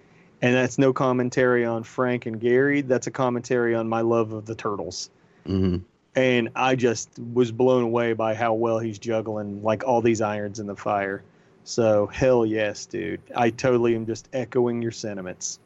[0.42, 2.82] And that's no commentary on Frank and Gary.
[2.82, 5.10] That's a commentary on my love of the turtles.
[5.46, 5.78] hmm
[6.16, 10.60] And I just was blown away by how well he's juggling like all these irons
[10.60, 11.24] in the fire.
[11.64, 13.22] So hell yes, dude.
[13.36, 15.60] I totally am just echoing your sentiments.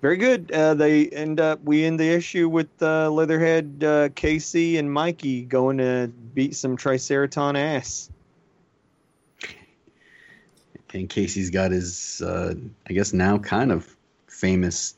[0.00, 0.52] Very good.
[0.52, 1.62] Uh, they end up.
[1.64, 6.76] We end the issue with uh, Leatherhead, uh, Casey, and Mikey going to beat some
[6.76, 8.08] Triceraton ass.
[10.94, 12.54] And casey's got his uh
[12.88, 14.94] i guess now kind of famous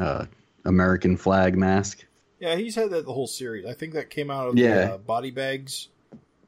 [0.00, 0.26] uh
[0.64, 2.04] american flag mask
[2.38, 3.64] yeah, he's had that the whole series.
[3.64, 4.74] I think that came out of Yeah.
[4.88, 5.88] the uh, body bags.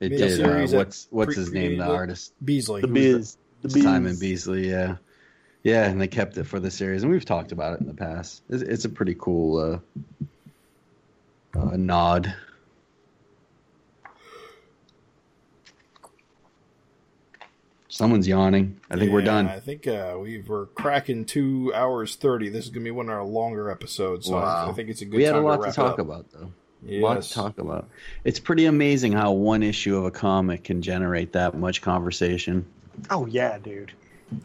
[0.01, 3.03] it did uh, what's what's pre- his name the predated artist Bisley, The who was
[3.03, 3.37] the- Biz.
[3.63, 3.83] The Biz.
[3.83, 4.97] Simon Bisley, yeah,
[5.63, 7.95] yeah, and they kept it for the series, and we've talked about it in the
[7.95, 8.43] past.
[8.51, 9.81] It's, it's a pretty cool
[11.55, 12.35] uh, uh, nod.
[17.99, 18.79] Someone's yawning.
[18.89, 19.49] I think we're done.
[19.49, 22.49] I think uh, we we're cracking two hours thirty.
[22.49, 25.05] This is gonna be one of our longer episodes, so I, I think it's a
[25.05, 25.17] good.
[25.17, 25.99] we had a lot to, to talk up.
[25.99, 26.53] about, though.
[26.89, 27.89] A lot to talk about.
[28.23, 32.67] It's pretty amazing how one issue of a comic can generate that much conversation.
[33.11, 33.91] Oh yeah, dude.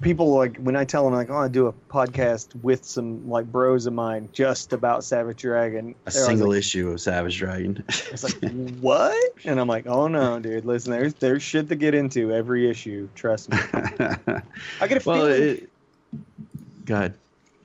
[0.01, 3.51] People like when I tell them like, "Oh, I do a podcast with some like
[3.51, 7.83] bros of mine just about Savage Dragon." A single like, issue of Savage Dragon.
[7.89, 9.33] It's like what?
[9.43, 10.63] And I'm like, "Oh no, dude.
[10.63, 13.09] Listen, there's there's shit to get into every issue.
[13.13, 15.41] Trust me." I get a well, feeling.
[15.41, 15.69] it,
[16.85, 17.13] go ahead.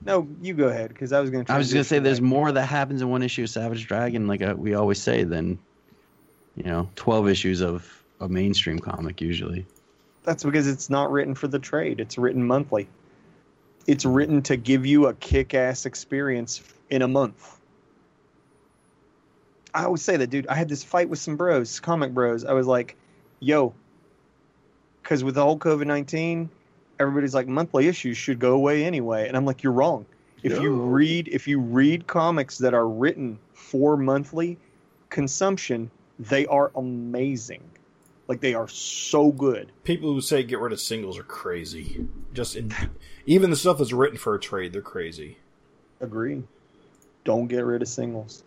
[0.03, 1.45] no, you go ahead because I was gonna.
[1.47, 4.41] I was gonna say there's more that happens in one issue of Savage Dragon, like
[4.41, 5.57] uh, we always say, than
[6.57, 9.65] you know, twelve issues of a mainstream comic usually.
[10.29, 11.99] That's because it's not written for the trade.
[11.99, 12.87] It's written monthly.
[13.87, 17.59] It's written to give you a kick-ass experience in a month.
[19.73, 20.45] I always say that, dude.
[20.45, 22.45] I had this fight with some bros, comic bros.
[22.45, 22.95] I was like,
[23.39, 23.73] "Yo,"
[25.01, 26.51] because with the whole COVID nineteen,
[26.99, 30.05] everybody's like monthly issues should go away anyway, and I'm like, you're wrong.
[30.43, 34.59] If you read if you read comics that are written for monthly
[35.09, 37.63] consumption, they are amazing.
[38.29, 39.71] Like they are so good.
[39.83, 42.07] People who say get rid of singles are crazy.
[42.31, 42.71] Just in,
[43.25, 45.39] even the stuff that's written for a trade, they're crazy.
[45.99, 46.43] Agree.
[47.23, 48.43] Don't get rid of singles.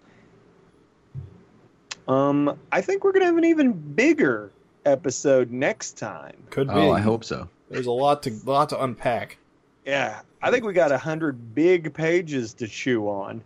[2.07, 4.53] Um, I think we're gonna have an even bigger
[4.87, 6.37] episode next time.
[6.51, 6.75] Could be.
[6.75, 7.49] Oh, I hope so.
[7.69, 9.37] There's a lot to lot to unpack.
[9.85, 13.43] Yeah, I think we got a hundred big pages to chew on.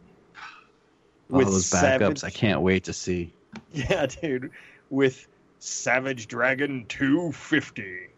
[1.33, 3.33] All With those backups, Savage- I can't wait to see.
[3.73, 4.51] Yeah, dude.
[4.91, 5.27] With
[5.59, 8.09] Savage Dragon 250.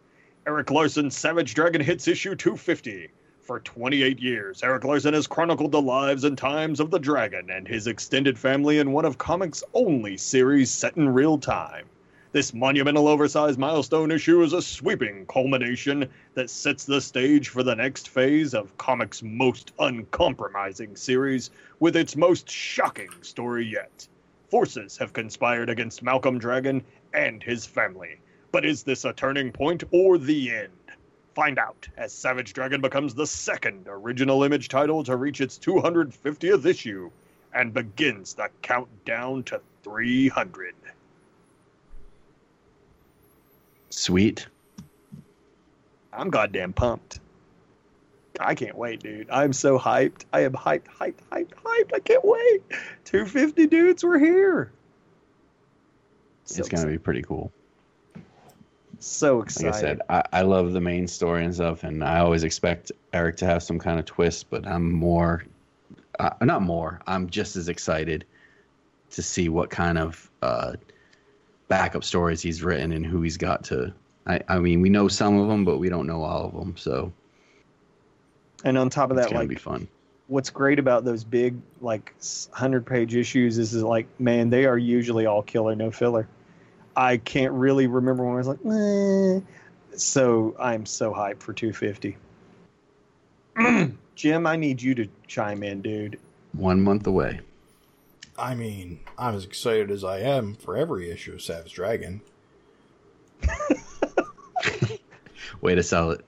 [0.44, 3.10] Erik Larsen's Savage Dragon hits issue 250.
[3.42, 7.68] For 28 years, Erik Larsen has chronicled the lives and times of the dragon and
[7.68, 11.86] his extended family in one of comics' only series set in real time.
[12.33, 17.76] This monumental oversized milestone issue is a sweeping culmination that sets the stage for the
[17.76, 24.08] next phase of comics' most uncompromising series with its most shocking story yet.
[24.50, 28.20] Forces have conspired against Malcolm Dragon and his family.
[28.53, 30.73] But is this a turning point or the end?
[31.35, 36.65] Find out as Savage Dragon becomes the second original image title to reach its 250th
[36.65, 37.11] issue
[37.55, 40.75] and begins the countdown to 300.
[43.91, 44.47] Sweet.
[46.12, 47.20] I'm goddamn pumped.
[48.41, 49.31] I can't wait, dude.
[49.31, 50.25] I'm so hyped.
[50.33, 51.95] I am hyped, hyped, hyped, hyped.
[51.95, 52.62] I can't wait.
[53.05, 54.73] 250 dudes, we're here.
[56.49, 57.52] So it's gonna be pretty cool.
[58.99, 59.75] so Like excited.
[59.75, 63.36] I said, I, I love the main story and stuff, and I always expect Erik
[63.39, 65.44] to have some kind of twist, but I'm more,
[66.18, 67.01] uh, not more.
[67.07, 68.25] I'm just as excited
[69.10, 70.73] to see what kind of uh,
[71.68, 73.93] backup stories he's written and who he's got to.
[74.27, 76.77] I, I mean, we know some of them, but we don't know all of them,
[76.77, 77.12] so
[78.65, 79.86] and on top of that, like be fun.
[80.27, 82.15] what's great about those big like
[82.51, 86.28] 100 page issues is, is like man they are usually all killer no filler
[86.99, 89.41] i can't really remember when i was like "Meh."
[89.97, 92.17] so i'm so hyped for 250
[94.15, 96.18] jim i need you to chime in dude
[96.52, 97.41] One month away.
[98.41, 102.20] I mean, I'm as excited as I am for every issue of Savage Dragon.
[105.60, 106.25] Way to sell it.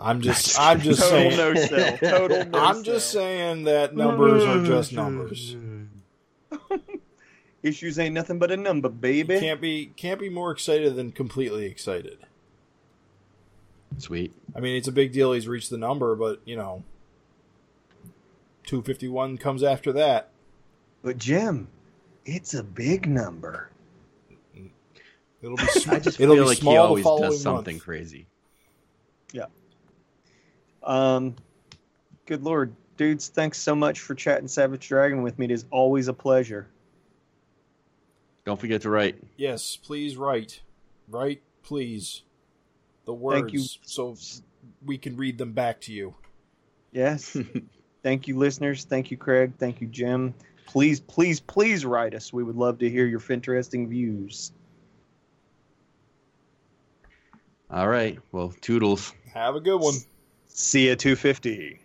[0.00, 1.36] I'm just, I'm just total saying.
[1.36, 5.54] no sell total no I'm just saying that numbers are just numbers.
[7.64, 11.64] issues ain't nothing but a number baby Can't be, can't be more excited than completely
[11.66, 12.18] excited.
[13.98, 14.32] Sweet.
[14.54, 15.32] I mean, it's a big deal.
[15.32, 16.82] He's reached the number, but you know,
[18.66, 20.30] 251 comes after that.
[21.02, 21.68] but jim
[22.24, 23.68] it's a big number
[25.42, 27.84] It'll be, sm- I just it'll feel be like small he always does something month.
[27.84, 28.26] crazy.
[29.32, 29.44] Yeah.
[30.82, 31.36] Um,
[32.24, 33.28] good lord, dudes!
[33.28, 35.44] Thanks so much for chatting Savage Dragon with me.
[35.44, 36.66] It is always a pleasure.
[38.44, 39.16] Don't forget to write.
[39.36, 40.60] Yes, please write,
[41.08, 42.22] write, please,
[43.06, 43.64] the words, Thank you.
[43.82, 44.16] so
[44.84, 46.14] we can read them back to you.
[46.92, 47.36] Yes.
[48.02, 48.84] Thank you, listeners.
[48.84, 49.52] Thank you, Craig.
[49.58, 50.34] Thank you, Jim.
[50.66, 52.32] Please, please, please write us.
[52.32, 54.52] We would love to hear your interesting views.
[57.70, 58.18] All right.
[58.30, 59.12] Well, toodles.
[59.32, 59.94] Have a good one.
[60.48, 61.80] See ya, 250.